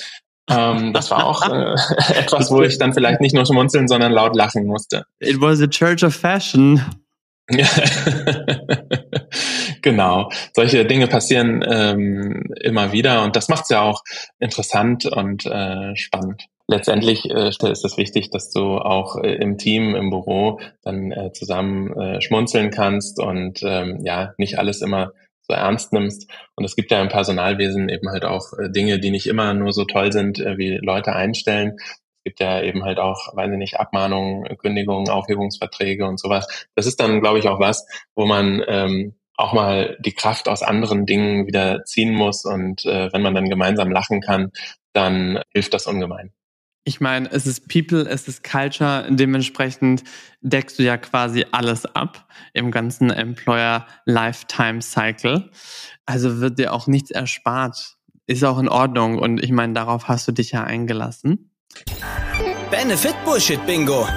Ähm, 0.50 0.92
das 0.92 1.12
war 1.12 1.24
auch 1.24 1.48
äh, 1.48 1.74
etwas, 2.18 2.50
wo 2.50 2.62
ich 2.62 2.78
dann 2.78 2.92
vielleicht 2.92 3.20
nicht 3.20 3.32
nur 3.32 3.46
schmunzeln, 3.46 3.86
sondern 3.86 4.10
laut 4.10 4.34
lachen 4.34 4.66
musste. 4.66 5.04
It 5.20 5.40
was 5.40 5.60
a 5.62 5.68
church 5.68 6.02
of 6.02 6.16
fashion. 6.16 6.84
genau. 9.82 10.32
Solche 10.52 10.84
Dinge 10.84 11.06
passieren 11.06 11.64
ähm, 11.64 12.52
immer 12.60 12.90
wieder 12.90 13.22
und 13.22 13.36
das 13.36 13.48
macht 13.48 13.62
es 13.62 13.68
ja 13.68 13.82
auch 13.82 14.02
interessant 14.40 15.06
und 15.06 15.46
äh, 15.46 15.94
spannend 15.94 16.49
letztendlich 16.70 17.28
äh, 17.28 17.48
ist 17.48 17.84
es 17.84 17.96
wichtig, 17.96 18.30
dass 18.30 18.50
du 18.50 18.78
auch 18.78 19.16
äh, 19.16 19.34
im 19.34 19.58
Team, 19.58 19.94
im 19.94 20.10
Büro 20.10 20.60
dann 20.82 21.10
äh, 21.10 21.32
zusammen 21.32 21.92
äh, 21.98 22.20
schmunzeln 22.22 22.70
kannst 22.70 23.18
und 23.18 23.60
ähm, 23.62 23.98
ja, 24.04 24.32
nicht 24.38 24.58
alles 24.58 24.80
immer 24.80 25.12
so 25.42 25.54
ernst 25.54 25.92
nimmst. 25.92 26.30
Und 26.54 26.64
es 26.64 26.76
gibt 26.76 26.90
ja 26.92 27.02
im 27.02 27.08
Personalwesen 27.08 27.88
eben 27.88 28.08
halt 28.08 28.24
auch 28.24 28.52
äh, 28.58 28.70
Dinge, 28.70 29.00
die 29.00 29.10
nicht 29.10 29.26
immer 29.26 29.52
nur 29.52 29.72
so 29.72 29.84
toll 29.84 30.12
sind, 30.12 30.38
äh, 30.38 30.56
wie 30.58 30.78
Leute 30.80 31.12
einstellen. 31.12 31.76
Es 31.78 32.24
gibt 32.24 32.40
ja 32.40 32.62
eben 32.62 32.84
halt 32.84 32.98
auch, 32.98 33.34
weiß 33.34 33.50
ich 33.50 33.58
nicht, 33.58 33.80
Abmahnungen, 33.80 34.56
Kündigungen, 34.58 35.08
Aufhebungsverträge 35.08 36.06
und 36.06 36.20
sowas. 36.20 36.68
Das 36.76 36.86
ist 36.86 37.00
dann, 37.00 37.20
glaube 37.20 37.40
ich, 37.40 37.48
auch 37.48 37.58
was, 37.58 37.86
wo 38.14 38.26
man 38.26 38.62
ähm, 38.68 39.16
auch 39.36 39.54
mal 39.54 39.96
die 40.00 40.12
Kraft 40.12 40.48
aus 40.48 40.62
anderen 40.62 41.06
Dingen 41.06 41.46
wieder 41.46 41.82
ziehen 41.84 42.14
muss. 42.14 42.44
Und 42.44 42.84
äh, 42.84 43.12
wenn 43.12 43.22
man 43.22 43.34
dann 43.34 43.48
gemeinsam 43.48 43.90
lachen 43.90 44.20
kann, 44.20 44.52
dann 44.92 45.40
hilft 45.52 45.74
das 45.74 45.86
ungemein. 45.86 46.32
Ich 46.84 47.00
meine, 47.00 47.30
es 47.30 47.46
ist 47.46 47.68
People, 47.68 48.08
es 48.08 48.26
ist 48.26 48.42
Culture, 48.42 49.06
dementsprechend 49.10 50.02
deckst 50.40 50.78
du 50.78 50.82
ja 50.82 50.96
quasi 50.96 51.44
alles 51.52 51.84
ab 51.84 52.26
im 52.54 52.70
ganzen 52.70 53.10
Employer 53.10 53.86
Lifetime 54.06 54.80
Cycle. 54.80 55.50
Also 56.06 56.40
wird 56.40 56.58
dir 56.58 56.72
auch 56.72 56.86
nichts 56.86 57.10
erspart. 57.10 57.96
Ist 58.26 58.44
auch 58.44 58.58
in 58.58 58.68
Ordnung 58.68 59.18
und 59.18 59.42
ich 59.42 59.52
meine, 59.52 59.74
darauf 59.74 60.08
hast 60.08 60.26
du 60.26 60.32
dich 60.32 60.52
ja 60.52 60.64
eingelassen. 60.64 61.50
Benefit 62.70 63.14
Bullshit 63.24 63.64
Bingo. 63.66 64.08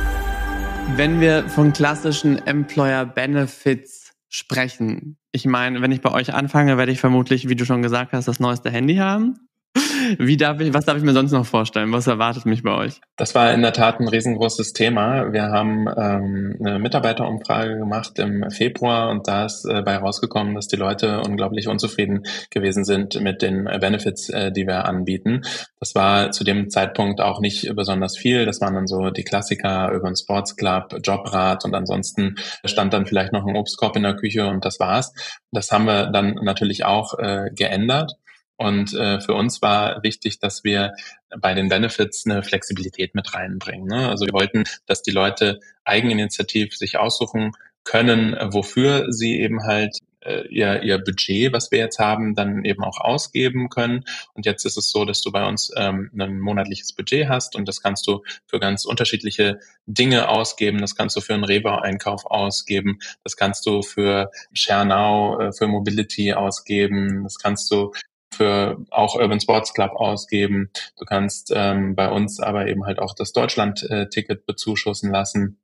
Wenn 0.95 1.19
wir 1.19 1.49
von 1.49 1.73
klassischen 1.73 2.37
Employer 2.47 3.05
Benefits 3.05 4.13
sprechen, 4.29 5.17
ich 5.31 5.45
meine, 5.45 5.81
wenn 5.81 5.91
ich 5.91 6.01
bei 6.01 6.11
euch 6.11 6.33
anfange, 6.33 6.77
werde 6.77 6.91
ich 6.91 6.99
vermutlich, 6.99 7.49
wie 7.49 7.55
du 7.55 7.65
schon 7.65 7.81
gesagt 7.81 8.13
hast, 8.13 8.27
das 8.27 8.39
neueste 8.39 8.69
Handy 8.69 8.95
haben. 8.97 9.49
Wie 10.19 10.37
darf 10.37 10.59
ich, 10.59 10.73
was 10.73 10.85
darf 10.85 10.97
ich 10.97 11.03
mir 11.03 11.13
sonst 11.13 11.31
noch 11.31 11.45
vorstellen? 11.45 11.91
Was 11.91 12.07
erwartet 12.07 12.45
mich 12.45 12.61
bei 12.61 12.75
euch? 12.75 13.01
Das 13.15 13.33
war 13.33 13.51
in 13.53 13.61
der 13.61 13.73
Tat 13.73 13.99
ein 13.99 14.07
riesengroßes 14.07 14.73
Thema. 14.73 15.33
Wir 15.33 15.43
haben 15.43 15.87
ähm, 15.87 16.55
eine 16.59 16.79
Mitarbeiterumfrage 16.79 17.77
gemacht 17.77 18.19
im 18.19 18.49
Februar 18.51 19.09
und 19.09 19.27
da 19.27 19.45
ist 19.45 19.65
äh, 19.65 19.81
bei 19.81 19.97
rausgekommen, 19.97 20.53
dass 20.53 20.67
die 20.67 20.75
Leute 20.75 21.21
unglaublich 21.21 21.67
unzufrieden 21.67 22.23
gewesen 22.51 22.85
sind 22.85 23.19
mit 23.21 23.41
den 23.41 23.63
Benefits, 23.63 24.29
äh, 24.29 24.51
die 24.51 24.67
wir 24.67 24.85
anbieten. 24.85 25.41
Das 25.79 25.95
war 25.95 26.31
zu 26.31 26.43
dem 26.43 26.69
Zeitpunkt 26.69 27.19
auch 27.19 27.39
nicht 27.39 27.75
besonders 27.75 28.17
viel. 28.17 28.45
Das 28.45 28.61
waren 28.61 28.75
dann 28.75 28.87
so 28.87 29.09
die 29.09 29.23
Klassiker 29.23 29.91
über 29.91 30.07
den 30.07 30.15
Sports 30.15 30.55
Club, 30.55 30.95
Jobrat 31.03 31.65
und 31.65 31.73
ansonsten 31.73 32.35
stand 32.63 32.93
dann 32.93 33.07
vielleicht 33.07 33.33
noch 33.33 33.45
ein 33.45 33.55
Obstkorb 33.55 33.95
in 33.95 34.03
der 34.03 34.15
Küche 34.15 34.45
und 34.45 34.65
das 34.65 34.79
war's. 34.79 35.13
Das 35.51 35.71
haben 35.71 35.85
wir 35.85 36.07
dann 36.07 36.35
natürlich 36.41 36.85
auch 36.85 37.17
äh, 37.17 37.49
geändert. 37.55 38.13
Und 38.57 38.93
äh, 38.93 39.19
für 39.19 39.33
uns 39.33 39.61
war 39.61 40.03
wichtig, 40.03 40.39
dass 40.39 40.63
wir 40.63 40.93
bei 41.39 41.53
den 41.53 41.69
Benefits 41.69 42.25
eine 42.25 42.43
Flexibilität 42.43 43.15
mit 43.15 43.33
reinbringen. 43.33 43.87
Ne? 43.87 44.09
Also 44.09 44.25
wir 44.25 44.33
wollten, 44.33 44.63
dass 44.85 45.01
die 45.01 45.11
Leute 45.11 45.59
eigeninitiativ 45.83 46.75
sich 46.75 46.97
aussuchen 46.97 47.53
können, 47.83 48.35
wofür 48.51 49.11
sie 49.11 49.39
eben 49.39 49.63
halt 49.63 49.99
äh, 50.25 50.47
ihr, 50.47 50.83
ihr 50.83 50.97
Budget, 50.99 51.53
was 51.53 51.71
wir 51.71 51.79
jetzt 51.79 51.99
haben, 51.99 52.35
dann 52.35 52.63
eben 52.65 52.83
auch 52.83 52.99
ausgeben 52.99 53.69
können. 53.69 54.05
Und 54.33 54.45
jetzt 54.45 54.65
ist 54.65 54.77
es 54.77 54.89
so, 54.89 55.05
dass 55.05 55.21
du 55.21 55.31
bei 55.31 55.45
uns 55.45 55.71
ähm, 55.75 56.09
ein 56.17 56.39
monatliches 56.39 56.93
Budget 56.93 57.27
hast 57.29 57.55
und 57.55 57.67
das 57.67 57.81
kannst 57.81 58.07
du 58.07 58.23
für 58.47 58.59
ganz 58.59 58.85
unterschiedliche 58.85 59.59
Dinge 59.85 60.29
ausgeben. 60.29 60.79
Das 60.79 60.95
kannst 60.95 61.15
du 61.15 61.21
für 61.21 61.33
einen 61.33 61.43
Rewe-Einkauf 61.43 62.25
ausgeben. 62.25 62.99
Das 63.23 63.35
kannst 63.35 63.65
du 63.65 63.81
für 63.81 64.31
ShareNow, 64.53 65.41
äh, 65.41 65.51
für 65.51 65.67
Mobility 65.67 66.33
ausgeben. 66.33 67.23
Das 67.23 67.37
kannst 67.37 67.69
du 67.71 67.91
für 68.33 68.77
auch 68.89 69.15
Urban 69.15 69.39
Sports 69.39 69.73
Club 69.73 69.91
ausgeben. 69.95 70.71
Du 70.97 71.05
kannst 71.05 71.51
ähm, 71.55 71.95
bei 71.95 72.09
uns 72.09 72.39
aber 72.39 72.67
eben 72.67 72.85
halt 72.85 72.99
auch 72.99 73.13
das 73.13 73.33
Deutschland-Ticket 73.33 74.45
bezuschussen 74.45 75.11
lassen. 75.11 75.59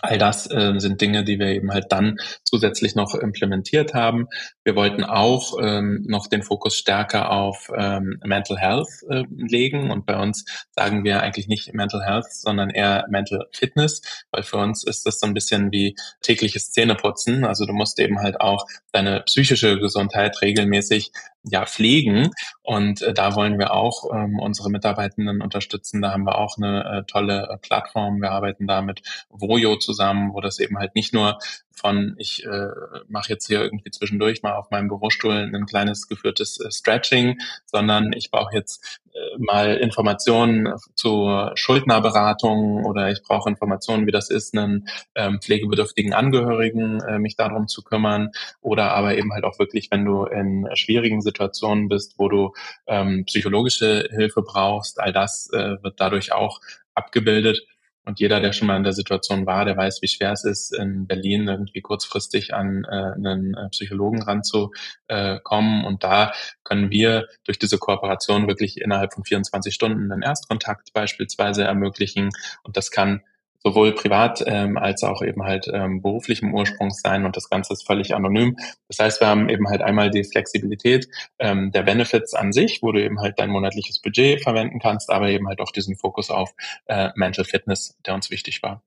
All 0.00 0.18
das 0.18 0.50
äh, 0.50 0.74
sind 0.78 1.00
Dinge, 1.00 1.24
die 1.24 1.38
wir 1.38 1.46
eben 1.48 1.72
halt 1.72 1.86
dann 1.90 2.18
zusätzlich 2.44 2.94
noch 2.94 3.14
implementiert 3.14 3.94
haben. 3.94 4.26
Wir 4.64 4.74
wollten 4.74 5.04
auch 5.04 5.56
ähm, 5.62 6.04
noch 6.06 6.26
den 6.26 6.42
Fokus 6.42 6.76
stärker 6.76 7.30
auf 7.30 7.70
ähm, 7.74 8.18
Mental 8.22 8.58
Health 8.58 8.88
äh, 9.08 9.22
legen 9.30 9.90
und 9.90 10.04
bei 10.04 10.18
uns 10.18 10.44
sagen 10.72 11.04
wir 11.04 11.22
eigentlich 11.22 11.46
nicht 11.46 11.72
Mental 11.74 12.04
Health, 12.04 12.32
sondern 12.32 12.70
eher 12.70 13.06
Mental 13.08 13.46
Fitness, 13.52 14.02
weil 14.32 14.42
für 14.42 14.56
uns 14.56 14.84
ist 14.84 15.06
das 15.06 15.20
so 15.20 15.26
ein 15.26 15.34
bisschen 15.34 15.70
wie 15.70 15.94
tägliches 16.20 16.72
Zähneputzen. 16.72 17.44
Also 17.44 17.64
du 17.64 17.72
musst 17.72 17.98
eben 18.00 18.18
halt 18.18 18.40
auch 18.40 18.66
deine 18.92 19.20
psychische 19.20 19.78
Gesundheit 19.78 20.42
regelmäßig 20.42 21.12
ja, 21.44 21.66
pflegen. 21.66 22.30
Und 22.62 23.02
äh, 23.02 23.12
da 23.12 23.36
wollen 23.36 23.58
wir 23.58 23.72
auch 23.72 24.10
ähm, 24.12 24.38
unsere 24.38 24.70
Mitarbeitenden 24.70 25.42
unterstützen. 25.42 26.00
Da 26.02 26.12
haben 26.12 26.24
wir 26.24 26.38
auch 26.38 26.56
eine 26.56 26.84
äh, 26.84 27.04
tolle 27.04 27.48
äh, 27.50 27.58
Plattform. 27.58 28.20
Wir 28.20 28.32
arbeiten 28.32 28.66
da 28.66 28.82
mit 28.82 29.02
Voyo 29.28 29.76
zusammen, 29.76 30.32
wo 30.32 30.40
das 30.40 30.58
eben 30.58 30.78
halt 30.78 30.94
nicht 30.94 31.12
nur 31.12 31.38
von, 31.74 32.14
ich 32.18 32.44
äh, 32.44 32.68
mache 33.08 33.28
jetzt 33.28 33.46
hier 33.46 33.62
irgendwie 33.62 33.90
zwischendurch 33.90 34.42
mal 34.42 34.54
auf 34.54 34.70
meinem 34.70 34.88
Bürostuhl 34.88 35.32
ein 35.32 35.66
kleines 35.66 36.08
geführtes 36.08 36.60
äh, 36.60 36.70
Stretching, 36.70 37.38
sondern 37.66 38.12
ich 38.12 38.30
brauche 38.30 38.54
jetzt 38.54 39.00
äh, 39.12 39.18
mal 39.38 39.76
Informationen 39.76 40.74
zur 40.94 41.52
Schuldnerberatung 41.56 42.84
oder 42.84 43.10
ich 43.10 43.22
brauche 43.22 43.48
Informationen, 43.48 44.06
wie 44.06 44.12
das 44.12 44.30
ist, 44.30 44.56
einen 44.56 44.88
ähm, 45.14 45.40
pflegebedürftigen 45.40 46.14
Angehörigen 46.14 47.00
äh, 47.00 47.18
mich 47.18 47.36
darum 47.36 47.68
zu 47.68 47.82
kümmern 47.82 48.30
oder 48.60 48.92
aber 48.92 49.16
eben 49.16 49.32
halt 49.32 49.44
auch 49.44 49.58
wirklich, 49.58 49.90
wenn 49.90 50.04
du 50.04 50.24
in 50.24 50.68
schwierigen 50.74 51.22
Situationen 51.22 51.88
bist, 51.88 52.14
wo 52.18 52.28
du 52.28 52.52
ähm, 52.86 53.24
psychologische 53.26 54.08
Hilfe 54.10 54.42
brauchst, 54.42 55.00
all 55.00 55.12
das 55.12 55.50
äh, 55.52 55.82
wird 55.82 56.00
dadurch 56.00 56.32
auch 56.32 56.60
abgebildet. 56.94 57.66
Und 58.04 58.20
jeder, 58.20 58.40
der 58.40 58.52
schon 58.52 58.68
mal 58.68 58.76
in 58.76 58.84
der 58.84 58.92
Situation 58.92 59.46
war, 59.46 59.64
der 59.64 59.76
weiß, 59.76 60.02
wie 60.02 60.08
schwer 60.08 60.32
es 60.32 60.44
ist, 60.44 60.74
in 60.74 61.06
Berlin 61.06 61.48
irgendwie 61.48 61.80
kurzfristig 61.80 62.52
an 62.54 62.84
äh, 62.84 63.12
einen 63.14 63.54
äh, 63.54 63.68
Psychologen 63.70 64.22
ranzukommen. 64.22 65.84
Und 65.84 66.04
da 66.04 66.32
können 66.64 66.90
wir 66.90 67.28
durch 67.44 67.58
diese 67.58 67.78
Kooperation 67.78 68.46
wirklich 68.46 68.80
innerhalb 68.80 69.14
von 69.14 69.24
24 69.24 69.74
Stunden 69.74 70.12
einen 70.12 70.22
Erstkontakt 70.22 70.92
beispielsweise 70.92 71.64
ermöglichen. 71.64 72.30
Und 72.62 72.76
das 72.76 72.90
kann 72.90 73.22
sowohl 73.64 73.94
privat 73.94 74.44
ähm, 74.46 74.76
als 74.76 75.02
auch 75.02 75.22
eben 75.22 75.42
halt 75.42 75.68
ähm, 75.72 76.02
beruflichem 76.02 76.54
Ursprungs 76.54 77.00
sein 77.00 77.24
und 77.24 77.36
das 77.36 77.48
Ganze 77.48 77.72
ist 77.72 77.86
völlig 77.86 78.14
anonym. 78.14 78.56
Das 78.88 78.98
heißt, 78.98 79.20
wir 79.20 79.28
haben 79.28 79.48
eben 79.48 79.68
halt 79.68 79.80
einmal 79.80 80.10
die 80.10 80.22
Flexibilität 80.22 81.08
ähm, 81.38 81.72
der 81.72 81.82
Benefits 81.82 82.34
an 82.34 82.52
sich, 82.52 82.82
wo 82.82 82.92
du 82.92 83.02
eben 83.02 83.20
halt 83.20 83.38
dein 83.38 83.50
monatliches 83.50 84.00
Budget 84.00 84.42
verwenden 84.42 84.80
kannst, 84.80 85.10
aber 85.10 85.30
eben 85.30 85.48
halt 85.48 85.60
auch 85.60 85.72
diesen 85.72 85.96
Fokus 85.96 86.30
auf 86.30 86.52
äh, 86.86 87.10
Mental 87.16 87.44
Fitness, 87.44 87.96
der 88.04 88.14
uns 88.14 88.30
wichtig 88.30 88.62
war. 88.62 88.82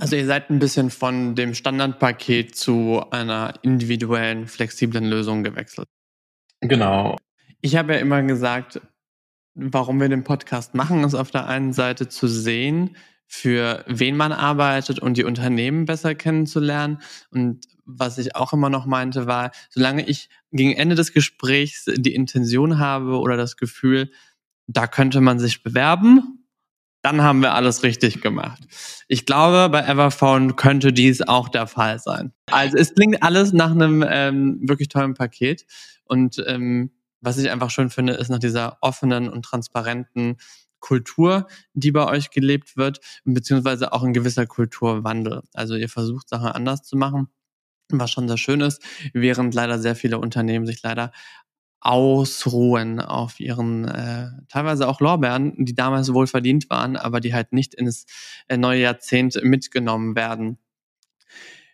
Also 0.00 0.16
ihr 0.16 0.26
seid 0.26 0.50
ein 0.50 0.58
bisschen 0.58 0.90
von 0.90 1.34
dem 1.34 1.54
Standardpaket 1.54 2.56
zu 2.56 3.04
einer 3.10 3.54
individuellen, 3.62 4.46
flexiblen 4.46 5.04
Lösung 5.04 5.42
gewechselt. 5.42 5.88
Genau. 6.60 7.16
Ich 7.60 7.76
habe 7.76 7.94
ja 7.94 7.98
immer 7.98 8.22
gesagt, 8.22 8.80
warum 9.54 10.00
wir 10.00 10.08
den 10.08 10.24
Podcast 10.24 10.74
machen, 10.74 11.02
ist 11.04 11.14
auf 11.14 11.30
der 11.30 11.46
einen 11.46 11.72
Seite 11.72 12.08
zu 12.08 12.28
sehen, 12.28 12.96
für 13.26 13.84
wen 13.86 14.16
man 14.16 14.32
arbeitet 14.32 14.98
und 14.98 15.16
die 15.16 15.24
Unternehmen 15.24 15.84
besser 15.84 16.14
kennenzulernen. 16.14 17.00
Und 17.30 17.66
was 17.84 18.18
ich 18.18 18.36
auch 18.36 18.52
immer 18.52 18.70
noch 18.70 18.86
meinte, 18.86 19.26
war, 19.26 19.50
solange 19.70 20.06
ich 20.06 20.28
gegen 20.52 20.72
Ende 20.72 20.94
des 20.94 21.12
Gesprächs 21.12 21.84
die 21.86 22.14
Intention 22.14 22.78
habe 22.78 23.18
oder 23.18 23.36
das 23.36 23.56
Gefühl, 23.56 24.10
da 24.66 24.86
könnte 24.86 25.20
man 25.20 25.38
sich 25.38 25.62
bewerben, 25.62 26.46
dann 27.02 27.22
haben 27.22 27.40
wir 27.40 27.54
alles 27.54 27.84
richtig 27.84 28.20
gemacht. 28.20 28.60
Ich 29.06 29.26
glaube, 29.26 29.68
bei 29.70 29.86
Everphone 29.86 30.56
könnte 30.56 30.92
dies 30.92 31.22
auch 31.22 31.48
der 31.48 31.68
Fall 31.68 32.00
sein. 32.00 32.32
Also 32.50 32.76
es 32.76 32.94
klingt 32.94 33.22
alles 33.22 33.52
nach 33.52 33.70
einem 33.70 34.04
ähm, 34.08 34.58
wirklich 34.62 34.88
tollen 34.88 35.14
Paket. 35.14 35.66
Und 36.04 36.42
ähm, 36.46 36.90
was 37.20 37.38
ich 37.38 37.50
einfach 37.50 37.70
schön 37.70 37.90
finde, 37.90 38.14
ist 38.14 38.28
nach 38.28 38.40
dieser 38.40 38.78
offenen 38.80 39.28
und 39.28 39.44
transparenten 39.44 40.36
Kultur, 40.86 41.48
die 41.74 41.90
bei 41.90 42.06
euch 42.06 42.30
gelebt 42.30 42.76
wird, 42.76 43.00
beziehungsweise 43.24 43.92
auch 43.92 44.04
ein 44.04 44.12
gewisser 44.12 44.46
Kulturwandel. 44.46 45.42
Also 45.52 45.74
ihr 45.74 45.88
versucht 45.88 46.28
Sachen 46.28 46.46
anders 46.46 46.84
zu 46.84 46.96
machen, 46.96 47.26
was 47.90 48.12
schon 48.12 48.28
sehr 48.28 48.36
schön 48.36 48.60
ist, 48.60 48.80
während 49.12 49.52
leider 49.52 49.80
sehr 49.80 49.96
viele 49.96 50.20
Unternehmen 50.20 50.64
sich 50.64 50.80
leider 50.84 51.10
ausruhen 51.80 53.00
auf 53.00 53.40
ihren 53.40 53.88
äh, 53.88 54.28
teilweise 54.48 54.86
auch 54.86 55.00
Lorbeeren, 55.00 55.64
die 55.64 55.74
damals 55.74 56.14
wohl 56.14 56.28
verdient 56.28 56.70
waren, 56.70 56.96
aber 56.96 57.18
die 57.18 57.34
halt 57.34 57.52
nicht 57.52 57.74
ins 57.74 58.06
äh, 58.46 58.56
neue 58.56 58.82
Jahrzehnt 58.82 59.40
mitgenommen 59.42 60.14
werden. 60.14 60.56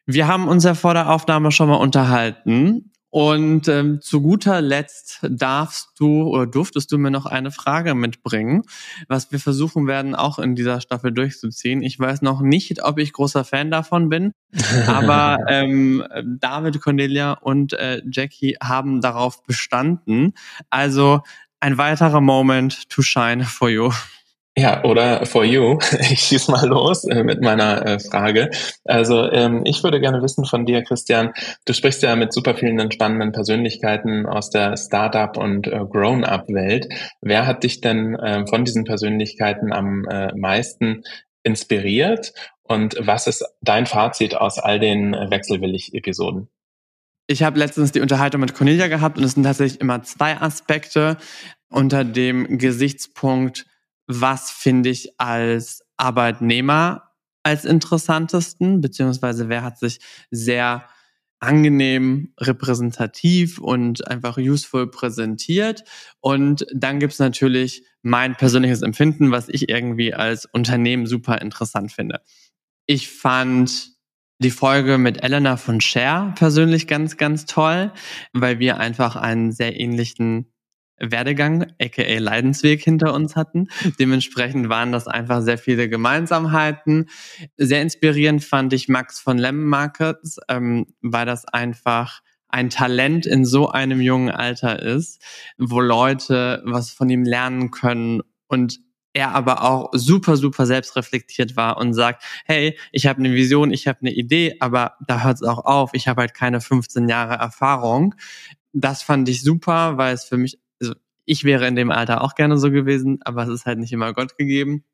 Wir 0.07 0.27
haben 0.27 0.49
uns 0.49 0.65
ja 0.65 0.73
vor 0.73 0.95
der 0.95 1.11
Aufnahme 1.11 1.53
schon 1.53 1.69
mal 1.69 1.77
unterhalten 1.77 2.92
und 3.13 3.69
ähm, 3.69 4.01
zu 4.01 4.23
guter 4.23 4.63
Letzt 4.63 5.19
darfst 5.29 5.91
du 5.99 6.23
oder 6.23 6.47
durftest 6.47 6.91
du 6.91 6.97
mir 6.97 7.11
noch 7.11 7.27
eine 7.27 7.51
Frage 7.51 7.95
mitbringen, 7.95 8.63
was 9.07 9.31
wir 9.31 9.39
versuchen 9.39 9.87
werden, 9.87 10.15
auch 10.15 10.39
in 10.39 10.55
dieser 10.55 10.81
Staffel 10.81 11.13
durchzuziehen. 11.13 11.83
Ich 11.83 11.99
weiß 11.99 12.23
noch 12.23 12.41
nicht, 12.41 12.83
ob 12.83 12.99
ich 12.99 13.13
großer 13.13 13.45
Fan 13.45 13.71
davon 13.71 14.09
bin, 14.09 14.33
aber 14.87 15.41
ähm, 15.49 16.03
David, 16.25 16.81
Cornelia 16.81 17.33
und 17.33 17.75
äh, 17.75 18.01
Jackie 18.11 18.57
haben 18.63 19.03
darauf 19.03 19.43
bestanden. 19.43 20.33
Also 20.71 21.21
ein 21.61 21.77
weiterer 21.77 22.23
Moment 22.23 22.89
to 22.89 23.03
shine 23.03 23.45
for 23.45 23.69
you. 23.69 23.93
Ja, 24.57 24.85
oder 24.85 25.25
for 25.25 25.45
you. 25.45 25.79
Ich 26.11 26.21
schieß 26.21 26.49
mal 26.49 26.67
los 26.67 27.05
äh, 27.05 27.25
mit 27.25 27.41
meiner 27.41 27.87
äh, 27.87 27.99
Frage. 27.99 28.51
Also 28.85 29.31
ähm, 29.31 29.63
ich 29.65 29.83
würde 29.83 30.01
gerne 30.01 30.23
wissen 30.23 30.45
von 30.45 30.67
dir, 30.67 30.83
Christian, 30.83 31.33
du 31.65 31.73
sprichst 31.73 32.03
ja 32.03 32.17
mit 32.17 32.35
super 32.35 32.55
vielen 32.55 32.93
spannenden 32.93 33.33
Persönlichkeiten 33.33 34.27
aus 34.27 34.51
der 34.51 34.77
Startup- 34.77 35.39
und 35.39 35.67
äh, 35.69 35.81
Grown-up-Welt. 35.89 36.89
Wer 37.23 37.47
hat 37.47 37.63
dich 37.63 37.81
denn 37.81 38.15
äh, 38.17 38.47
von 38.47 38.65
diesen 38.65 38.85
Persönlichkeiten 38.85 39.73
am 39.73 40.07
meisten 40.35 41.05
inspiriert 41.43 42.33
und 42.73 42.97
was 42.99 43.27
ist 43.27 43.45
dein 43.61 43.87
Fazit 43.87 44.35
aus 44.35 44.59
all 44.59 44.81
den 44.81 45.15
äh, 45.15 45.31
Wechselwillig-Episoden? 45.31 46.49
Ich 47.27 47.43
habe 47.43 47.59
letztens 47.59 47.93
die 47.93 48.01
Unterhaltung 48.01 48.41
mit 48.41 48.55
Cornelia 48.55 48.89
gehabt 48.89 49.19
und 49.19 49.25
es 49.25 49.33
sind 49.33 49.45
tatsächlich 49.45 49.81
immer 49.81 50.03
zwei 50.03 50.41
Aspekte 50.41 51.17
unter 51.69 52.05
dem 52.05 52.59
Gesichtspunkt, 52.59 53.67
was 54.21 54.51
finde 54.51 54.91
ich 54.91 55.19
als 55.21 55.83
Arbeitnehmer 55.97 57.13
als 57.43 57.65
interessantesten, 57.65 58.81
beziehungsweise 58.81 59.49
wer 59.49 59.63
hat 59.63 59.79
sich 59.79 59.99
sehr 60.31 60.85
angenehm, 61.41 62.33
repräsentativ 62.39 63.59
und 63.59 64.07
einfach 64.07 64.39
useful 64.39 64.89
präsentiert. 64.89 65.83
Und 66.21 66.65
dann 66.73 67.01
gibt's 67.01 67.19
natürlich 67.19 67.85
mein 68.03 68.37
persönliches 68.37 68.83
Empfinden, 68.83 69.33
was 69.33 69.49
ich 69.49 69.69
irgendwie 69.69 70.15
als 70.15 70.47
Unternehmen 70.47 71.07
super 71.07 71.41
interessant 71.41 71.91
finde. 71.91 72.21
Ich 72.87 73.09
fand 73.09 73.91
die 74.39 74.51
Folge 74.51 74.99
mit 74.99 75.23
Elena 75.23 75.57
von 75.57 75.81
Share 75.81 76.33
persönlich 76.37 76.87
ganz, 76.87 77.17
ganz 77.17 77.45
toll, 77.47 77.93
weil 78.33 78.61
wir 78.61 78.79
einfach 78.79 79.17
einen 79.17 79.53
sehr 79.53 79.79
ähnlichen 79.79 80.53
Werdegang, 81.03 81.67
aka 81.81 82.19
Leidensweg 82.19 82.83
hinter 82.83 83.13
uns 83.13 83.37
hatten. 83.37 83.69
Dementsprechend 83.99 84.69
waren 84.69 84.93
das 84.93 85.09
einfach 85.09 85.43
sehr 85.43 85.59
viele 85.59 85.89
Gemeinsamheiten. 85.89 87.09
Sehr 87.57 87.83
inspirierend 87.83 88.45
fand 88.45 88.73
ich 88.73 88.89
Max 88.89 89.21
von 89.21 89.37
Lemon 89.37 89.67
Markets, 89.67 90.39
ähm, 90.49 90.87
weil 91.01 91.27
das 91.27 91.45
einfach 91.45 92.23
ein 92.49 92.71
Talent 92.71 93.27
in 93.27 93.45
so 93.45 93.71
einem 93.71 94.01
jungen 94.01 94.31
Alter 94.31 94.81
ist, 94.81 95.23
wo 95.59 95.81
Leute 95.81 96.63
was 96.65 96.91
von 96.91 97.09
ihm 97.09 97.25
lernen 97.25 97.71
können 97.71 98.23
und 98.47 98.79
er 99.15 99.35
aber 99.35 99.63
auch 99.63 99.91
super, 99.93 100.37
super 100.37 100.67
selbstreflektiert 100.67 101.57
war 101.57 101.77
und 101.77 101.95
sagt, 101.95 102.23
hey, 102.47 102.79
ich 102.93 103.07
habe 103.07 103.19
eine 103.21 103.35
Vision, 103.35 103.73
ich 103.73 103.87
habe 103.87 104.01
eine 104.01 104.13
Idee, 104.13 104.57
aber 104.61 104.97
da 105.07 105.23
hört 105.23 105.37
es 105.37 105.43
auch 105.43 105.65
auf, 105.65 105.91
ich 105.93 106.09
habe 106.09 106.23
halt 106.23 106.35
keine 106.35 106.61
15 106.61 107.09
Jahre 107.09 107.35
Erfahrung. 107.35 108.15
Das 108.73 109.03
fand 109.03 109.29
ich 109.29 109.43
super, 109.43 109.99
weil 109.99 110.15
es 110.15 110.25
für 110.25 110.39
mich 110.39 110.59
ich 111.25 111.45
wäre 111.45 111.67
in 111.67 111.77
dem 111.77 111.91
Alter 111.91 112.23
auch 112.23 112.35
gerne 112.35 112.59
so 112.59 112.71
gewesen, 112.71 113.21
aber 113.25 113.45
es 113.45 113.49
ist 113.49 113.67
halt 113.67 113.79
nicht 113.79 113.93
immer 113.93 114.13
Gott 114.13 114.37
gegeben. 114.37 114.85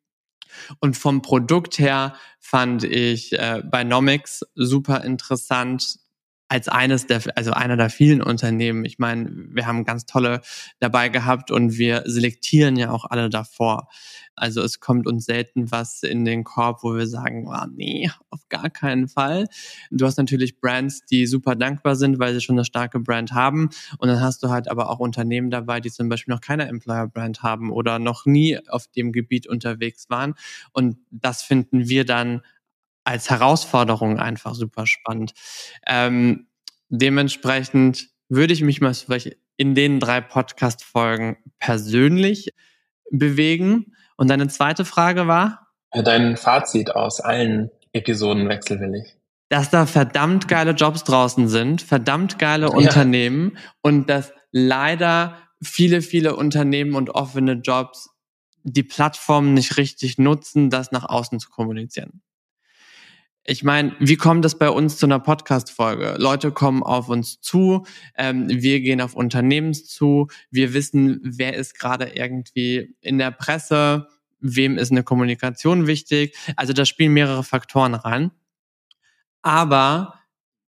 Und 0.81 0.97
vom 0.97 1.23
Produkt 1.23 1.79
her 1.79 2.15
fand 2.41 2.85
ich 2.85 3.33
äh, 3.33 3.63
Binomics 3.65 4.45
super 4.55 5.05
interessant 5.05 5.99
als 6.49 6.69
eines 6.69 7.07
der, 7.07 7.23
also 7.37 7.53
einer 7.53 7.77
der 7.77 7.91
vielen 7.91 8.23
Unternehmen. 8.23 8.85
Ich 8.85 8.99
meine, 8.99 9.31
wir 9.31 9.67
haben 9.67 9.85
ganz 9.85 10.07
tolle 10.07 10.41
dabei 10.81 11.11
gehabt 11.11 11.51
und 11.51 11.77
wir 11.77 12.05
selektieren 12.07 12.77
ja 12.77 12.91
auch 12.91 13.05
alle 13.05 13.29
davor. 13.29 13.89
Also 14.35 14.63
es 14.63 14.81
kommt 14.81 15.07
uns 15.07 15.27
selten 15.27 15.71
was 15.71 16.03
in 16.03 16.25
den 16.25 16.45
Korb, 16.45 16.83
wo 16.83 16.95
wir 16.95 17.07
sagen, 17.07 17.47
oh, 17.49 17.67
nee, 17.75 18.11
auf 18.31 18.49
gar 18.49 18.71
keinen 18.71 19.09
Fall. 19.09 19.47
Du 19.91 20.07
hast 20.07 20.17
natürlich 20.17 20.61
Brands, 20.61 21.05
die 21.11 21.27
super 21.27 21.57
dankbar 21.57 21.97
sind, 21.97 22.19
weil 22.19 22.35
sie 22.35 22.41
schon 22.41 22.57
eine 22.57 22.65
starke 22.65 23.01
Brand 23.01 23.33
haben. 23.33 23.71
Und 23.99 24.09
dann 24.09 24.21
hast 24.21 24.43
du 24.43 24.49
halt 24.49 24.71
aber 24.71 24.91
auch 24.91 25.01
Unternehmen 25.01 25.51
dabei, 25.51 25.81
die 25.81 25.91
zum 25.91 26.09
Beispiel 26.09 26.33
noch 26.33 26.41
keine 26.41 26.69
Employer-Brand 26.69 27.43
haben 27.43 27.71
oder 27.71 27.99
noch 27.99 28.27
nie 28.27 28.59
auf 28.69 28.87
dem 28.87 29.13
Gebiet 29.13 29.47
unterwegs 29.47 30.09
waren. 30.09 30.35
Und 30.73 30.99
das 31.11 31.43
finden 31.43 31.89
wir 31.89 32.05
dann 32.05 32.43
als 33.09 33.31
Herausforderung 33.31 34.19
einfach 34.19 34.55
super 34.55 34.87
spannend. 34.87 35.33
Ähm, 35.87 36.49
dementsprechend 36.91 38.09
würde 38.29 38.53
ich 38.53 38.63
mich 38.63 38.81
mal 38.81 38.93
vielleicht 38.93 39.37
in 39.57 39.75
den 39.75 39.99
drei 39.99 40.21
Podcast-Folgen 40.21 41.39
persönlich 41.59 42.51
bewegen. 43.11 43.95
Und 44.17 44.29
deine 44.29 44.49
zweite 44.49 44.85
Frage 44.85 45.27
war? 45.27 45.69
Dein 45.91 46.37
Fazit 46.37 46.95
aus 46.95 47.21
allen 47.21 47.71
Episoden 47.93 48.49
wechselwillig. 48.49 49.17
Dass 49.49 49.71
da 49.71 49.87
verdammt 49.87 50.47
geile 50.47 50.73
Jobs 50.73 51.05
draußen 51.05 51.49
sind, 51.49 51.81
verdammt 51.81 52.39
geile 52.39 52.67
ja. 52.67 52.73
Unternehmen 52.73 53.57
und 53.81 54.11
dass 54.11 54.33
leider 54.53 55.39
viele, 55.63 56.03
viele 56.03 56.37
Unternehmen 56.37 56.95
und 56.95 57.11
offene 57.11 57.55
Jobs 57.55 58.11
die 58.63 58.83
Plattform 58.83 59.55
nicht 59.55 59.79
richtig 59.79 60.19
nutzen, 60.19 60.69
das 60.69 60.93
nach 60.93 61.05
außen 61.05 61.41
zu 61.41 61.49
kommunizieren. 61.49 62.21
Ich 63.51 63.65
meine, 63.65 63.97
wie 63.99 64.19
kommt 64.19 64.45
es 64.45 64.59
bei 64.59 64.69
uns 64.69 64.99
zu 64.99 65.07
einer 65.07 65.21
Podcast-Folge? 65.21 66.17
Leute 66.19 66.53
kommen 66.53 66.83
auf 66.83 67.09
uns 67.09 67.41
zu, 67.41 67.87
ähm, 68.15 68.47
wir 68.51 68.81
gehen 68.81 69.01
auf 69.01 69.15
Unternehmens 69.15 69.87
zu, 69.87 70.27
wir 70.51 70.75
wissen, 70.75 71.19
wer 71.23 71.55
ist 71.55 71.79
gerade 71.79 72.11
irgendwie 72.11 72.95
in 73.01 73.17
der 73.17 73.31
Presse, 73.31 74.07
wem 74.39 74.77
ist 74.77 74.91
eine 74.91 75.03
Kommunikation 75.03 75.87
wichtig. 75.87 76.37
Also 76.57 76.75
da 76.75 76.85
spielen 76.85 77.15
mehrere 77.15 77.43
Faktoren 77.43 77.95
rein. 77.95 78.33
Aber 79.41 80.21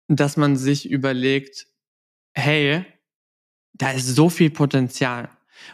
dass 0.09 0.39
man 0.39 0.57
sich 0.57 0.89
überlegt, 0.89 1.67
hey, 2.33 2.87
da 3.75 3.91
ist 3.91 4.07
so 4.07 4.31
viel 4.31 4.49
Potenzial. 4.49 5.29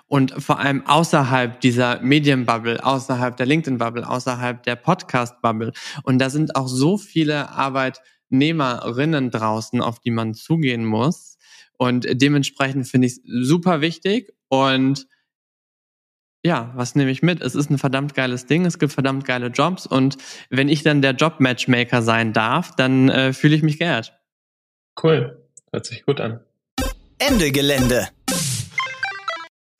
Und 0.07 0.32
vor 0.43 0.59
allem 0.59 0.86
außerhalb 0.86 1.61
dieser 1.61 2.01
Medienbubble, 2.01 2.84
außerhalb 2.84 3.36
der 3.36 3.47
LinkedIn-Bubble, 3.47 4.09
außerhalb 4.09 4.62
der 4.62 4.76
Podcast-Bubble. 4.76 5.72
Und 6.03 6.18
da 6.18 6.30
sind 6.30 6.57
auch 6.57 6.68
so 6.68 6.99
viele 6.99 7.51
Arbeitnehmerinnen 7.51 9.30
draußen, 9.30 9.80
auf 9.80 10.01
die 10.01 10.11
man 10.11 10.34
zugehen 10.34 10.84
muss. 10.84 11.39
Und 11.76 12.07
dementsprechend 12.11 12.89
finde 12.89 13.07
ich 13.07 13.14
es 13.14 13.20
super 13.24 13.80
wichtig. 13.80 14.32
Und 14.49 15.07
ja, 16.45 16.72
was 16.74 16.95
nehme 16.95 17.11
ich 17.11 17.22
mit? 17.22 17.41
Es 17.41 17.55
ist 17.55 17.70
ein 17.70 17.78
verdammt 17.78 18.14
geiles 18.14 18.47
Ding, 18.47 18.64
es 18.64 18.78
gibt 18.78 18.93
verdammt 18.93 19.24
geile 19.24 19.49
Jobs 19.49 19.86
und 19.86 20.16
wenn 20.51 20.68
ich 20.68 20.82
dann 20.82 21.03
der 21.03 21.12
Job-Matchmaker 21.12 22.01
sein 22.03 22.32
darf, 22.32 22.76
dann 22.76 23.09
äh, 23.09 23.32
fühle 23.32 23.57
ich 23.57 23.62
mich 23.62 23.78
geehrt. 23.78 24.18
Cool, 25.03 25.45
hört 25.72 25.86
sich 25.86 26.05
gut 26.05 26.20
an. 26.20 26.41
Ende 27.18 27.51
Gelände. 27.51 28.09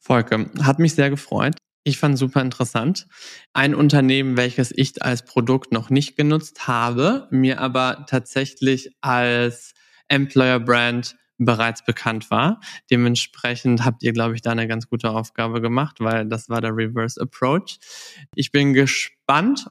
Volke, 0.09 0.49
hat 0.63 0.79
mich 0.79 0.95
sehr 0.95 1.11
gefreut. 1.11 1.55
Ich 1.85 1.99
fand 1.99 2.17
super 2.17 2.41
interessant. 2.41 3.07
Ein 3.53 3.75
Unternehmen, 3.75 4.39
welches 4.39 4.73
ich 4.75 5.03
als 5.03 5.23
Produkt 5.23 5.71
noch 5.71 5.91
nicht 5.91 6.17
genutzt 6.17 6.67
habe, 6.67 7.29
mir 7.31 7.61
aber 7.61 8.07
tatsächlich 8.09 8.91
als 9.03 9.75
Employer 10.09 10.61
Brand 10.61 11.15
bereits 11.37 11.85
bekannt 11.85 12.31
war. 12.31 12.59
Dementsprechend 12.91 13.85
habt 13.85 14.03
ihr, 14.03 14.15
glaube 14.15 14.35
ich, 14.35 14.41
da 14.41 14.51
eine 14.51 14.67
ganz 14.67 14.89
gute 14.89 15.11
Aufgabe 15.11 15.61
gemacht, 15.61 15.97
weil 16.01 16.25
das 16.27 16.49
war 16.49 16.63
der 16.63 16.75
Reverse 16.75 17.21
Approach. 17.21 17.79
Ich 18.35 18.51
bin 18.51 18.73
gespannt, 18.73 19.67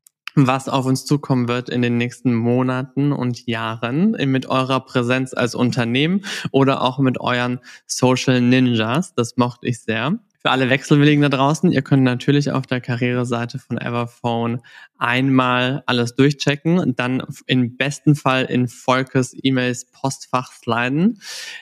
was 0.46 0.70
auf 0.70 0.86
uns 0.86 1.06
zukommen 1.06 1.48
wird 1.48 1.70
in 1.70 1.82
den 1.82 1.98
nächsten 1.98 2.36
Monaten 2.36 3.12
und 3.12 3.48
Jahren 3.48 4.12
mit 4.12 4.48
eurer 4.48 4.82
Präsenz 4.82 5.34
als 5.34 5.56
Unternehmen 5.56 6.26
oder 6.52 6.82
auch 6.82 7.00
mit 7.00 7.20
euren 7.20 7.60
Social 7.88 8.42
Ninjas. 8.42 9.16
Das 9.16 9.38
mochte 9.38 9.68
ich 9.68 9.80
sehr. 9.80 10.20
Für 10.40 10.52
alle 10.52 10.70
Wechselwilligen 10.70 11.24
da 11.24 11.30
draußen, 11.30 11.72
ihr 11.72 11.82
könnt 11.82 12.04
natürlich 12.04 12.52
auf 12.52 12.68
der 12.68 12.80
Karriereseite 12.80 13.58
von 13.58 13.78
Everphone 13.78 14.62
einmal 14.98 15.84
alles 15.88 16.16
durchchecken 16.16 16.78
und 16.78 17.00
dann 17.00 17.24
im 17.48 17.76
besten 17.76 18.16
Fall 18.16 18.46
in 18.46 18.68
Volkes 18.68 19.36
E-Mails 19.42 19.86
Postfach 19.92 20.52
sliden. 20.52 21.20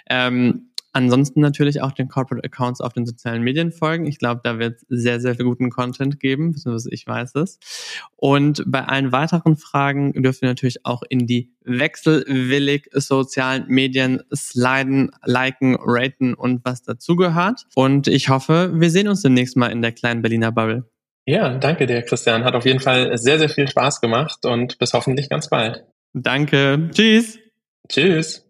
Ähm, 0.10 0.72
Ansonsten 0.96 1.42
natürlich 1.42 1.82
auch 1.82 1.92
den 1.92 2.08
Corporate 2.08 2.46
Accounts 2.46 2.80
auf 2.80 2.94
den 2.94 3.06
sozialen 3.06 3.44
Medien 3.44 3.74
folgen. 3.74 4.06
Ich 4.06 4.18
glaube, 4.18 4.40
da 4.46 4.60
wird 4.60 4.80
sehr, 4.88 5.20
sehr 5.20 5.36
viel 5.36 5.44
guten 5.44 5.70
Content 5.70 6.22
geben, 6.22 6.54
beziehungsweise 6.54 6.90
ich 6.94 7.06
weiß 7.06 7.36
es. 7.36 7.60
Und 8.16 8.64
bei 8.66 8.86
allen 8.86 9.12
weiteren 9.12 9.58
Fragen 9.58 10.14
dürft 10.24 10.42
ihr 10.42 10.48
natürlich 10.48 10.86
auch 10.86 11.04
in 11.10 11.28
die 11.28 11.52
wechselwillig 11.66 12.88
sozialen 12.94 13.66
Medien 13.68 14.22
sliden, 14.34 15.12
liken, 15.26 15.76
raten 15.78 16.34
und 16.34 16.64
was 16.64 16.82
dazugehört. 16.82 17.66
Und 17.76 18.08
ich 18.08 18.30
hoffe, 18.30 18.72
wir 18.76 18.90
sehen 18.90 19.10
uns 19.10 19.22
demnächst 19.22 19.58
mal 19.58 19.74
in 19.74 19.82
der 19.82 19.92
kleinen 19.92 20.22
Berliner 20.22 20.54
Bubble. 20.54 20.90
Ja, 21.26 21.58
danke 21.58 21.88
dir, 21.88 22.04
Christian. 22.04 22.46
Hat 22.46 22.56
auf 22.56 22.66
jeden 22.66 22.80
Fall 22.80 23.18
sehr, 23.18 23.38
sehr 23.38 23.50
viel 23.50 23.68
Spaß 23.68 24.00
gemacht 24.00 24.46
und 24.46 24.78
bis 24.78 24.94
hoffentlich 24.94 25.28
ganz 25.28 25.50
bald. 25.50 25.84
Danke. 26.14 26.90
Tschüss. 26.94 27.38
Tschüss. 27.90 28.45